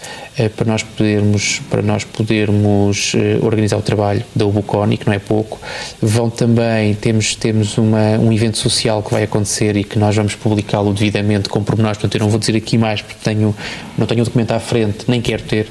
para 0.55 0.65
nós 0.65 0.81
podermos, 0.81 1.61
para 1.69 1.81
nós 1.81 2.03
podermos 2.03 3.13
uh, 3.13 3.45
organizar 3.45 3.77
o 3.77 3.81
trabalho 3.81 4.23
da 4.35 4.45
Ubucon, 4.45 4.91
e 4.91 4.97
que 4.97 5.05
não 5.05 5.13
é 5.13 5.19
pouco. 5.19 5.59
Vão 6.01 6.29
também, 6.29 6.95
temos, 6.95 7.35
temos 7.35 7.77
uma, 7.77 8.17
um 8.17 8.31
evento 8.31 8.57
social 8.57 9.03
que 9.03 9.11
vai 9.11 9.23
acontecer 9.23 9.75
e 9.77 9.83
que 9.83 9.99
nós 9.99 10.15
vamos 10.15 10.35
publicá-lo 10.35 10.91
devidamente 10.93 11.49
com 11.49 11.63
pormenores, 11.63 11.97
portanto 11.97 12.15
eu 12.15 12.21
não 12.21 12.29
vou 12.29 12.39
dizer 12.39 12.55
aqui 12.55 12.77
mais 12.77 13.01
porque 13.01 13.19
tenho, 13.23 13.55
não 13.97 14.07
tenho 14.07 14.21
o 14.21 14.25
documento 14.25 14.51
à 14.51 14.59
frente, 14.59 15.05
nem 15.07 15.21
quero 15.21 15.43
ter, 15.43 15.67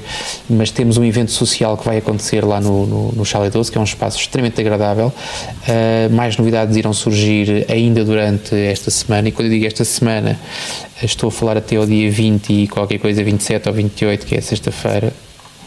mas 0.49 0.71
temos 0.71 0.97
um 0.97 1.03
evento 1.03 1.31
social 1.31 1.77
que 1.77 1.85
vai 1.85 1.97
acontecer 1.97 2.45
lá 2.45 2.61
no, 2.61 2.85
no, 2.85 3.11
no 3.11 3.25
Chalet 3.25 3.51
12, 3.51 3.71
que 3.71 3.77
é 3.77 3.81
um 3.81 3.85
espaço 3.85 4.17
extremamente 4.17 4.59
agradável. 4.61 5.11
mais 6.11 6.37
novidades 6.37 6.77
irão 6.77 6.93
surgir 6.93 7.65
ainda 7.69 8.03
durante 8.03 8.55
esta 8.55 8.89
semana, 8.89 9.27
e 9.27 9.31
quando 9.31 9.47
eu 9.47 9.53
digo 9.53 9.65
esta 9.65 9.83
semana, 9.83 10.39
estou 11.01 11.27
a 11.27 11.31
falar 11.31 11.57
até 11.57 11.75
ao 11.75 11.85
dia 11.85 12.09
20 12.09 12.53
e 12.53 12.67
qualquer 12.67 12.97
coisa, 12.99 13.23
27 13.23 13.67
ou 13.67 13.73
28, 13.73 14.25
que 14.25 14.35
é 14.35 14.41
sexta-feira, 14.53 15.13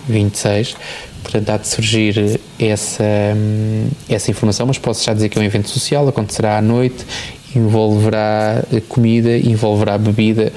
26. 0.08 0.76
Portanto, 1.22 1.50
há 1.50 1.56
de 1.56 1.68
surgir 1.68 2.40
essa, 2.58 3.04
essa 4.08 4.30
informação, 4.30 4.66
mas 4.66 4.78
posso 4.78 5.04
já 5.04 5.12
dizer 5.12 5.28
que 5.28 5.38
é 5.38 5.42
um 5.42 5.44
evento 5.44 5.68
social, 5.68 6.06
acontecerá 6.06 6.56
à 6.56 6.62
noite, 6.62 7.04
envolverá 7.54 8.62
comida, 8.88 9.36
envolverá 9.36 9.98
bebida 9.98 10.52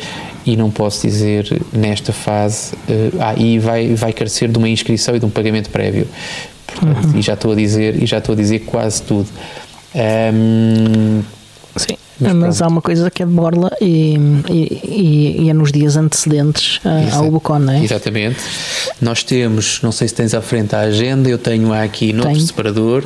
e 0.45 0.55
não 0.55 0.69
posso 0.69 1.05
dizer 1.07 1.61
nesta 1.73 2.13
fase, 2.13 2.73
uh, 2.73 3.17
ah, 3.19 3.33
e 3.35 3.59
vai, 3.59 3.93
vai 3.93 4.13
carecer 4.13 4.49
de 4.49 4.57
uma 4.57 4.69
inscrição 4.69 5.15
e 5.15 5.19
de 5.19 5.25
um 5.25 5.29
pagamento 5.29 5.69
prévio. 5.69 6.07
Portanto, 6.67 7.07
uhum. 7.07 7.19
e 7.19 7.21
já 7.21 7.33
estou 7.33 7.51
a 7.51 7.55
dizer, 7.55 8.01
e 8.01 8.05
já 8.05 8.19
estou 8.19 8.33
a 8.33 8.35
dizer 8.35 8.59
quase 8.59 9.01
tudo. 9.01 9.27
Um, 9.95 11.21
Sim. 11.75 11.97
Mas, 12.19 12.33
mas 12.33 12.61
há 12.61 12.67
uma 12.67 12.81
coisa 12.81 13.09
que 13.09 13.23
é 13.23 13.25
de 13.25 13.31
borla 13.31 13.71
e, 13.81 14.15
e, 14.49 15.43
e 15.43 15.49
é 15.49 15.53
nos 15.53 15.71
dias 15.71 15.95
antecedentes 15.95 16.79
ao 17.13 17.27
Ubucon, 17.27 17.59
não 17.59 17.73
é? 17.73 17.83
Exatamente. 17.83 18.39
Nós 19.01 19.23
temos, 19.23 19.81
não 19.81 19.91
sei 19.91 20.07
se 20.07 20.13
tens 20.13 20.33
à 20.33 20.41
frente 20.41 20.75
a 20.75 20.79
agenda, 20.79 21.29
eu 21.29 21.37
tenho 21.37 21.73
aqui 21.73 22.11
no 22.13 22.39
separador. 22.39 23.03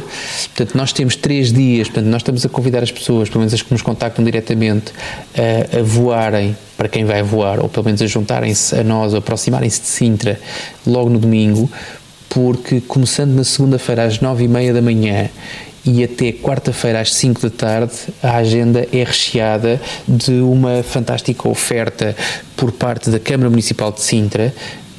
Portanto, 0.56 0.76
nós 0.76 0.92
temos 0.92 1.16
três 1.16 1.52
dias, 1.52 1.88
portanto, 1.88 2.08
nós 2.08 2.22
estamos 2.22 2.46
a 2.46 2.50
convidar 2.50 2.82
as 2.82 2.92
pessoas, 2.92 3.30
pelo 3.30 3.40
menos 3.42 3.54
as 3.54 3.62
que 3.62 3.72
nos 3.72 3.82
contactam 3.82 4.24
diretamente, 4.24 4.92
a, 5.36 5.80
a 5.80 5.84
voarem 5.84 6.56
para 6.76 6.90
quem 6.90 7.06
vai 7.06 7.22
voar, 7.22 7.60
ou 7.60 7.70
pelo 7.70 7.86
menos 7.86 8.02
a 8.02 8.08
juntarem-se 8.08 8.76
a 8.76 8.84
nós, 8.84 9.14
aproximarem-se 9.14 9.82
de 9.82 9.88
Sintra 9.88 10.40
logo 10.86 11.10
no 11.10 11.20
domingo, 11.20 11.70
porque 12.34 12.82
começando 12.82 13.32
na 13.34 13.44
segunda-feira 13.44 14.06
às 14.06 14.20
nove 14.20 14.46
e 14.46 14.48
meia 14.48 14.74
da 14.74 14.82
manhã 14.82 15.30
e 15.86 16.04
até 16.04 16.32
quarta-feira 16.32 17.00
às 17.00 17.14
5 17.14 17.42
da 17.42 17.50
tarde 17.50 17.94
a 18.22 18.38
agenda 18.38 18.88
é 18.92 19.04
recheada 19.04 19.80
de 20.08 20.32
uma 20.42 20.82
fantástica 20.82 21.48
oferta 21.48 22.16
por 22.56 22.72
parte 22.72 23.10
da 23.10 23.20
Câmara 23.20 23.50
Municipal 23.50 23.92
de 23.92 24.02
Sintra 24.02 24.54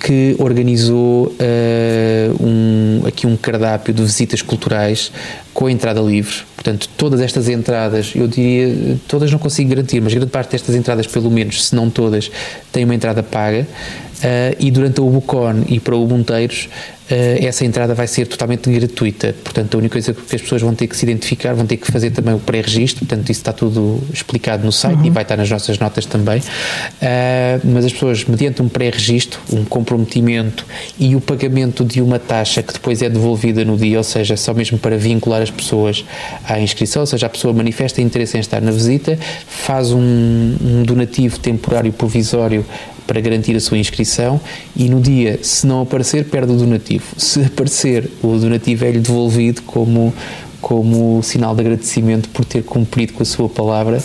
que 0.05 0.37
organizou 0.39 1.29
uh, 1.29 2.45
um, 2.45 3.03
aqui 3.07 3.27
um 3.27 3.37
cardápio 3.37 3.95
de 3.95 4.03
visitas 4.03 4.43
culturais 4.43 5.11
com 5.55 5.65
a 5.65 5.73
entrada 5.73 5.99
livre. 6.03 6.43
Portanto, 6.55 6.91
todas 6.95 7.23
estas 7.23 7.49
entradas, 7.49 8.13
eu 8.15 8.29
diria, 8.29 8.99
todas 9.09 9.33
não 9.33 9.39
consigo 9.39 9.71
garantir, 9.71 10.03
mas 10.03 10.13
grande 10.13 10.31
parte 10.31 10.51
destas 10.51 10.75
entradas, 10.75 11.07
pelo 11.07 11.31
menos, 11.31 11.69
se 11.69 11.75
não 11.75 11.89
todas, 11.89 12.31
têm 12.71 12.85
uma 12.85 12.95
entrada 12.95 13.23
paga. 13.23 13.67
Uh, 14.15 14.57
e 14.59 14.71
durante 14.71 15.01
o 15.01 15.11
Bucon 15.11 15.65
e 15.69 15.81
para 15.81 15.97
o 15.97 16.07
Bunteiros, 16.07 16.69
uh, 17.11 17.45
essa 17.45 17.65
entrada 17.65 17.95
vai 17.95 18.07
ser 18.07 18.27
totalmente 18.27 18.71
gratuita. 18.71 19.35
Portanto, 19.43 19.75
a 19.75 19.79
única 19.79 19.93
coisa 19.93 20.15
que 20.15 20.37
as 20.37 20.43
pessoas 20.43 20.63
vão 20.63 20.75
ter 20.75 20.87
que 20.87 20.97
se 20.97 21.05
identificar, 21.05 21.55
vão 21.55 21.67
ter 21.67 21.77
que 21.77 21.91
fazer 21.91 22.11
também 22.11 22.35
o 22.35 22.39
pré-registro. 22.39 23.07
Portanto, 23.07 23.31
isso 23.31 23.41
está 23.41 23.53
tudo 23.53 24.03
explicado 24.13 24.65
no 24.65 24.73
site 24.73 24.99
uhum. 24.99 25.07
e 25.07 25.11
vai 25.11 25.23
estar 25.23 25.37
nas 25.37 25.51
nossas 25.51 25.79
notas 25.79 26.07
também. 26.07 26.39
Uh, 26.39 27.61
mas 27.65 27.85
as 27.85 27.93
pessoas, 27.93 28.25
mediante 28.25 28.63
um 28.63 28.69
pré-registro, 28.69 29.41
um 29.53 29.65
comprometimento 29.65 30.65
e 30.99 31.17
o 31.17 31.21
pagamento 31.21 31.85
de 31.85 32.01
uma 32.01 32.19
taxa 32.19 32.63
que 32.63 32.73
depois 32.73 33.03
é 33.03 33.09
devolvida 33.09 33.65
no 33.65 33.77
dia, 33.77 33.99
ou 33.99 34.05
seja, 34.05 34.37
só 34.37 34.55
mesmo 34.55 34.79
para 34.79 34.97
vincular 34.97 35.43
as 35.43 35.51
pessoas 35.51 36.05
à 36.45 36.61
inscrição, 36.61 37.01
ou 37.03 37.07
seja, 37.07 37.27
a 37.27 37.29
pessoa 37.29 37.53
manifesta 37.53 38.01
interesse 38.01 38.37
em 38.37 38.41
estar 38.41 38.61
na 38.61 38.71
visita, 38.71 39.19
faz 39.47 39.91
um, 39.91 39.99
um 39.99 40.83
donativo 40.85 41.39
temporário 41.39 41.93
provisório 41.93 42.65
para 43.07 43.21
garantir 43.21 43.55
a 43.57 43.61
sua 43.61 43.79
inscrição 43.79 44.41
e 44.77 44.89
no 44.89 45.01
dia, 45.01 45.39
se 45.43 45.67
não 45.67 45.83
aparecer, 45.83 46.25
perde 46.25 46.53
o 46.53 46.57
donativo. 46.57 47.05
Se 47.17 47.43
aparecer, 47.43 48.11
o 48.23 48.37
donativo 48.37 48.85
é-lhe 48.85 48.99
devolvido 48.99 49.63
como, 49.63 50.13
como 50.61 51.23
sinal 51.23 51.55
de 51.55 51.61
agradecimento 51.61 52.29
por 52.31 52.45
ter 52.45 52.63
cumprido 52.63 53.13
com 53.13 53.23
a 53.23 53.27
sua 53.27 53.49
palavra. 53.49 53.99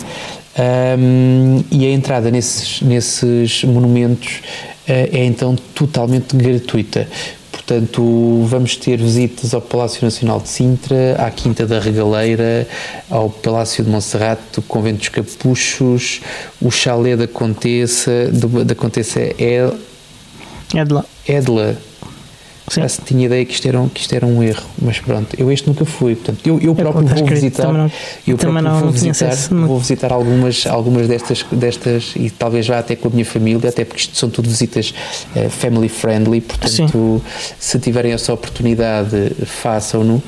Um, 0.98 1.62
e 1.70 1.86
a 1.86 1.90
entrada 1.90 2.30
nesses, 2.30 2.82
nesses 2.82 3.64
monumentos 3.64 4.40
uh, 4.88 5.08
é 5.12 5.24
então 5.24 5.56
totalmente 5.74 6.36
gratuita. 6.36 7.08
Portanto, 7.70 8.46
vamos 8.46 8.74
ter 8.74 8.96
visitas 8.96 9.54
ao 9.54 9.60
Palácio 9.60 10.04
Nacional 10.04 10.40
de 10.40 10.48
Sintra, 10.48 11.14
à 11.24 11.30
Quinta 11.30 11.64
da 11.64 11.78
Regaleira, 11.78 12.66
ao 13.08 13.30
Palácio 13.30 13.84
de 13.84 13.88
Monserrate, 13.88 14.58
o 14.58 14.62
Convento 14.62 14.98
dos 14.98 15.08
Capuchos, 15.08 16.20
o 16.60 16.68
Chalé 16.68 17.16
da 17.16 17.28
Contessa, 17.28 18.28
da 18.66 18.74
Contessa 18.74 19.20
Edla. 19.38 19.78
Edla 21.28 21.76
Sim. 22.70 22.82
Já 22.82 22.88
tinha 23.04 23.26
ideia 23.26 23.44
que 23.44 23.52
isto, 23.52 23.66
era 23.66 23.80
um, 23.80 23.88
que 23.88 24.00
isto 24.00 24.14
era 24.14 24.24
um 24.24 24.40
erro, 24.40 24.62
mas 24.80 25.00
pronto, 25.00 25.34
eu 25.36 25.50
este 25.50 25.66
nunca 25.66 25.84
fui, 25.84 26.14
portanto, 26.14 26.46
eu, 26.46 26.60
eu 26.60 26.72
próprio 26.72 27.04
vou 27.04 27.26
visitar, 27.26 27.72
não, 27.72 27.90
eu 28.24 28.38
próprio 28.38 28.62
não, 28.62 28.78
vou, 28.78 28.90
visitar 28.92 29.34
vou 29.50 29.78
visitar 29.80 30.12
algumas, 30.12 30.64
algumas 30.68 31.08
destas, 31.08 31.44
destas 31.50 32.12
e 32.14 32.30
talvez 32.30 32.68
vá 32.68 32.78
até 32.78 32.94
com 32.94 33.08
a 33.08 33.10
minha 33.10 33.24
família, 33.24 33.68
até 33.68 33.84
porque 33.84 34.02
isto 34.02 34.16
são 34.16 34.30
tudo 34.30 34.48
visitas 34.48 34.94
uh, 35.34 35.50
family 35.50 35.88
friendly, 35.88 36.40
portanto, 36.40 36.70
Sim. 36.72 37.52
se 37.58 37.76
tiverem 37.80 38.12
essa 38.12 38.32
oportunidade, 38.32 39.32
façam-no. 39.46 40.22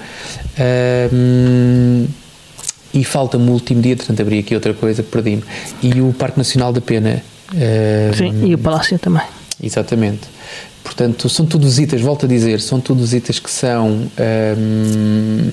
E 2.94 3.04
falta-me 3.04 3.48
o 3.48 3.52
último 3.52 3.80
dia, 3.80 3.96
portanto, 3.96 4.20
abri 4.20 4.40
aqui 4.40 4.52
outra 4.54 4.74
coisa, 4.74 5.02
perdi-me. 5.02 5.44
E 5.80 6.00
o 6.00 6.12
Parque 6.12 6.38
Nacional 6.38 6.72
da 6.72 6.80
Pena. 6.80 7.22
Sim, 8.18 8.44
e 8.44 8.54
o 8.54 8.58
Palácio 8.58 8.98
também. 8.98 9.22
Exatamente. 9.62 10.22
Portanto, 10.82 11.28
são 11.28 11.46
tudo 11.46 11.64
visitas, 11.64 12.00
volto 12.00 12.26
a 12.26 12.28
dizer, 12.28 12.60
são 12.60 12.80
tudo 12.80 13.00
visitas 13.00 13.38
que 13.38 13.50
são 13.50 14.08
um, 14.18 15.50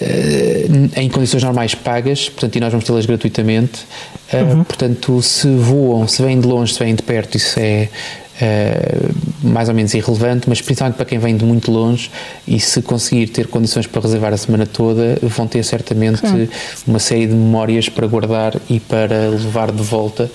eh, 0.00 0.66
em 0.96 1.08
condições 1.08 1.42
normais 1.42 1.74
pagas, 1.74 2.28
portanto, 2.28 2.56
e 2.56 2.60
nós 2.60 2.70
vamos 2.70 2.84
tê-las 2.84 3.06
gratuitamente. 3.06 3.86
Eh, 4.32 4.42
uhum. 4.42 4.64
portanto, 4.64 5.22
se 5.22 5.48
voam, 5.48 6.08
se 6.08 6.22
vêm 6.22 6.40
de 6.40 6.46
longe, 6.46 6.72
se 6.72 6.78
vêm 6.78 6.94
de 6.94 7.02
perto, 7.02 7.36
isso 7.36 7.58
é 7.58 7.88
Uh, 8.34 9.14
mais 9.46 9.68
ou 9.68 9.74
menos 9.76 9.94
irrelevante, 9.94 10.48
mas 10.48 10.60
principalmente 10.60 10.96
para 10.96 11.06
quem 11.06 11.20
vem 11.20 11.36
de 11.36 11.44
muito 11.44 11.70
longe 11.70 12.10
e 12.48 12.58
se 12.58 12.82
conseguir 12.82 13.28
ter 13.28 13.46
condições 13.46 13.86
para 13.86 14.02
reservar 14.02 14.32
a 14.32 14.36
semana 14.36 14.66
toda, 14.66 15.16
vão 15.22 15.46
ter 15.46 15.62
certamente 15.62 16.18
Sim. 16.18 16.48
uma 16.84 16.98
série 16.98 17.28
de 17.28 17.32
memórias 17.32 17.88
para 17.88 18.08
guardar 18.08 18.56
e 18.68 18.80
para 18.80 19.28
levar 19.28 19.70
de 19.70 19.84
volta 19.84 20.28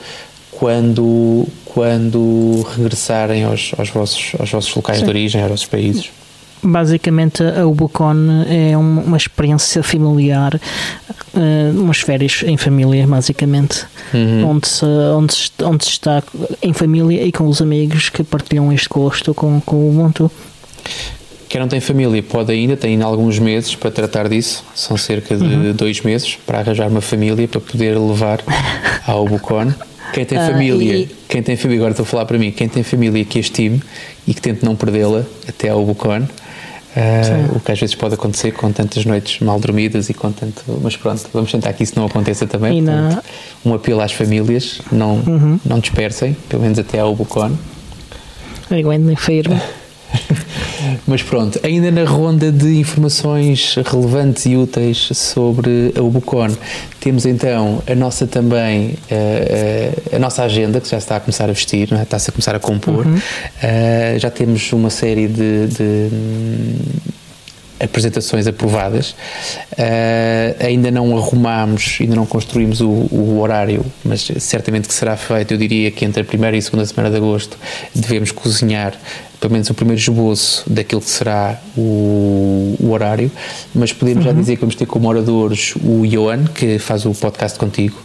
quando, 0.59 1.47
quando 1.63 2.61
regressarem 2.75 3.45
aos, 3.45 3.71
aos, 3.77 3.89
vossos, 3.89 4.33
aos 4.37 4.51
vossos 4.51 4.75
locais 4.75 4.99
Sim. 4.99 5.05
de 5.05 5.09
origem, 5.09 5.41
aos 5.41 5.51
vossos 5.51 5.65
países. 5.65 6.11
Basicamente, 6.61 7.41
a 7.41 7.65
Ubucon 7.65 8.43
é 8.49 8.75
uma 8.75 9.15
experiência 9.15 9.81
familiar 9.81 10.59
uh, 11.33 11.79
umas 11.79 12.01
férias 12.01 12.43
em 12.45 12.57
família, 12.57 13.07
basicamente, 13.07 13.85
uhum. 14.13 14.49
onde, 14.49 14.67
se, 14.67 14.85
onde, 14.85 15.33
se, 15.33 15.51
onde 15.63 15.85
se 15.85 15.91
está 15.91 16.21
em 16.61 16.73
família 16.73 17.23
e 17.23 17.31
com 17.31 17.47
os 17.47 17.61
amigos 17.61 18.09
que 18.09 18.25
partilham 18.25 18.73
este 18.73 18.89
gosto 18.89 19.33
com, 19.33 19.61
com 19.61 19.77
o 19.77 19.89
Ubuntu. 19.89 20.29
Quem 21.47 21.61
não 21.61 21.69
tem 21.69 21.79
família 21.79 22.21
pode 22.21 22.51
ainda, 22.51 22.75
tem 22.75 22.91
ainda 22.91 23.05
alguns 23.05 23.39
meses 23.39 23.73
para 23.73 23.89
tratar 23.89 24.27
disso, 24.27 24.65
são 24.75 24.97
cerca 24.97 25.37
de 25.37 25.43
uhum. 25.43 25.73
dois 25.73 26.01
meses 26.01 26.37
para 26.45 26.59
arranjar 26.59 26.89
uma 26.89 27.01
família 27.01 27.47
para 27.47 27.61
poder 27.61 27.97
levar 27.97 28.41
ao 29.07 29.25
Bucon. 29.25 29.73
Quem 30.13 30.25
tem 30.25 30.37
ah, 30.37 30.47
família, 30.47 30.95
e... 30.95 31.09
quem 31.27 31.43
tem 31.43 31.55
família, 31.55 31.81
agora 31.81 31.91
estou 31.91 32.03
a 32.03 32.07
falar 32.07 32.25
para 32.25 32.37
mim, 32.37 32.51
quem 32.51 32.67
tem 32.67 32.83
família 32.83 33.23
que 33.25 33.39
estime 33.39 33.81
e 34.27 34.33
que 34.33 34.41
tente 34.41 34.63
não 34.65 34.75
perdê-la 34.75 35.25
até 35.47 35.69
ao 35.69 35.85
Bucon, 35.85 36.27
Uh, 36.89 37.55
o 37.55 37.59
que 37.59 37.71
às 37.71 37.79
vezes 37.79 37.93
pode 37.93 38.15
acontecer 38.15 38.51
com 38.51 38.71
tantas 38.71 39.05
noites 39.05 39.39
mal 39.41 39.59
dormidas 39.59 40.09
e 40.09 40.13
com 40.13 40.31
tanto. 40.31 40.63
Mas 40.81 40.97
pronto, 40.97 41.23
vamos 41.31 41.51
tentar 41.51 41.71
que 41.73 41.83
isso 41.83 41.93
não 41.95 42.07
aconteça 42.07 42.47
também. 42.47 42.83
Portanto, 42.83 43.23
um 43.63 43.73
apelo 43.75 44.01
às 44.01 44.11
famílias: 44.11 44.81
não, 44.91 45.17
uhum. 45.17 45.59
não 45.63 45.79
dispersem, 45.79 46.35
pelo 46.49 46.63
menos 46.63 46.79
até 46.79 46.99
ao 46.99 47.15
Bucon. 47.15 47.55
Aguentem 48.71 49.15
firme. 49.15 49.61
Mas 51.07 51.21
pronto, 51.21 51.59
ainda 51.63 51.91
na 51.91 52.03
ronda 52.03 52.51
de 52.51 52.77
informações 52.77 53.75
relevantes 53.85 54.45
e 54.45 54.55
úteis 54.55 55.09
sobre 55.13 55.93
a 55.97 56.01
Ubucon, 56.01 56.49
temos 56.99 57.25
então 57.25 57.81
a 57.87 57.95
nossa 57.95 58.27
também, 58.27 58.95
a, 59.09 59.13
eh, 59.13 59.93
a, 60.11 60.13
eh, 60.13 60.15
a 60.15 60.19
nossa 60.19 60.43
agenda, 60.43 60.81
que 60.81 60.89
já 60.89 60.97
está 60.97 61.15
a 61.15 61.19
começar 61.19 61.45
a 61.45 61.53
vestir, 61.53 61.93
é? 61.93 62.03
está-se 62.03 62.29
a 62.29 62.33
começar 62.33 62.55
a 62.55 62.59
compor. 62.59 63.05
Uhum. 63.05 63.15
Uh, 63.15 64.19
já 64.19 64.29
temos 64.29 64.71
uma 64.73 64.89
série 64.89 65.27
de, 65.27 65.67
de 65.67 66.09
apresentações 67.79 68.47
aprovadas. 68.47 69.11
Uh, 69.71 70.65
ainda 70.65 70.91
não 70.91 71.17
arrumamos, 71.17 71.97
ainda 71.99 72.15
não 72.15 72.25
construímos 72.25 72.81
o, 72.81 72.89
o, 72.89 73.39
horário, 73.39 73.85
mas 74.03 74.29
certamente 74.39 74.87
que 74.87 74.93
será 74.93 75.15
feito. 75.15 75.53
Eu 75.53 75.57
diria 75.57 75.89
que 75.91 76.05
entre 76.05 76.21
a 76.21 76.25
primeira 76.25 76.55
e 76.55 76.59
a 76.59 76.61
segunda 76.61 76.85
semana 76.85 77.09
de 77.09 77.17
agosto 77.17 77.57
devemos 77.95 78.31
cozinhar 78.31 78.93
pelo 79.39 79.53
menos 79.53 79.69
o 79.69 79.73
primeiro 79.73 79.99
esboço 79.99 80.65
daquilo 80.67 80.99
que 80.99 81.09
será 81.09 81.57
o, 81.77 82.75
o 82.79 82.91
horário, 82.91 83.31
mas 83.73 83.93
podemos 83.93 84.25
uhum. 84.25 84.31
já 84.31 84.37
dizer 84.37 84.55
que 84.55 84.61
vamos 84.61 84.75
ter 84.75 84.85
como 84.85 85.07
oradores 85.07 85.75
o 85.77 86.05
Johan, 86.05 86.45
que 86.45 86.77
faz 86.77 87.05
o 87.05 87.11
podcast 87.11 87.57
contigo, 87.57 87.97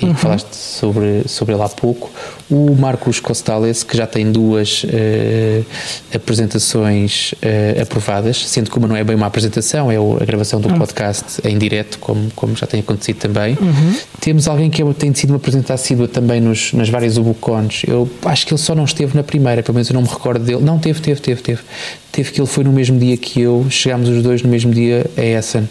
e 0.00 0.06
uhum. 0.06 0.14
falaste 0.14 0.54
sobre, 0.54 1.22
sobre 1.26 1.54
ele 1.54 1.62
há 1.62 1.68
pouco. 1.68 2.10
O 2.50 2.74
Marcos 2.74 3.20
Costales, 3.20 3.82
que 3.82 3.96
já 3.96 4.06
tem 4.06 4.30
duas 4.30 4.84
uh, 4.84 5.66
apresentações 6.14 7.32
uh, 7.32 7.82
aprovadas, 7.82 8.46
sendo 8.46 8.70
que 8.70 8.78
uma 8.78 8.88
não 8.88 8.96
é 8.96 9.04
bem 9.04 9.16
uma 9.16 9.26
apresentação, 9.26 9.90
é 9.90 9.96
a 9.96 10.24
gravação 10.24 10.60
do 10.60 10.68
uhum. 10.68 10.78
podcast 10.78 11.40
em 11.44 11.56
direto, 11.56 11.98
como, 11.98 12.30
como 12.34 12.56
já 12.56 12.66
tem 12.66 12.80
acontecido 12.80 13.16
também. 13.16 13.56
Uhum. 13.60 13.94
Temos 14.20 14.48
alguém 14.48 14.70
que 14.70 14.82
é, 14.82 14.92
tem 14.92 15.14
sido 15.14 15.30
uma 15.30 15.36
apresentação 15.36 15.74
assídua 15.74 16.08
também 16.08 16.40
nos, 16.40 16.72
nas 16.72 16.88
várias 16.88 17.16
Ubucons. 17.16 17.82
Eu 17.86 18.08
acho 18.24 18.46
que 18.46 18.52
ele 18.52 18.60
só 18.60 18.74
não 18.74 18.84
esteve 18.84 19.16
na 19.16 19.22
primeira, 19.22 19.62
pelo 19.62 19.74
menos 19.74 19.88
eu 19.88 19.94
não 19.94 20.02
me 20.02 20.08
recordo 20.08 20.44
dele. 20.44 20.62
Não, 20.62 20.78
teve, 20.78 21.00
teve, 21.00 21.20
teve, 21.20 21.42
teve. 21.42 21.60
Teve 22.12 22.30
que 22.30 22.40
ele 22.40 22.46
foi 22.46 22.62
no 22.62 22.72
mesmo 22.72 22.96
dia 22.98 23.16
que 23.16 23.40
eu, 23.40 23.66
chegámos 23.68 24.08
os 24.08 24.22
dois 24.22 24.40
no 24.40 24.48
mesmo 24.48 24.72
dia 24.72 25.04
a 25.16 25.20
Essen 25.20 25.68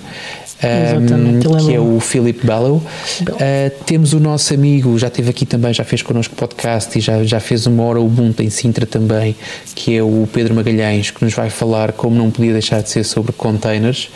um, 0.63 1.65
que 1.65 1.73
é 1.73 1.79
o 1.79 1.99
Philip 1.99 2.45
Bellow. 2.45 2.77
Uh, 2.77 3.83
temos 3.85 4.13
o 4.13 4.19
nosso 4.19 4.53
amigo, 4.53 4.97
já 4.97 5.07
esteve 5.07 5.29
aqui 5.29 5.45
também, 5.45 5.73
já 5.73 5.83
fez 5.83 6.01
connosco 6.01 6.35
podcast 6.35 6.97
e 6.97 7.01
já, 7.01 7.23
já 7.23 7.39
fez 7.39 7.65
uma 7.67 7.83
hora 7.83 7.99
Ubuntu 7.99 8.41
em 8.43 8.49
Sintra 8.49 8.85
também, 8.85 9.35
que 9.75 9.95
é 9.95 10.03
o 10.03 10.27
Pedro 10.31 10.55
Magalhães, 10.55 11.11
que 11.11 11.23
nos 11.23 11.33
vai 11.33 11.49
falar, 11.49 11.91
como 11.91 12.15
não 12.15 12.31
podia 12.31 12.53
deixar 12.53 12.81
de 12.81 12.89
ser, 12.89 13.03
sobre 13.03 13.33
containers. 13.33 14.09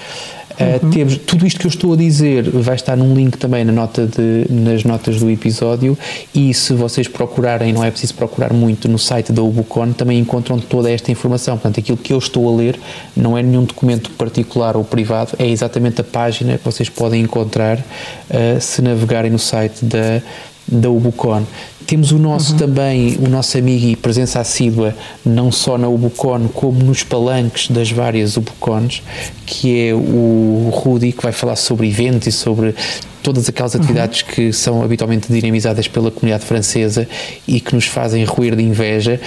Uh, 0.60 0.86
uhum. 0.86 0.89
temos, 0.89 1.18
tudo 1.18 1.45
isto 1.45 1.60
que 1.60 1.68
eu 1.68 1.70
estou 1.70 1.93
a 1.93 1.95
dizer 1.95 2.49
vai 2.49 2.74
estar 2.74 2.95
num 2.95 3.14
link 3.14 3.38
também 3.38 3.64
na 3.64 3.72
nota 3.72 4.08
de, 4.08 4.51
nas 4.51 4.84
notas 4.84 5.20
do 5.20 5.30
episódio 5.30 5.95
e 6.34 6.51
se 6.51 6.74
vocês 6.74 7.08
procurarem, 7.08 7.72
não 7.72 7.84
é 7.84 7.91
preciso 7.91 8.16
procurar 8.16 8.51
muito 8.51 8.88
no 8.88 8.97
site 8.97 9.32
da 9.32 9.43
Ubucon, 9.43 9.91
também 9.93 10.18
encontram 10.18 10.58
toda 10.58 10.89
esta 10.89 11.12
informação. 11.12 11.58
Portanto, 11.58 11.80
aquilo 11.80 11.97
que 11.97 12.12
eu 12.12 12.18
estou 12.18 12.51
a 12.51 12.58
ler 12.58 12.80
não 13.16 13.38
é 13.38 13.43
nenhum 13.43 13.66
documento 13.66 14.10
particular 14.12 14.76
ou 14.76 14.84
privado, 14.84 15.34
é 15.38 15.47
exatamente 15.47 16.01
a 16.01 16.03
página 16.03 16.58
que 16.58 16.66
vocês 16.66 16.89
podem 16.89 17.22
encontrar 17.22 17.78
uh, 17.78 18.60
se 18.60 18.82
navegarem 18.82 19.30
no 19.30 19.39
site 19.39 19.86
da, 19.86 20.22
da 20.68 20.89
Ubucon. 20.89 21.43
Temos 21.88 22.11
o 22.11 22.19
nosso 22.19 22.51
uhum. 22.51 22.57
também, 22.57 23.17
o 23.25 23.29
nosso 23.29 23.57
amigo 23.57 23.85
e 23.88 23.95
presença 23.95 24.41
assídua, 24.41 24.93
não 25.25 25.49
só 25.53 25.77
na 25.77 25.88
Ubucon, 25.88 26.49
como 26.49 26.83
nos 26.83 27.01
palanques 27.01 27.69
das 27.69 27.89
várias 27.89 28.35
Ubucons, 28.35 29.01
que 29.45 29.88
é 29.88 29.93
o 29.93 30.69
Rudi, 30.73 31.13
que 31.13 31.23
vai 31.23 31.31
falar 31.31 31.55
sobre 31.55 31.88
eventos 31.88 32.27
e 32.27 32.31
sobre 32.33 32.75
todas 33.23 33.47
aquelas 33.47 33.73
uhum. 33.73 33.81
atividades 33.81 34.21
uhum. 34.21 34.27
que 34.27 34.51
são 34.51 34.83
habitualmente 34.83 35.31
dinamizadas 35.31 35.88
pela 35.88 36.11
comunidade 36.11 36.43
francesa 36.43 37.07
e 37.47 37.61
que 37.61 37.73
nos 37.73 37.85
fazem 37.85 38.25
ruir 38.25 38.53
de 38.53 38.63
inveja 38.63 39.17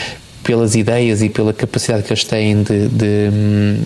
pelas 0.44 0.74
ideias 0.74 1.22
e 1.22 1.30
pela 1.30 1.54
capacidade 1.54 2.02
que 2.02 2.12
eles 2.12 2.24
têm 2.24 2.62
de, 2.62 2.88
de 2.88 3.30
hum, 3.32 3.84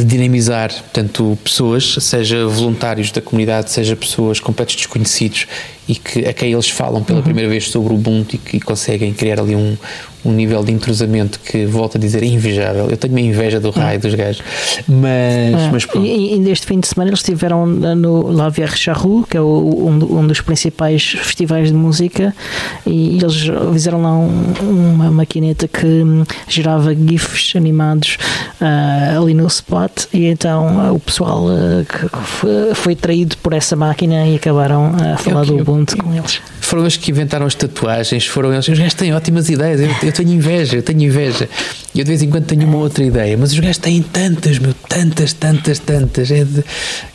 de 0.00 0.16
dinamizar, 0.16 0.72
portanto, 0.72 1.38
pessoas, 1.42 1.96
seja 2.00 2.46
voluntários 2.46 3.10
da 3.10 3.20
comunidade, 3.20 3.70
seja 3.70 3.94
pessoas 3.96 4.40
completos 4.40 4.76
desconhecidos 4.76 5.46
e 5.88 5.94
que, 5.94 6.26
a 6.26 6.32
quem 6.32 6.52
eles 6.52 6.68
falam 6.68 7.02
pela 7.02 7.18
uhum. 7.18 7.24
primeira 7.24 7.48
vez 7.48 7.68
sobre 7.68 7.92
o 7.92 7.96
Ubuntu 7.96 8.36
e 8.36 8.38
que 8.38 8.60
conseguem 8.60 9.12
criar 9.12 9.40
ali 9.40 9.56
um, 9.56 9.76
um 10.24 10.32
nível 10.32 10.62
de 10.62 10.72
entrosamento 10.72 11.40
que, 11.40 11.64
volto 11.66 11.96
a 11.96 12.00
dizer, 12.00 12.22
é 12.22 12.26
invejável. 12.26 12.90
Eu 12.90 12.96
tenho 12.96 13.12
uma 13.12 13.20
inveja 13.20 13.58
do 13.58 13.70
raio 13.70 13.98
dos 13.98 14.14
gajos. 14.14 14.42
Mas, 14.86 15.54
é. 15.54 15.70
mas 15.72 15.86
pronto. 15.86 16.06
E, 16.06 16.34
e 16.34 16.38
neste 16.38 16.66
fim 16.66 16.80
de 16.80 16.86
semana 16.86 17.10
eles 17.10 17.20
estiveram 17.20 17.66
no 17.66 18.30
La 18.30 18.48
Vierre 18.48 18.76
Charroux, 18.76 19.26
que 19.28 19.36
é 19.36 19.40
o, 19.40 19.44
um, 19.44 20.18
um, 20.18 20.26
dos 20.26 20.40
principais 20.40 21.16
festivais 21.22 21.68
de 21.68 21.74
música, 21.74 22.34
e 22.86 23.18
eles 23.18 23.46
fizeram 23.72 24.02
lá 24.02 24.12
um, 24.12 24.54
uma 24.62 25.10
maquineta 25.10 25.66
que 25.66 26.04
gerava 26.48 26.94
GIFs 26.94 27.54
animados 27.56 28.18
uh, 28.60 29.22
ali 29.22 29.34
no 29.34 29.46
spot, 29.46 30.06
e 30.12 30.26
então 30.26 30.90
uh, 30.90 30.94
o 30.94 31.00
pessoal 31.00 31.44
uh, 31.44 32.20
foi, 32.24 32.74
foi 32.74 32.96
traído 32.96 33.36
por 33.38 33.52
essa 33.52 33.76
máquina 33.76 34.26
e 34.26 34.36
acabaram 34.36 34.92
a 34.94 35.16
falar 35.16 35.44
do 35.44 35.56
Ubuntu 35.56 35.96
com 35.96 36.14
eles. 36.14 36.40
Foram 36.60 36.82
eles 36.82 36.96
que 36.96 37.10
inventaram 37.10 37.46
as 37.46 37.54
tatuagens, 37.54 38.26
foram 38.26 38.52
eles. 38.52 38.68
Os 38.68 38.78
gajos 38.78 38.94
têm 38.94 39.12
ótimas 39.12 39.48
ideias. 39.48 39.80
Eu, 39.80 40.09
eu 40.10 40.14
tenho 40.14 40.30
inveja, 40.30 40.76
eu 40.76 40.82
tenho 40.82 41.02
inveja. 41.02 41.48
E 41.92 41.98
eu 41.98 42.04
de 42.04 42.08
vez 42.08 42.22
em 42.22 42.30
quando 42.30 42.44
tenho 42.44 42.66
uma 42.66 42.78
outra 42.78 43.02
ideia, 43.02 43.36
mas 43.36 43.52
os 43.52 43.58
gajos 43.58 43.78
têm 43.78 44.00
tantas, 44.00 44.60
meu, 44.60 44.72
tantas, 44.88 45.32
tantas, 45.32 45.78
tantas. 45.80 46.30
É 46.30 46.44
de, 46.44 46.64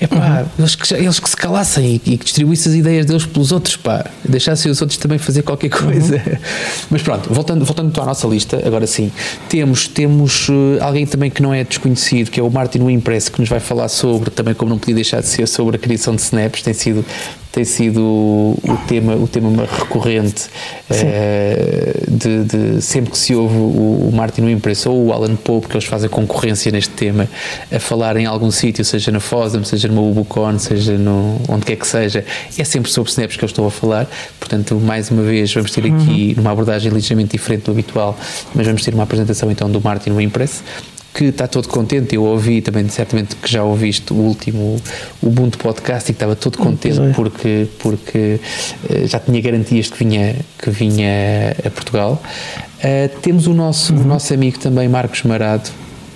é 0.01 0.07
pá, 0.07 0.41
uhum. 0.41 0.47
eles, 0.59 0.75
que, 0.75 0.93
eles 0.93 1.19
que 1.19 1.29
se 1.29 1.37
calassem 1.37 2.01
e, 2.05 2.13
e, 2.13 2.17
que 2.17 2.25
distribuíssem 2.25 2.73
as 2.73 2.77
ideias 2.77 3.05
deles 3.05 3.25
pelos 3.25 3.53
outros, 3.53 3.77
pá, 3.77 4.05
deixassem 4.27 4.69
os 4.69 4.81
outros 4.81 4.97
também 4.97 5.17
fazer 5.17 5.43
qualquer 5.43 5.69
coisa. 5.69 6.15
Uhum. 6.15 6.37
Mas 6.91 7.01
pronto, 7.01 7.33
voltando, 7.33 7.63
voltando 7.63 7.89
então 7.89 8.03
à 8.03 8.07
nossa 8.07 8.27
lista, 8.27 8.61
agora 8.65 8.85
sim, 8.85 9.11
temos, 9.47 9.87
temos 9.87 10.49
uh, 10.49 10.77
alguém 10.81 11.05
também 11.05 11.29
que 11.29 11.41
não 11.41 11.53
é 11.53 11.63
desconhecido, 11.63 12.29
que 12.29 12.39
é 12.39 12.43
o 12.43 12.49
Martin 12.49 12.79
Wimpress, 12.79 13.29
que 13.29 13.39
nos 13.39 13.47
vai 13.47 13.61
falar 13.61 13.87
sobre, 13.87 14.29
também 14.29 14.53
como 14.53 14.69
não 14.69 14.77
podia 14.77 14.95
deixar 14.95 15.21
de 15.21 15.27
ser, 15.27 15.47
sobre 15.47 15.77
a 15.77 15.79
criação 15.79 16.15
de 16.15 16.21
snaps, 16.21 16.61
tem 16.61 16.73
sido 16.73 17.05
tem 17.55 17.63
sido 17.63 18.01
o 18.01 18.77
tema, 18.85 19.15
o 19.15 19.27
tema 19.29 19.65
recorrente 19.65 20.47
uh, 20.89 22.11
de, 22.11 22.43
de, 22.43 22.81
sempre 22.81 23.11
que 23.11 23.17
se 23.17 23.33
ouve 23.33 23.55
o, 23.55 24.09
o 24.09 24.11
Martin 24.13 24.41
Wimpress 24.41 24.85
ou 24.85 25.05
o 25.05 25.13
Alan 25.13 25.37
Pope, 25.37 25.69
que 25.69 25.73
eles 25.73 25.85
fazem 25.85 26.09
concorrência 26.09 26.69
neste 26.69 26.93
tema, 26.93 27.29
a 27.71 27.79
falar 27.79 28.17
em 28.17 28.25
algum 28.25 28.51
sítio, 28.51 28.83
seja 28.83 29.09
na 29.09 29.21
FOSDEM, 29.21 29.63
seja 29.63 29.87
no 29.87 30.11
Ubucon, 30.11 30.59
seja 30.59 30.97
no, 30.97 31.39
onde 31.47 31.65
quer 31.65 31.77
que 31.77 31.87
seja, 31.87 32.25
é 32.57 32.63
sempre 32.65 32.91
sobre 32.91 33.09
snaps 33.09 33.37
que 33.37 33.45
eu 33.45 33.47
estou 33.47 33.65
a 33.65 33.71
falar. 33.71 34.05
Portanto, 34.37 34.75
mais 34.75 35.09
uma 35.09 35.23
vez, 35.23 35.53
vamos 35.53 35.71
ter 35.71 35.85
aqui 35.85 36.33
uhum. 36.35 36.41
uma 36.41 36.51
abordagem 36.51 36.91
ligeiramente 36.91 37.31
diferente 37.31 37.63
do 37.63 37.71
habitual, 37.71 38.19
mas 38.53 38.65
vamos 38.65 38.83
ter 38.83 38.93
uma 38.93 39.03
apresentação 39.03 39.49
então 39.49 39.71
do 39.71 39.79
Martin 39.79 40.11
Wimpress 40.11 40.61
que 41.15 41.25
está 41.25 41.47
todo 41.47 41.69
contente. 41.69 42.13
Eu 42.13 42.23
ouvi 42.25 42.61
também, 42.61 42.87
certamente 42.89 43.37
que 43.37 43.49
já 43.49 43.63
ouviste 43.63 44.11
o 44.11 44.17
último 44.17 44.75
o 45.21 45.27
Ubuntu 45.27 45.57
Podcast 45.57 46.11
e 46.11 46.13
que 46.13 46.17
estava 46.17 46.35
todo 46.35 46.57
contente 46.57 46.99
porque, 47.15 47.67
porque 47.79 48.39
uh, 48.89 49.07
já 49.07 49.19
tinha 49.19 49.41
garantias 49.41 49.89
que 49.89 50.03
vinha, 50.03 50.35
que 50.59 50.69
vinha 50.69 51.55
a 51.65 51.69
Portugal. 51.69 52.21
Uh, 52.79 53.19
temos 53.21 53.47
o 53.47 53.53
nosso, 53.53 53.93
uhum. 53.93 54.01
o 54.01 54.03
nosso 54.05 54.33
amigo 54.33 54.59
também, 54.59 54.89
Marcos 54.89 55.23
Marado, 55.23 55.69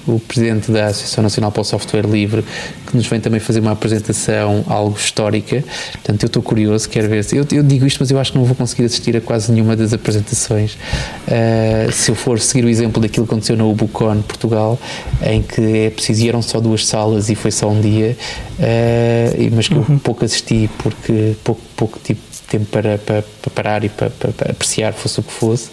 o 0.07 0.19
presidente 0.19 0.71
da 0.71 0.87
Associação 0.87 1.23
Nacional 1.23 1.51
para 1.51 1.61
o 1.61 1.63
Software 1.63 2.05
Livre, 2.05 2.43
que 2.85 2.95
nos 2.95 3.07
vem 3.07 3.19
também 3.19 3.39
fazer 3.39 3.59
uma 3.59 3.71
apresentação 3.71 4.63
algo 4.67 4.97
histórica. 4.97 5.63
Portanto, 5.93 6.23
eu 6.23 6.27
estou 6.27 6.41
curioso, 6.41 6.89
quero 6.89 7.07
ver 7.07 7.23
se. 7.23 7.37
Eu, 7.37 7.45
eu, 7.51 7.63
digo 7.63 7.85
isto, 7.85 7.99
mas 7.99 8.11
eu 8.11 8.19
acho 8.19 8.31
que 8.31 8.37
não 8.37 8.45
vou 8.45 8.55
conseguir 8.55 8.85
assistir 8.85 9.15
a 9.15 9.21
quase 9.21 9.51
nenhuma 9.51 9.75
das 9.75 9.93
apresentações. 9.93 10.73
Uh, 10.73 11.91
se 11.91 12.11
eu 12.11 12.15
for 12.15 12.39
seguir 12.39 12.65
o 12.65 12.69
exemplo 12.69 13.01
daquilo 13.01 13.25
que 13.25 13.31
aconteceu 13.33 13.55
na 13.55 13.65
Ubucon, 13.65 14.21
Portugal, 14.21 14.79
em 15.21 15.41
que 15.41 15.61
é 15.61 15.89
preciso, 15.89 16.27
eram 16.27 16.41
só 16.41 16.59
duas 16.59 16.85
salas 16.85 17.29
e 17.29 17.35
foi 17.35 17.51
só 17.51 17.69
um 17.69 17.79
dia, 17.79 18.17
uh, 18.59 19.55
mas 19.55 19.67
que 19.67 19.75
eu 19.75 19.85
uhum. 19.87 19.99
pouco 19.99 20.25
assisti 20.25 20.69
porque 20.77 21.35
pouco, 21.43 21.61
pouco 21.75 21.99
tipo 22.03 22.28
tempo 22.49 22.65
para, 22.65 22.97
para, 22.97 23.21
para 23.21 23.51
parar 23.51 23.83
e 23.83 23.89
para, 23.89 24.09
para, 24.09 24.51
apreciar, 24.51 24.93
fosse 24.93 25.19
o 25.19 25.23
que 25.23 25.31
fosse. 25.31 25.69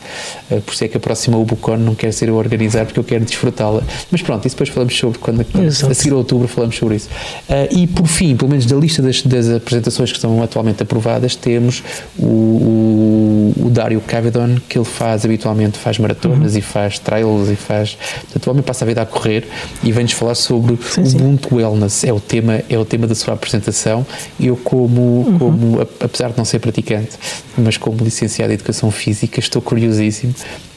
Uh, 0.51 0.61
por 0.61 0.73
isso 0.73 0.85
é 0.85 0.89
que 0.89 0.97
a 0.97 1.01
próxima 1.01 1.39
Ubucon 1.39 1.77
não 1.77 1.95
quer 1.95 2.13
ser 2.13 2.29
eu 2.29 2.35
a 2.35 2.39
organizar, 2.39 2.85
porque 2.85 3.01
eu 3.01 3.05
quero 3.05 3.25
desfrutá-la. 3.25 3.83
Mas 4.11 4.23
pronto, 4.23 4.47
isso 4.47 4.55
depois 4.55 4.69
falamos 4.69 4.97
sobre, 4.97 5.19
quando, 5.19 5.41
a 5.41 5.95
seguir 5.95 6.13
a 6.13 6.17
outubro 6.17 6.47
falamos 6.49 6.77
sobre 6.77 6.97
isso. 6.97 7.09
Uh, 7.49 7.77
e 7.77 7.87
por 7.87 8.07
fim, 8.07 8.37
pelo 8.37 8.51
menos 8.51 8.67
da 8.67 8.77
lista 8.77 9.03
das, 9.03 9.23
das, 9.23 9.49
apresentações 9.49 10.11
que 10.11 10.19
estão 10.19 10.43
atualmente 10.43 10.83
aprovadas, 10.83 11.35
temos 11.35 11.83
o, 12.19 12.25
o, 12.27 13.55
o 13.67 13.71
Dário 13.71 14.01
Cavedon, 14.01 14.57
que 14.69 14.79
ele 14.79 14.85
faz 14.85 15.25
habitualmente, 15.25 15.79
faz 15.79 15.99
maratonas 15.99 16.53
uhum. 16.53 16.59
e 16.59 16.63
faz 16.63 16.99
trails 16.99 17.49
e 17.49 17.57
faz. 17.57 17.97
Portanto, 18.23 18.47
o 18.47 18.51
homem 18.51 18.63
passa 18.63 18.85
a 18.85 18.89
vida 18.89 19.03
a 19.03 19.07
correr 19.07 19.45
e 19.83 19.93
vem-nos 19.93 20.13
falar 20.13 20.35
sobre 20.35 20.79
sim, 20.83 21.03
o 21.03 21.07
Ubuntu 21.09 21.57
Wellness. 21.57 22.05
É 22.05 22.13
o, 22.13 22.21
tema, 22.21 22.63
é 22.69 22.79
o 22.79 22.85
tema 22.85 23.07
da 23.07 23.15
sua 23.15 23.35
apresentação. 23.35 24.07
Eu, 24.39 24.57
como, 24.57 25.01
uhum. 25.01 25.39
como 25.39 25.81
apesar 26.01 26.31
de 26.31 26.39
não 26.39 26.45
ser 26.45 26.59
praticante, 26.67 27.17
mas 27.57 27.77
como 27.77 28.03
licenciado 28.03 28.53
em 28.53 28.55
Educação 28.55 28.91
Física, 28.91 29.39
estou 29.39 29.63
curiosíssimo 29.63 30.35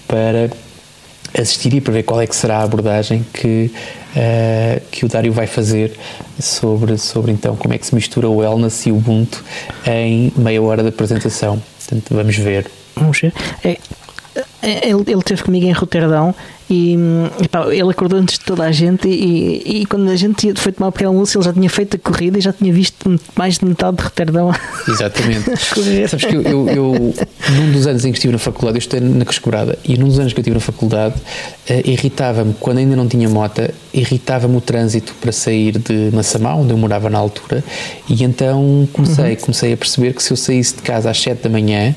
para 0.08 0.50
assistir 1.38 1.74
e 1.74 1.82
para 1.82 1.94
ver 1.94 2.04
qual 2.04 2.22
é 2.22 2.28
que 2.28 2.36
será 2.36 2.58
a 2.58 2.64
abordagem 2.64 3.26
que, 3.34 3.72
uh, 4.16 4.82
que 4.92 5.06
o 5.06 5.08
Dário 5.08 5.32
vai 5.32 5.48
fazer 5.48 5.98
sobre, 6.40 6.98
sobre 6.98 7.32
então 7.32 7.56
como 7.56 7.74
é 7.74 7.78
que 7.78 7.86
se 7.86 7.94
mistura 7.94 8.28
o 8.28 8.38
wellness 8.38 8.86
e 8.86 8.92
o 8.92 8.98
Ubuntu 8.98 9.44
em 9.86 10.32
meia 10.36 10.62
hora 10.62 10.84
de 10.84 10.90
apresentação. 10.90 11.62
Portanto, 11.78 12.16
vamos 12.16 12.36
ver. 12.36 12.70
Vamos 12.96 13.20
ver. 13.20 13.34
É, 13.64 13.78
ele, 14.62 15.04
ele 15.08 15.24
teve 15.24 15.44
comigo 15.44 15.66
em 15.66 15.72
Roterdão 15.72 16.36
e, 16.70 16.96
e 17.42 17.48
pá, 17.48 17.66
ele 17.74 17.90
acordou 17.90 18.20
antes 18.20 18.38
de 18.38 18.46
toda 18.46 18.64
a 18.64 18.72
gente 18.72 19.08
e, 19.08 19.82
e, 19.82 19.86
quando 19.88 20.08
a 20.10 20.16
gente 20.16 20.54
foi 20.56 20.72
tomar 20.72 20.90
o 20.90 20.92
pequeno 20.92 21.12
almoço 21.12 21.38
ele 21.38 21.46
já 21.46 21.54
tinha 21.54 21.70
feito 21.70 21.96
a 21.96 22.00
corrida 22.00 22.38
e 22.38 22.42
já 22.42 22.54
tinha 22.54 22.72
visto 22.72 23.20
mais 23.36 23.58
de 23.58 23.66
metade 23.66 23.98
de 23.98 24.04
Roterdão. 24.04 24.54
Exatamente. 24.88 25.46
Sabes 26.08 26.26
que 26.26 26.36
eu, 26.36 26.44
eu, 26.44 26.70
eu, 26.70 27.14
num 27.56 27.72
dos 27.72 27.88
anos 27.88 28.06
em 28.06 28.12
que 28.12 28.18
estive 28.18 28.34
na 28.34 28.38
faculdade 28.38 28.78
eu 28.78 28.80
estive 28.80 29.04
na 29.04 29.26
Cascobrada 29.26 29.80
e 29.84 29.98
num 29.98 30.08
dos 30.08 30.20
anos 30.20 30.32
que 30.32 30.40
eu 30.40 30.42
estive 30.42 30.56
na 30.56 30.62
faculdade 30.62 31.16
uh, 31.16 31.90
irritava-me, 31.90 32.54
quando 32.60 32.78
ainda 32.78 32.96
não 32.96 33.08
tinha 33.08 33.28
mota 33.28 33.74
irritava-me 33.92 34.56
o 34.56 34.62
trânsito 34.62 35.16
para 35.20 35.32
sair 35.32 35.80
de 35.80 36.12
Massamá, 36.14 36.54
onde 36.54 36.72
eu 36.72 36.78
morava 36.78 37.10
na 37.10 37.18
altura 37.18 37.64
e 38.08 38.24
então 38.24 38.88
comecei, 38.94 39.32
uhum. 39.32 39.36
comecei 39.38 39.74
a 39.74 39.78
perceber 39.78 40.14
que 40.14 40.22
se 40.22 40.32
eu 40.32 40.38
saísse 40.38 40.76
de 40.76 40.84
casa 40.84 41.10
às 41.10 41.20
7 41.20 41.42
da 41.42 41.50
manhã 41.50 41.96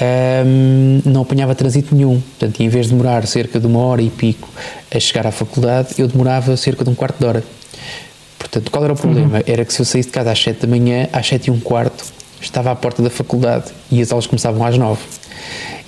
um, 0.00 1.02
não 1.04 1.22
apanhava 1.22 1.54
trânsito 1.54 1.94
nenhum. 1.94 2.20
Portanto, 2.20 2.60
em 2.60 2.68
vez 2.68 2.86
de 2.86 2.92
demorar 2.92 3.26
cerca 3.26 3.60
de 3.60 3.66
uma 3.66 3.80
hora 3.80 4.02
e 4.02 4.10
pico 4.10 4.48
a 4.94 4.98
chegar 4.98 5.26
à 5.26 5.30
faculdade, 5.30 5.94
eu 5.98 6.08
demorava 6.08 6.56
cerca 6.56 6.84
de 6.84 6.90
um 6.90 6.94
quarto 6.94 7.18
de 7.18 7.26
hora. 7.26 7.44
Portanto, 8.38 8.70
qual 8.70 8.84
era 8.84 8.92
o 8.92 8.96
problema? 8.96 9.38
Uhum. 9.38 9.44
Era 9.46 9.64
que 9.64 9.72
se 9.72 9.80
eu 9.80 9.84
saísse 9.84 10.08
de 10.08 10.12
casa 10.12 10.32
às 10.32 10.42
7 10.42 10.62
da 10.62 10.68
manhã, 10.68 11.08
às 11.12 11.26
7 11.26 11.48
e 11.48 11.50
um 11.50 11.60
quarto, 11.60 12.04
estava 12.40 12.70
à 12.70 12.74
porta 12.74 13.02
da 13.02 13.10
faculdade 13.10 13.66
e 13.90 14.00
as 14.00 14.10
aulas 14.10 14.26
começavam 14.26 14.64
às 14.64 14.76
9. 14.76 15.00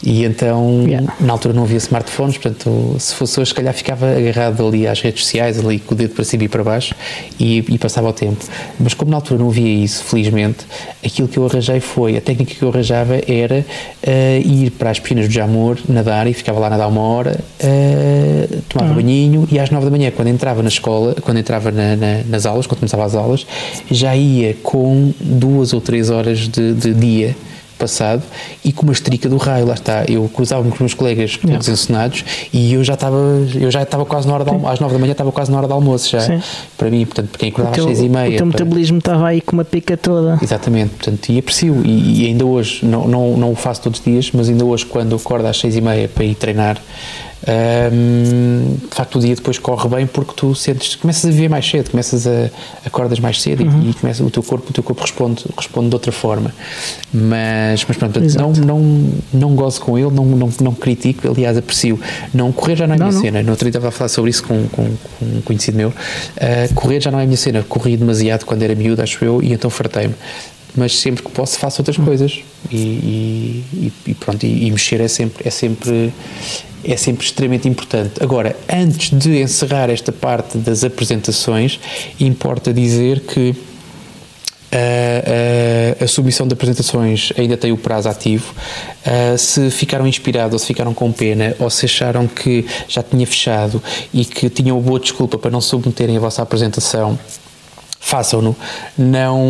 E 0.02 0.24
então, 0.24 0.84
yeah. 0.84 1.14
na 1.20 1.32
altura 1.32 1.54
não 1.54 1.62
havia 1.62 1.76
smartphones, 1.76 2.36
portanto, 2.36 2.96
se 2.98 3.14
fosse 3.14 3.38
hoje, 3.38 3.50
se 3.50 3.54
calhar 3.54 3.72
ficava 3.72 4.16
agarrado 4.16 4.66
ali 4.66 4.86
às 4.86 5.00
redes 5.00 5.22
sociais, 5.24 5.64
ali 5.64 5.78
com 5.78 5.94
o 5.94 5.96
dedo 5.96 6.14
para 6.14 6.24
cima 6.24 6.42
e 6.44 6.48
para 6.48 6.64
baixo 6.64 6.94
e, 7.38 7.58
e, 7.68 7.78
passava 7.78 8.08
o 8.08 8.12
tempo. 8.12 8.44
Mas 8.80 8.94
como 8.94 9.12
na 9.12 9.18
altura 9.18 9.38
não 9.40 9.48
havia 9.48 9.68
isso, 9.84 10.02
felizmente, 10.04 10.66
aquilo 11.04 11.28
que 11.28 11.38
eu 11.38 11.46
arranjei 11.46 11.78
foi, 11.78 12.16
a 12.16 12.20
técnica 12.20 12.52
que 12.52 12.62
eu 12.62 12.68
arranjava 12.68 13.14
era 13.28 13.64
uh, 14.02 14.48
ir 14.48 14.72
para 14.72 14.90
as 14.90 14.98
piscinas 14.98 15.28
do 15.28 15.32
Jamor, 15.32 15.78
nadar 15.88 16.26
e 16.26 16.34
ficava 16.34 16.58
lá 16.58 16.68
nadar 16.68 16.88
uma 16.88 17.02
hora, 17.02 17.38
uh, 17.62 18.62
tomava 18.68 18.90
uhum. 18.90 18.96
banhinho 18.96 19.48
e 19.52 19.58
às 19.60 19.70
nove 19.70 19.84
da 19.84 19.90
manhã, 19.90 20.10
quando 20.10 20.28
entrava 20.28 20.62
na 20.62 20.68
escola, 20.68 21.14
quando 21.20 21.38
entrava 21.38 21.70
na, 21.70 21.94
na, 21.94 22.20
nas 22.28 22.44
aulas, 22.44 22.66
quando 22.66 22.80
começava 22.80 23.04
as 23.04 23.14
aulas, 23.14 23.46
já 23.88 24.16
ia 24.16 24.56
com 24.64 25.12
duas 25.20 25.72
ou 25.72 25.80
três 25.80 26.10
horas 26.10 26.48
de, 26.48 26.74
de 26.74 26.92
dia 26.92 27.36
passado 27.82 28.22
e 28.64 28.72
com 28.72 28.84
uma 28.84 28.92
estrica 28.92 29.28
do 29.28 29.36
raio, 29.36 29.66
lá 29.66 29.74
está. 29.74 30.04
Eu 30.08 30.30
cruzava-me 30.32 30.68
com 30.68 30.76
os 30.76 30.80
meus 30.80 30.94
colegas 30.94 31.36
todos 31.36 31.68
encenados 31.68 32.24
e 32.52 32.74
eu 32.74 32.84
já 32.84 32.94
estava, 32.94 33.16
eu 33.60 33.70
já 33.70 33.82
estava 33.82 34.04
quase 34.04 34.28
na 34.28 34.34
hora, 34.34 34.44
de, 34.44 34.50
às 34.66 34.78
nove 34.78 34.94
da 34.94 35.00
manhã 35.00 35.12
estava 35.12 35.32
quase 35.32 35.50
na 35.50 35.58
hora 35.58 35.66
do 35.66 35.74
almoço 35.74 36.08
já. 36.08 36.20
Sim. 36.20 36.40
Para 36.78 36.90
mim, 36.90 37.04
portanto, 37.04 37.36
quem 37.36 37.48
acordava 37.48 37.76
às 37.76 37.82
seis 37.82 38.00
e 38.00 38.08
meia. 38.08 38.28
O 38.28 38.30
teu 38.30 38.36
para... 38.38 38.46
metabolismo 38.46 38.98
estava 38.98 39.26
aí 39.26 39.40
com 39.40 39.52
uma 39.52 39.64
pica 39.64 39.96
toda. 39.96 40.38
Exatamente, 40.40 40.90
portanto, 40.90 41.28
e 41.28 41.38
aprecio. 41.38 41.82
E, 41.84 42.22
e 42.22 42.26
ainda 42.26 42.46
hoje, 42.46 42.84
não, 42.84 43.08
não, 43.08 43.36
não 43.36 43.52
o 43.52 43.56
faço 43.56 43.82
todos 43.82 43.98
os 43.98 44.04
dias, 44.04 44.30
mas 44.32 44.48
ainda 44.48 44.64
hoje, 44.64 44.86
quando 44.86 45.16
acordo 45.16 45.46
às 45.46 45.58
seis 45.58 45.76
e 45.76 45.80
meia 45.80 46.08
para 46.08 46.24
ir 46.24 46.34
treinar, 46.34 46.78
um, 47.42 48.76
de 48.88 48.94
facto 48.94 49.16
o 49.16 49.20
dia 49.20 49.34
depois 49.34 49.58
corre 49.58 49.88
bem 49.88 50.06
porque 50.06 50.32
tu 50.36 50.54
sentes, 50.54 50.94
começas 50.94 51.24
a 51.24 51.30
viver 51.30 51.48
mais 51.48 51.68
cedo, 51.68 51.90
começas 51.90 52.26
a 52.26 52.50
acordas 52.86 53.18
mais 53.18 53.40
cedo 53.40 53.64
uhum. 53.64 53.82
e, 53.82 53.90
e 53.90 53.94
começa, 53.94 54.22
o 54.22 54.30
teu 54.30 54.42
corpo, 54.42 54.70
o 54.70 54.72
teu 54.72 54.82
corpo 54.82 55.02
responde, 55.02 55.44
responde 55.56 55.88
de 55.88 55.94
outra 55.94 56.12
forma. 56.12 56.54
Mas, 57.12 57.84
mas 57.86 57.96
pronto, 57.96 58.20
não, 58.20 58.52
não, 58.52 59.12
não 59.32 59.54
gozo 59.54 59.80
com 59.80 59.98
ele, 59.98 60.10
não, 60.10 60.24
não, 60.24 60.48
não 60.60 60.72
critico, 60.72 61.28
aliás, 61.28 61.56
aprecio. 61.56 62.00
Não 62.32 62.52
correr 62.52 62.76
já 62.76 62.86
não 62.86 62.94
é 62.94 62.96
a 62.96 63.00
minha 63.00 63.12
não. 63.12 63.20
cena. 63.20 63.42
No 63.42 63.50
outro 63.50 63.64
dia 63.64 63.70
estava 63.70 63.88
a 63.88 63.90
falar 63.90 64.08
sobre 64.08 64.30
isso 64.30 64.44
com, 64.44 64.66
com, 64.68 64.84
com 65.18 65.24
um 65.24 65.40
conhecido 65.42 65.76
meu. 65.76 65.88
Uh, 65.88 66.74
correr 66.74 67.00
já 67.00 67.10
não 67.10 67.18
é 67.18 67.24
minha 67.26 67.36
cena. 67.36 67.62
Corri 67.68 67.96
demasiado 67.96 68.44
quando 68.44 68.62
era 68.62 68.74
miúdo, 68.74 69.02
acho 69.02 69.24
eu, 69.24 69.42
e 69.42 69.52
então 69.52 69.68
fartei-me 69.68 70.14
mas 70.74 70.98
sempre 70.98 71.22
que 71.22 71.30
posso 71.30 71.58
faço 71.58 71.82
outras 71.82 71.98
coisas 71.98 72.42
e, 72.70 72.76
e, 72.76 73.92
e 74.06 74.14
pronto 74.14 74.44
e, 74.46 74.66
e, 74.66 74.70
mexer 74.70 75.02
é 75.02 75.08
sempre 75.08 75.46
é 75.46 75.50
sempre 75.50 76.10
é 76.84 76.96
sempre 76.96 77.24
extremamente 77.24 77.68
importante. 77.68 78.22
Agora, 78.22 78.56
antes 78.72 79.10
de 79.10 79.40
encerrar 79.40 79.90
esta 79.90 80.12
parte 80.12 80.58
das 80.58 80.84
apresentações, 80.84 81.78
importa 82.18 82.72
dizer 82.72 83.20
que 83.20 83.54
a, 84.72 84.76
a, 84.76 84.80
eh, 85.26 85.96
a, 86.00 86.06
submissão 86.06 86.46
de 86.48 86.54
apresentações 86.54 87.30
ainda 87.36 87.58
tem 87.58 87.72
o 87.72 87.76
prazo 87.76 88.08
ativo. 88.08 88.54
Uh, 89.04 89.36
se 89.36 89.70
ficaram 89.70 90.06
inspirados 90.06 90.54
ou 90.54 90.58
se 90.58 90.66
ficaram 90.66 90.94
com 90.94 91.12
pena 91.12 91.54
ou 91.58 91.68
se 91.68 91.84
acharam 91.84 92.26
que 92.26 92.64
já 92.88 93.02
tinha 93.02 93.26
fechado 93.26 93.82
e 94.14 94.24
que 94.24 94.48
tinham 94.48 94.80
boa 94.80 94.98
desculpa 94.98 95.36
para 95.36 95.50
não 95.50 95.60
submeterem 95.60 96.16
a 96.16 96.20
vossa 96.20 96.40
apresentação, 96.40 97.18
façam-no, 98.02 98.54
não, 98.98 99.46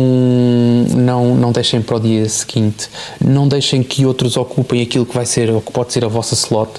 não, 0.95 1.35
não 1.35 1.51
deixem 1.51 1.81
para 1.81 1.97
o 1.97 1.99
dia 1.99 2.29
seguinte, 2.29 2.87
não 3.19 3.47
deixem 3.47 3.81
que 3.81 4.05
outros 4.05 4.37
ocupem 4.37 4.81
aquilo 4.81 5.05
que 5.05 5.13
vai 5.13 5.25
ser 5.25 5.49
ou 5.49 5.59
que 5.59 5.71
pode 5.71 5.91
ser 5.91 6.05
a 6.05 6.07
vossa 6.07 6.35
slot, 6.35 6.71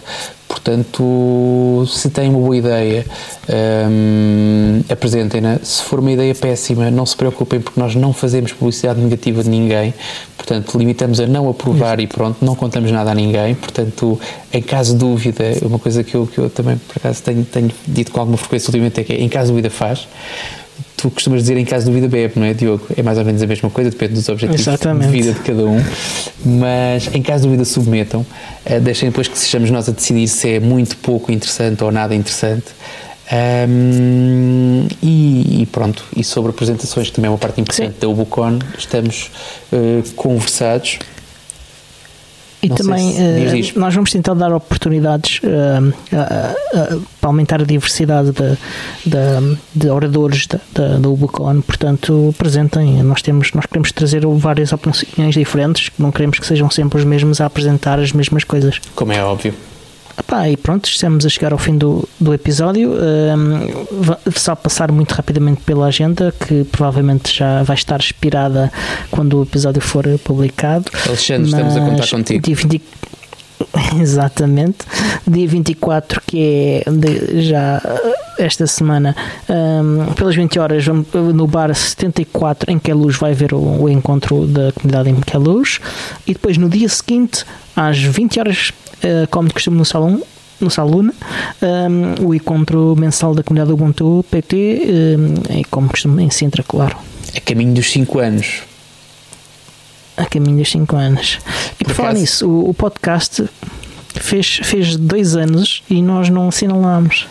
Portanto, 0.55 1.85
se 1.89 2.09
têm 2.11 2.31
uma 2.31 2.39
boa 2.39 2.57
ideia, 2.57 3.05
um, 3.91 4.81
apresentem-na. 4.89 5.59
Se 5.61 5.83
for 5.83 5.99
uma 5.99 6.13
ideia 6.13 6.33
péssima, 6.33 6.93
não 6.93 7.05
se 7.05 7.17
preocupem, 7.17 7.61
porque 7.61 7.79
nós 7.79 7.97
não 7.97 8.13
fazemos 8.13 8.53
publicidade 8.53 9.01
negativa 9.01 9.43
de 9.43 9.51
ninguém. 9.51 9.93
Portanto, 10.37 10.79
limitamos 10.79 11.19
a 11.19 11.27
não 11.27 11.49
aprovar 11.49 11.99
Isso. 11.99 12.05
e 12.05 12.07
pronto, 12.07 12.45
não 12.45 12.55
contamos 12.55 12.93
nada 12.93 13.11
a 13.11 13.15
ninguém. 13.15 13.57
Portanto, 13.57 14.19
em 14.53 14.63
caso 14.63 14.93
de 14.93 15.01
dúvida, 15.01 15.45
uma 15.63 15.81
coisa 15.81 16.05
que 16.05 16.15
eu, 16.15 16.25
que 16.25 16.39
eu 16.39 16.49
também, 16.49 16.77
por 16.77 16.99
acaso, 16.99 17.21
tenho, 17.25 17.45
tenho 17.45 17.71
dito 17.89 18.13
com 18.13 18.21
alguma 18.21 18.39
frequência 18.39 18.69
ultimamente 18.69 19.01
é 19.01 19.05
que, 19.05 19.13
em 19.13 19.29
caso 19.29 19.47
de 19.47 19.53
dúvida, 19.53 19.71
faz 19.71 20.07
tu 21.05 21.11
costumas 21.11 21.43
dizer 21.43 21.59
em 21.59 21.67
caso 21.67 21.85
de 21.85 21.91
dúvida 21.91 22.09
bebe, 22.09 22.33
não 22.37 22.47
é, 22.47 22.55
Diogo? 22.55 22.87
É 22.97 23.03
mais 23.03 23.19
ou 23.19 23.25
menos 23.27 23.43
a 23.43 23.47
mesma 23.47 23.69
coisa, 23.69 23.91
depende 23.91 24.15
dos 24.15 24.27
objetivos 24.27 24.67
Exatamente. 24.67 25.11
de 25.11 25.13
vida 25.13 25.33
de 25.35 25.41
cada 25.41 25.67
um. 25.67 25.79
Mas 26.43 27.15
em 27.15 27.21
caso 27.21 27.43
de 27.43 27.49
dúvida, 27.49 27.65
submetam. 27.67 28.23
Uh, 28.65 28.81
deixem 28.81 29.11
depois 29.11 29.29
que 29.29 29.37
sejamos 29.37 29.71
nós 29.71 29.87
a 29.87 29.93
decidir 29.93 30.27
se 30.29 30.49
é 30.49 30.61
muito 30.61 30.97
pouco 30.97 31.31
interessante 31.31 31.85
ou 31.85 31.93
nada 31.93 32.15
interessante. 32.15 32.65
Um, 33.69 34.87
e, 35.03 35.63
e, 35.63 35.67
pronto, 35.67 36.03
e 36.17 36.25
sobre 36.25 36.51
apresentações, 36.51 37.11
que 37.11 37.17
também 37.17 37.29
é 37.29 37.33
uma 37.33 37.39
parte 37.39 37.61
importante 37.61 37.93
Sim. 37.93 38.01
da 38.01 38.09
Ubucon, 38.09 38.59
estamos 38.79 39.31
uh, 39.73 40.11
conversados. 40.15 40.99
E 42.65 42.69
Não 42.69 42.77
também 42.77 43.13
se, 43.13 43.73
uh, 43.73 43.79
nós 43.79 43.95
vamos 43.95 44.11
tentar 44.11 44.33
dar 44.33 44.51
oportunidades 44.51 45.41
uh, 45.45 45.89
uh, 45.89 47.03
para 47.21 47.29
aumentar 47.29 47.61
a 47.61 47.65
diversidade 47.65 48.33
de, 48.33 48.57
de, 49.05 49.59
de 49.75 49.91
oradores 49.91 50.47
da, 50.47 51.09
Ubucon, 51.09 51.61
portanto 51.61 52.33
apresentem, 52.35 53.03
nós, 53.03 53.21
temos, 53.21 53.53
nós 53.53 53.67
queremos 53.67 53.93
trazer 53.93 54.27
várias 54.27 54.73
opiniões 54.73 55.35
diferentes, 55.35 55.91
não 55.99 56.11
queremos 56.11 56.39
que 56.39 56.47
sejam 56.47 56.71
sempre 56.71 56.99
os 56.99 57.05
mesmos 57.05 57.39
a 57.41 57.47
apresentar 57.47 57.99
as 57.99 58.13
mesmas 58.13 58.45
coisas. 58.45 58.81
Como 58.95 59.13
é 59.13 59.23
óbvio. 59.23 59.53
Epá, 60.19 60.49
e 60.49 60.57
pronto, 60.57 60.87
estamos 60.87 61.27
a 61.27 61.29
chegar 61.29 61.53
ao 61.53 61.59
fim 61.59 61.77
do, 61.77 62.09
do 62.21 62.33
episódio. 62.33 62.93
Um, 62.93 64.31
só 64.33 64.55
passar 64.55 64.93
muito 64.93 65.13
rapidamente 65.13 65.61
pela 65.63 65.87
agenda, 65.87 66.33
que 66.47 66.65
provavelmente 66.65 67.37
já 67.37 67.63
vai 67.63 67.75
estar 67.75 67.99
expirada 67.99 68.73
quando 69.11 69.39
o 69.39 69.43
episódio 69.43 69.83
for 69.83 70.05
publicado. 70.23 70.85
Alexandre, 71.07 71.49
estamos 71.49 71.77
a 71.77 71.81
contar 71.81 72.09
contigo. 72.09 72.45
Dia 72.45 72.55
20, 72.55 72.83
exatamente. 74.01 74.79
Dia 75.27 75.49
24, 75.49 76.21
que 76.27 76.83
é 76.87 76.91
de, 76.91 77.43
já 77.43 77.81
esta 78.39 78.67
semana, 78.67 79.15
um, 79.49 80.13
pelas 80.15 80.35
20 80.35 80.59
horas, 80.59 80.85
no 80.87 81.47
bar 81.47 81.75
74 81.75 82.71
em 82.71 82.79
Queluz 82.79 83.17
vai 83.17 83.33
haver 83.33 83.55
o, 83.55 83.83
o 83.83 83.89
encontro 83.89 84.47
da 84.47 84.73
comunidade 84.73 85.11
em 85.11 85.21
Queluz. 85.21 85.81
E 86.27 86.33
depois 86.33 86.57
no 86.57 86.69
dia 86.69 86.89
seguinte, 86.89 87.45
às 87.77 87.99
20 87.99 88.41
horas 88.41 88.73
uh, 88.99 89.29
como 89.31 89.49
de 89.49 89.55
costume 89.55 89.77
no 89.77 89.85
salão 89.85 90.23
no 90.61 90.71
Saluna, 90.71 91.13
um, 91.61 92.29
o 92.29 92.35
encontro 92.35 92.95
mensal 92.97 93.35
da 93.35 93.43
comunidade 93.43 93.73
Ubuntu 93.73 94.25
PT, 94.31 94.87
um, 95.19 95.59
é 95.59 95.63
como 95.69 95.89
costume 95.89 96.23
em 96.23 96.31
Sintra, 96.31 96.63
claro. 96.63 96.97
É 97.35 97.41
caminho 97.41 97.75
dos 97.75 97.91
5 97.91 98.19
anos. 98.21 98.63
A 100.17 100.25
caminho 100.27 100.59
dos 100.59 100.71
5 100.71 100.97
anos. 100.97 101.39
E 101.81 101.85
por, 101.85 101.89
por 101.89 101.95
falar 101.95 102.15
nisso, 102.15 102.49
o, 102.49 102.71
o, 102.71 102.75
podcast 102.75 103.45
fez, 104.15 104.61
fez 104.63 104.97
dois 104.97 105.37
anos 105.37 105.83
e 105.89 106.01
nós 106.03 106.29
não 106.29 106.49
assinalámos. 106.49 107.27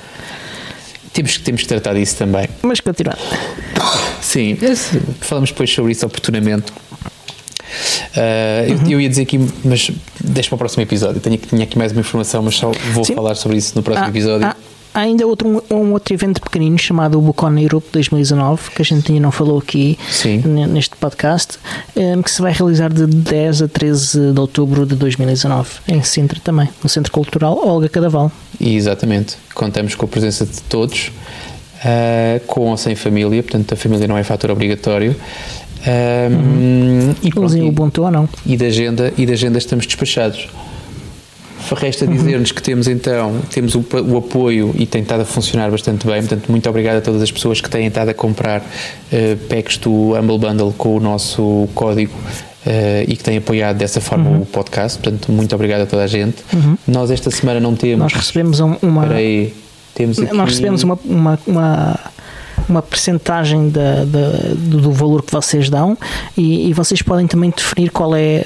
Temos, 1.13 1.37
temos 1.37 1.61
que 1.61 1.67
tratar 1.67 1.93
disso 1.93 2.17
também. 2.17 2.47
Mas 2.61 2.79
continuar. 2.79 3.17
Sim, 4.21 4.57
falamos 5.21 5.51
depois 5.51 5.71
sobre 5.71 5.91
isso 5.91 6.05
oportunamente. 6.05 6.71
Uh, 8.15 8.71
uhum. 8.71 8.83
eu, 8.85 8.91
eu, 8.91 9.01
ia 9.01 9.09
dizer 9.09 9.23
aqui, 9.23 9.39
mas 9.63 9.91
deixa 10.19 10.49
para 10.49 10.55
o 10.55 10.59
próximo 10.59 10.83
episódio. 10.83 11.19
Tenho, 11.19 11.37
tinha 11.37 11.63
aqui 11.63 11.77
mais 11.77 11.91
uma 11.91 12.01
informação, 12.01 12.41
mas 12.41 12.55
só 12.55 12.71
vou 12.93 13.03
Sim. 13.03 13.15
falar 13.15 13.35
sobre 13.35 13.57
isso 13.57 13.73
no 13.75 13.83
próximo 13.83 14.05
ah, 14.05 14.09
episódio. 14.09 14.47
Ah, 14.47 14.55
há 14.93 14.99
ainda 14.99 15.25
outro, 15.25 15.47
um, 15.47 15.75
um, 15.75 15.93
outro 15.93 16.13
evento 16.13 16.41
pequenino 16.41 16.77
chamado 16.77 17.17
o 17.17 17.21
Bucon 17.21 17.57
Europe 17.57 17.87
2019, 17.91 18.71
que 18.71 18.81
a 18.81 18.85
gente 18.85 19.11
ainda 19.11 19.23
não 19.23 19.31
falou 19.31 19.57
aqui 19.57 19.97
neste 20.69 20.95
podcast, 20.95 21.57
um, 21.95 22.19
eh, 22.19 22.23
que 22.23 22.31
se 22.31 22.41
vai 22.41 22.51
realizar 22.51 22.91
de 22.91 23.05
10 23.05 23.63
a 23.63 23.67
13 23.67 24.33
de 24.33 24.39
outubro 24.39 24.85
de 24.85 24.95
2019, 24.95 25.69
em 25.87 26.03
Sintra 26.03 26.39
também, 26.43 26.69
no 26.83 26.89
Centro 26.89 27.11
Cultural 27.11 27.59
Olga 27.65 27.89
Cadaval. 27.89 28.31
Exatamente. 28.59 29.37
Contamos 29.53 29.95
com 29.95 30.05
a 30.05 30.07
presença 30.07 30.45
de 30.45 30.61
todos, 30.63 31.11
uh, 31.79 32.39
com 32.45 32.69
ou 32.69 32.77
sem 32.77 32.95
família, 32.95 33.41
portanto 33.41 33.73
a 33.73 33.77
família 33.77 34.07
não 34.07 34.17
é 34.17 34.23
fator 34.23 34.51
obrigatório. 34.51 35.15
Um, 35.85 36.35
uhum. 36.35 37.15
e 37.21 37.29
pronto, 37.29 37.53
o 37.53 37.67
Ubuntu 37.67 38.03
ou 38.03 38.11
não. 38.11 38.29
E 38.45 38.55
da 38.55 38.67
agenda, 38.67 39.13
e 39.17 39.25
da 39.25 39.33
agenda 39.33 39.57
estamos 39.57 39.85
despachados. 39.85 40.47
Resta 41.71 42.05
dizer-nos 42.05 42.51
que 42.51 42.61
temos 42.61 42.87
então 42.87 43.39
temos 43.49 43.75
o, 43.75 43.85
o, 44.09 44.17
apoio 44.17 44.73
e 44.77 44.85
tem 44.85 45.01
estado 45.01 45.21
a 45.21 45.25
funcionar 45.25 45.71
bastante 45.71 46.05
bem. 46.05 46.19
Portanto, 46.19 46.49
muito 46.49 46.69
obrigado 46.69 46.97
a 46.97 47.01
todas 47.01 47.21
as 47.21 47.31
pessoas 47.31 47.61
que 47.61 47.69
têm 47.69 47.87
estado 47.87 48.09
a 48.09 48.13
comprar 48.13 48.61
uh, 48.61 49.37
packs 49.47 49.77
do 49.77 50.13
Humble 50.13 50.37
Bundle 50.37 50.73
com 50.77 50.95
o 50.95 50.99
nosso 50.99 51.67
código 51.73 52.13
Uh, 52.65 53.03
e 53.09 53.17
que 53.17 53.23
têm 53.25 53.35
apoiado 53.35 53.75
dessa 53.75 53.99
forma 53.99 54.29
uhum. 54.29 54.43
o 54.43 54.45
podcast. 54.45 54.97
Portanto, 54.97 55.29
muito 55.33 55.53
obrigado 55.53 55.81
a 55.81 55.85
toda 55.85 56.01
a 56.01 56.07
gente. 56.07 56.37
Uhum. 56.53 56.77
Nós 56.87 57.11
esta 57.11 57.29
semana 57.29 57.59
não 57.59 57.75
temos. 57.75 57.99
Nós 57.99 58.13
recebemos 58.13 58.61
uma. 58.61 59.05
Aí, 59.07 59.53
temos 59.93 60.17
aqui... 60.17 60.33
Nós 60.33 60.49
recebemos 60.49 60.81
uma, 60.81 60.97
uma, 61.03 61.39
uma 61.45 61.99
uma 62.69 62.81
percentagem 62.81 63.69
da, 63.69 64.05
da, 64.05 64.29
do 64.55 64.91
valor 64.91 65.23
que 65.23 65.31
vocês 65.31 65.69
dão 65.69 65.97
e, 66.37 66.69
e, 66.69 66.73
vocês 66.73 67.01
podem 67.01 67.27
também 67.27 67.49
definir 67.55 67.89
qual 67.89 68.15
é 68.15 68.41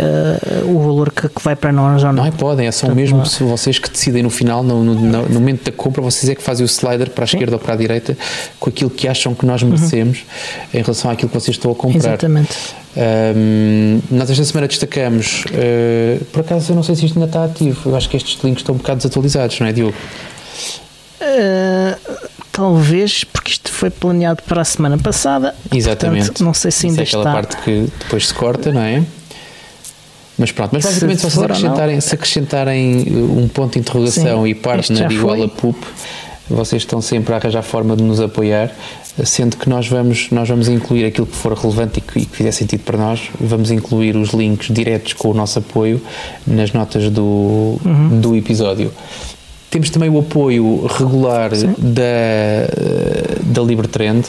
uh, 0.64 0.76
o 0.76 0.80
valor 0.80 1.12
que, 1.12 1.30
que, 1.30 1.44
vai 1.44 1.56
para 1.56 1.72
nós 1.72 2.04
ou 2.04 2.14
não. 2.14 2.26
Não, 2.26 2.32
podem, 2.32 2.68
é 2.68 2.72
só 2.72 2.94
mesmo 2.94 3.26
se 3.26 3.44
vocês 3.44 3.80
que 3.80 3.90
decidem 3.90 4.24
no 4.24 4.30
final, 4.30 4.64
no, 4.64 4.84
no, 4.84 4.96
no, 4.96 5.34
momento 5.34 5.66
da 5.66 5.72
compra, 5.72 6.02
vocês 6.02 6.30
é 6.30 6.36
que 6.36 6.42
fazem 6.42 6.64
o 6.64 6.68
slider 6.68 7.10
para 7.12 7.24
a 7.24 7.28
Sim. 7.28 7.38
esquerda 7.38 7.56
ou 7.56 7.60
para 7.60 7.74
a 7.74 7.78
direita 7.78 8.18
com 8.60 8.70
aquilo 8.70 8.90
que 8.90 9.08
acham 9.08 9.34
que 9.34 9.46
nós 9.46 9.64
merecemos 9.64 10.20
uhum. 10.20 10.80
em 10.80 10.82
relação 10.82 11.12
àquilo 11.12 11.30
que 11.30 11.40
vocês 11.40 11.56
estão 11.56 11.72
a 11.72 11.76
comprar. 11.76 11.98
Exatamente. 11.98 12.56
Um, 12.98 14.00
nós 14.10 14.30
esta 14.30 14.44
semana 14.44 14.68
destacamos, 14.68 15.46
uh, 15.46 16.26
por 16.26 16.42
acaso 16.42 16.72
eu 16.72 16.76
não 16.76 16.82
sei 16.82 16.96
se 16.96 17.06
isto 17.06 17.20
ainda 17.20 17.30
está 17.30 17.46
ativo, 17.46 17.90
eu 17.90 17.96
acho 17.96 18.10
que 18.10 18.18
estes 18.18 18.42
links 18.44 18.62
estão 18.62 18.74
um 18.74 18.80
bocado 18.80 18.98
desatualizados, 18.98 19.60
não 19.60 19.68
é, 19.68 19.72
Diogo? 19.72 19.94
Uh, 21.22 22.28
talvez 22.58 23.24
porque 23.24 23.52
isto 23.52 23.72
foi 23.72 23.92
planeado 23.92 24.42
para 24.42 24.64
a 24.64 24.66
semana 24.66 24.98
passada. 24.98 25.54
Exatamente. 25.72 26.26
Portanto, 26.26 26.44
não 26.44 26.56
sei 26.56 26.72
se 26.72 26.88
ainda 26.88 27.04
Isso 27.04 27.16
é 27.16 27.20
aquela 27.20 27.38
está. 27.38 27.50
parte 27.50 27.64
que 27.64 27.88
depois 28.00 28.28
se 28.28 28.34
corta, 28.34 28.72
não 28.72 28.82
é? 28.82 29.04
Mas 30.40 30.52
pronto, 30.52 30.72
mas 30.74 30.84
basicamente 30.84 31.22
se, 31.22 31.30
se, 31.30 31.40
acrescentarem, 31.40 32.02
se 32.02 32.16
acrescentarem 32.16 33.04
uh, 33.10 33.40
um 33.40 33.48
ponto 33.48 33.74
de 33.74 33.80
interrogação 33.80 34.44
Sim, 34.44 34.50
e 34.50 34.56
partner 34.56 35.12
igual 35.12 35.44
a 35.44 35.48
PUP, 35.48 35.78
vocês 36.50 36.82
estão 36.82 37.00
sempre 37.00 37.34
a 37.34 37.38
arranjar 37.38 37.62
forma 37.62 37.96
de 37.96 38.02
nos 38.04 38.20
apoiar, 38.20 38.72
sendo 39.24 39.56
que 39.56 39.70
nós 39.70 39.88
vamos, 39.88 40.30
nós 40.32 40.50
vamos 40.50 40.68
incluir 40.68 41.06
aquilo 41.06 41.28
que 41.28 41.36
for 41.36 41.54
relevante 41.54 42.00
e 42.00 42.02
que, 42.02 42.20
e 42.20 42.26
que 42.26 42.38
fizer 42.38 42.52
sentido 42.52 42.84
para 42.84 42.98
nós, 42.98 43.30
vamos 43.40 43.70
incluir 43.70 44.16
os 44.16 44.30
links 44.30 44.74
diretos 44.74 45.14
com 45.14 45.30
o 45.30 45.34
nosso 45.34 45.60
apoio 45.60 46.02
nas 46.46 46.72
notas 46.72 47.10
do, 47.12 47.80
uhum. 47.84 48.20
do 48.20 48.36
episódio. 48.36 48.92
Temos 49.70 49.90
também 49.90 50.10
o 50.10 50.20
apoio 50.20 50.86
regular 50.88 51.52
da, 51.52 52.04
da 53.44 53.62
Libertrend 53.62 54.26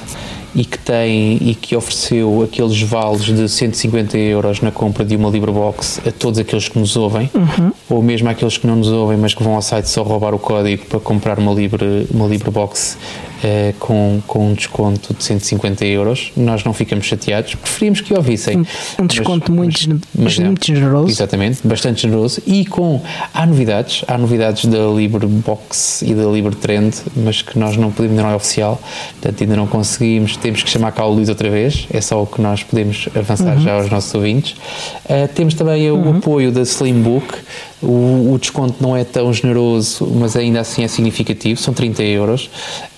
e 0.55 0.65
que 0.65 0.79
tem 0.79 1.39
e 1.41 1.55
que 1.55 1.77
ofereceu 1.77 2.43
aqueles 2.43 2.81
vales 2.83 3.25
de 3.25 3.49
150 3.49 4.19
euros 4.19 4.61
na 4.61 4.73
compra 4.73 5.05
de 5.05 5.15
uma 5.15 5.31
LibreBox 5.31 6.01
a 6.07 6.11
todos 6.11 6.39
aqueles 6.39 6.69
que 6.69 6.79
nos 6.79 6.97
ouvem, 6.97 7.31
uhum. 7.35 7.73
ou 7.89 8.03
mesmo 8.03 8.29
àqueles 8.29 8.57
que 8.57 8.67
não 8.67 8.77
nos 8.77 8.89
ouvem, 8.89 9.17
mas 9.17 9.35
que 9.35 9.43
vão 9.43 9.55
ao 9.55 9.63
site 9.63 9.89
só 9.89 10.03
roubar 10.03 10.35
o 10.35 10.39
código 10.39 10.87
para 10.87 10.99
comprar 10.99 11.39
uma, 11.39 11.53
Libre, 11.53 12.09
uma 12.11 12.27
LibreBox 12.27 12.99
eh, 13.43 13.75
com, 13.79 14.21
com 14.27 14.51
um 14.51 14.55
desconto 14.55 15.15
de 15.15 15.23
150 15.23 15.85
euros, 15.87 16.33
nós 16.37 16.65
não 16.65 16.73
ficamos 16.73 17.07
chateados, 17.07 17.55
preferimos 17.55 18.01
que 18.01 18.13
ouvissem. 18.13 18.59
Um, 18.59 19.03
um 19.03 19.07
desconto 19.07 19.53
mas, 19.53 19.87
muito, 19.87 20.09
mas, 20.15 20.39
muito 20.39 20.67
generoso. 20.67 21.11
Exatamente, 21.11 21.61
bastante 21.67 22.03
generoso. 22.03 22.43
E 22.47 22.65
com. 22.67 23.01
Há 23.33 23.47
novidades, 23.47 24.05
há 24.09 24.19
novidades 24.19 24.65
da 24.65 24.79
LibreBox 24.87 26.03
e 26.03 26.15
da 26.15 26.25
LibreTrend, 26.25 26.97
mas 27.17 27.43
que 27.43 27.59
nós 27.59 27.77
não 27.77 27.93
podemos, 27.93 28.17
não 28.17 28.31
é 28.31 28.35
oficial, 28.35 28.81
portanto 29.21 29.43
ainda 29.43 29.57
não 29.57 29.67
conseguimos, 29.67 30.37
temos 30.37 30.63
que 30.63 30.71
chamar 30.71 30.93
cá 30.93 31.05
o 31.05 31.15
Luís 31.15 31.29
outra 31.29 31.49
vez, 31.49 31.87
é 31.93 32.01
só 32.01 32.23
o 32.23 32.27
que 32.27 32.41
nós 32.41 32.63
podemos 32.63 33.09
avançar 33.15 33.57
uhum. 33.57 33.63
já 33.63 33.75
aos 33.75 33.91
nossos 33.91 34.13
ouvintes. 34.15 34.57
Uh, 35.05 35.29
temos 35.35 35.55
também 35.55 35.91
uhum. 35.91 36.15
o 36.15 36.17
apoio 36.17 36.51
da 36.51 36.63
Slimbook 36.63 37.39
o, 37.83 38.33
o, 38.33 38.39
desconto 38.41 38.77
não 38.81 38.97
é 38.97 39.05
tão 39.05 39.33
generoso, 39.33 40.07
mas 40.07 40.37
ainda 40.37 40.61
assim 40.61 40.83
é 40.83 40.89
significativo, 40.89 41.61
são 41.61 41.73
30 41.73 42.03
euros, 42.03 42.51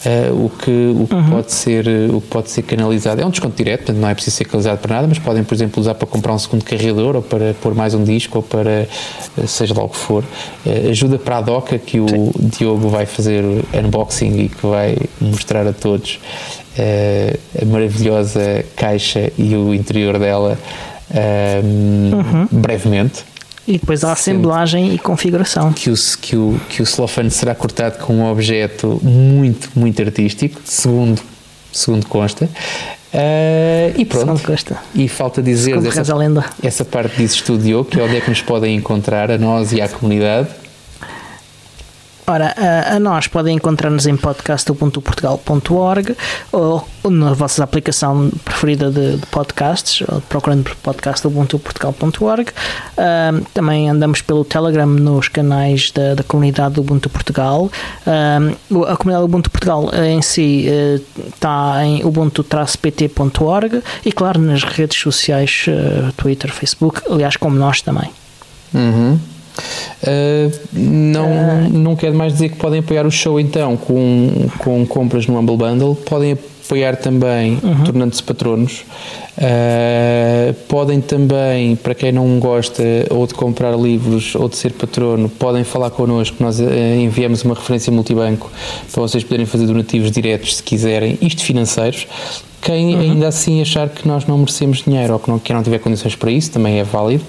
uh, 0.07 0.45
o, 0.45 0.49
que, 0.49 0.71
o, 0.71 1.07
que 1.07 1.15
uhum. 1.15 1.31
pode 1.31 1.53
ser, 1.53 1.87
o 2.11 2.21
que 2.21 2.27
pode 2.29 2.51
ser 2.51 2.63
canalizado. 2.63 3.21
É 3.21 3.27
um 3.27 3.31
desconto 3.31 3.57
direto, 3.57 3.81
portanto 3.81 4.01
não 4.01 4.09
é 4.09 4.15
preciso 4.15 4.37
ser 4.37 4.45
canalizado 4.45 4.79
para 4.79 4.97
nada, 4.97 5.07
mas 5.07 5.19
podem, 5.19 5.45
por 5.45 5.55
exemplo, 5.55 5.81
usar 5.81 5.95
para 5.95 6.07
comprar 6.07 6.33
um 6.33 6.39
segundo 6.39 6.65
carregador 6.65 7.17
ou 7.17 7.23
para 7.23 7.53
pôr 7.55 7.75
mais 7.75 7.93
um 7.93 8.03
disco 8.03 8.39
ou 8.39 8.43
para 8.43 8.89
uh, 9.37 9.47
seja 9.47 9.75
lá 9.75 9.85
o 9.85 9.89
que 9.89 9.99
for. 9.99 10.25
Uh, 10.65 10.91
ajuda 10.91 11.19
para 11.19 11.39
a 11.39 11.41
DOCA 11.43 11.79
que 11.79 12.01
o 12.01 12.09
Sim. 12.09 12.33
Diogo 12.59 12.89
vai 12.89 13.05
fazer 13.05 13.45
unboxing 13.75 14.45
e 14.45 14.49
que 14.49 14.67
vai 14.67 14.97
mostrar 15.21 15.67
a 15.67 15.73
todos 15.73 16.19
a 17.61 17.65
maravilhosa 17.67 18.65
caixa 18.75 19.31
e 19.37 19.55
o 19.55 19.75
interior 19.75 20.19
dela. 20.19 20.59
Uhum. 21.13 22.47
brevemente 22.53 23.25
e 23.71 23.79
depois 23.79 24.03
a 24.03 24.13
assemblagem 24.13 24.95
e 24.95 24.99
configuração. 24.99 25.73
Que 25.73 25.91
o, 25.91 25.95
que, 26.21 26.37
o, 26.37 26.61
que 26.69 26.83
o 26.83 26.87
celofane 26.87 27.31
será 27.31 27.55
cortado 27.55 27.99
com 27.99 28.15
um 28.15 28.31
objeto 28.31 29.01
muito, 29.03 29.71
muito 29.77 30.03
artístico, 30.03 30.61
segundo, 30.65 31.23
segundo 31.73 32.07
consta. 32.07 32.47
Uh, 32.47 33.95
e 33.97 34.05
pronto. 34.05 34.41
E 34.95 35.09
falta 35.09 35.43
dizer 35.43 35.77
essa, 35.77 36.03
essa 36.63 36.85
parte 36.85 37.17
diz 37.17 37.33
estúdio, 37.33 37.85
que 37.85 37.99
é 37.99 38.03
onde 38.03 38.17
é 38.17 38.21
que 38.21 38.29
nos 38.29 38.43
podem 38.43 38.77
encontrar, 38.77 39.31
a 39.31 39.39
nós 39.39 39.73
e 39.73 39.81
à 39.81 39.89
comunidade. 39.89 40.49
Ora, 42.31 42.55
a, 42.57 42.95
a 42.95 43.01
nós 43.01 43.27
podem 43.27 43.57
encontrar-nos 43.57 44.07
em 44.07 44.17
podcast.portugal.org 44.17 46.17
ou, 46.53 46.87
ou, 47.03 47.11
na 47.11 47.33
vossa 47.33 47.65
aplicação 47.65 48.31
preferida 48.45 48.89
de, 48.89 49.17
de 49.17 49.27
podcasts, 49.27 50.07
procurando 50.29 50.63
por 50.63 50.77
podcast.portugal.org. 50.77 52.51
Uh, 52.51 53.45
também 53.53 53.91
andamos 53.91 54.23
pelo 54.23 54.45
Telegram 54.45 54.87
nos 54.87 55.27
canais 55.27 55.91
da, 55.91 56.15
da 56.15 56.23
comunidade 56.23 56.75
do 56.75 56.83
Ubuntu 56.83 57.11
Portugal. 57.11 57.69
Uh, 58.07 58.85
a 58.85 58.97
comunidade 58.97 59.23
do 59.23 59.25
Ubuntu 59.25 59.51
Portugal 59.51 59.91
em 59.93 60.23
si 60.23 60.69
está 61.35 61.85
em 61.85 62.05
ubuntu-pt.org 62.05 63.83
e, 64.05 64.13
claro, 64.13 64.41
nas 64.41 64.63
redes 64.63 65.01
sociais, 65.01 65.67
Twitter, 66.17 66.53
Facebook, 66.53 67.03
aliás, 67.11 67.37
como 67.37 67.57
nós 67.57 67.83
também. 67.83 68.09
Uhum. 68.73 69.19
Uh, 70.03 70.51
não, 70.73 71.27
uh. 71.27 71.69
não 71.71 71.95
quero 71.95 72.15
mais 72.15 72.33
dizer 72.33 72.49
que 72.49 72.57
podem 72.57 72.81
apoiar 72.81 73.07
o 73.07 73.11
show 73.11 73.39
então 73.39 73.77
com, 73.77 74.49
com 74.59 74.87
compras 74.87 75.27
no 75.27 75.39
Humble 75.39 75.59
Bundle, 75.59 75.95
podem 75.95 76.39
apoiar 76.65 76.97
também 76.97 77.59
uhum. 77.63 77.85
tornando-se 77.85 78.23
patronos. 78.23 78.85
Uh, 79.37 80.55
podem 80.69 81.01
também, 81.01 81.77
para 81.77 81.95
quem 81.95 82.13
não 82.13 82.39
gosta 82.39 82.83
ou 83.11 83.27
de 83.27 83.35
comprar 83.35 83.77
livros 83.77 84.35
ou 84.35 84.49
de 84.49 84.57
ser 84.57 84.73
patrono, 84.73 85.29
podem 85.29 85.65
falar 85.65 85.91
connosco. 85.91 86.37
Nós 86.41 86.61
enviamos 86.61 87.43
uma 87.43 87.55
referência 87.55 87.93
multibanco 87.93 88.51
para 88.91 89.03
vocês 89.03 89.23
poderem 89.23 89.47
fazer 89.47 89.67
donativos 89.67 90.11
diretos 90.11 90.57
se 90.57 90.63
quiserem, 90.63 91.19
isto 91.21 91.43
financeiros. 91.43 92.07
Quem 92.63 92.95
uhum. 92.95 93.01
ainda 93.01 93.29
assim 93.29 93.61
achar 93.61 93.89
que 93.89 94.07
nós 94.07 94.27
não 94.27 94.39
merecemos 94.39 94.83
dinheiro 94.83 95.15
ou 95.15 95.19
que 95.19 95.31
não, 95.31 95.39
que 95.39 95.53
não 95.53 95.63
tiver 95.63 95.79
condições 95.79 96.15
para 96.15 96.31
isso, 96.31 96.51
também 96.51 96.79
é 96.79 96.85
válido, 96.85 97.25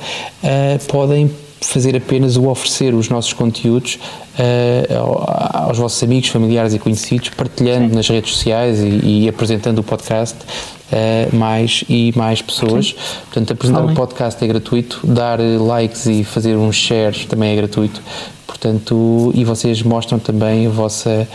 podem 0.90 1.32
fazer 1.62 1.96
apenas 1.96 2.38
o 2.38 2.48
oferecer 2.48 2.94
os 2.94 3.08
nossos 3.08 3.34
conteúdos 3.34 4.00
uh, 4.40 5.24
aos 5.54 5.78
vossos 5.78 6.02
amigos, 6.04 6.30
familiares 6.30 6.74
e 6.74 6.80
conhecidos, 6.80 7.30
partilhando 7.30 7.90
Sim. 7.90 7.96
nas 7.96 8.10
redes 8.10 8.34
sociais 8.34 8.80
e, 8.80 9.26
e, 9.26 9.30
apresentando 9.30 9.80
o 9.80 9.84
podcast 9.84 10.38
uh, 10.40 11.36
mais 11.36 11.84
e 11.88 12.12
mais 12.16 12.42
pessoas. 12.42 12.88
Sim. 12.88 12.96
Portanto, 13.26 13.54
apresentar 13.54 13.86
o 13.86 13.94
podcast 13.94 14.44
é 14.44 14.48
gratuito, 14.48 15.00
dar 15.04 15.40
likes 15.40 16.08
e 16.08 16.24
fazer 16.24 16.56
uns 16.58 16.76
shares 16.76 17.26
também 17.26 17.54
é 17.54 17.56
gratuito. 17.56 18.02
Portanto, 18.48 19.32
e 19.34 19.46
vocês 19.46 19.82
mostram 19.84 20.20
também 20.20 20.68
a 20.68 20.70
vossa 20.70 21.28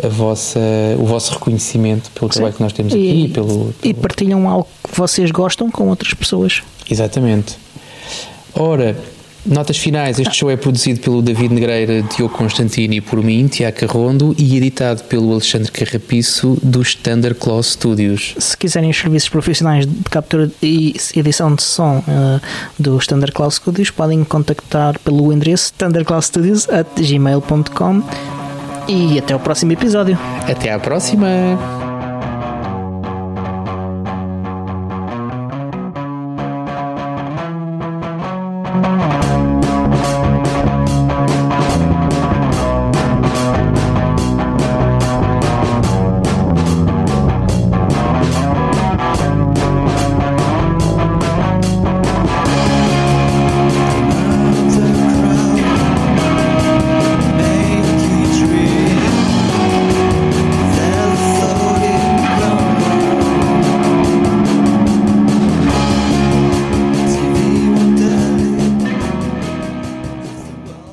a 0.00 0.06
vossa, 0.06 0.60
o 0.96 1.04
vosso 1.04 1.32
reconhecimento 1.32 2.08
pelo 2.12 2.28
trabalho 2.28 2.54
que 2.54 2.62
nós 2.62 2.72
temos 2.72 2.92
aqui 2.92 3.24
e, 3.24 3.28
pelo, 3.28 3.46
pelo, 3.48 3.74
e 3.82 3.92
partilham 3.92 4.48
algo 4.48 4.68
que 4.84 4.96
vocês 4.96 5.30
gostam 5.32 5.70
com 5.72 5.88
outras 5.88 6.14
pessoas. 6.14 6.62
Exatamente. 6.88 7.56
Ora, 8.54 8.96
Notas 9.48 9.78
finais, 9.78 10.18
este 10.18 10.36
show 10.36 10.50
é 10.50 10.56
produzido 10.56 11.00
pelo 11.00 11.22
David 11.22 11.54
Negreira, 11.54 12.02
Diogo 12.02 12.34
Constantino 12.34 12.92
e 12.92 13.00
por 13.00 13.22
mim, 13.22 13.46
Tiago 13.46 13.78
Carrondo, 13.78 14.34
e 14.36 14.58
editado 14.58 15.04
pelo 15.04 15.32
Alexandre 15.32 15.72
Carrapiço, 15.72 16.58
do 16.62 16.82
Standard 16.82 17.38
Claw 17.38 17.62
Studios. 17.62 18.34
Se 18.38 18.54
quiserem 18.56 18.90
os 18.90 18.98
serviços 18.98 19.28
profissionais 19.30 19.86
de 19.86 19.94
captura 20.10 20.50
e 20.62 20.94
edição 21.16 21.54
de 21.54 21.62
som 21.62 21.98
uh, 21.98 22.38
do 22.78 22.98
Standard 22.98 23.32
Claw 23.32 23.50
Studios, 23.50 23.90
podem 23.90 24.22
contactar 24.22 24.98
pelo 24.98 25.32
endereço 25.32 25.64
standardclawstudios.gmail.com 25.64 28.02
e 28.86 29.18
até 29.18 29.34
o 29.34 29.40
próximo 29.40 29.72
episódio. 29.72 30.18
Até 30.46 30.70
à 30.72 30.78
próxima! 30.78 31.87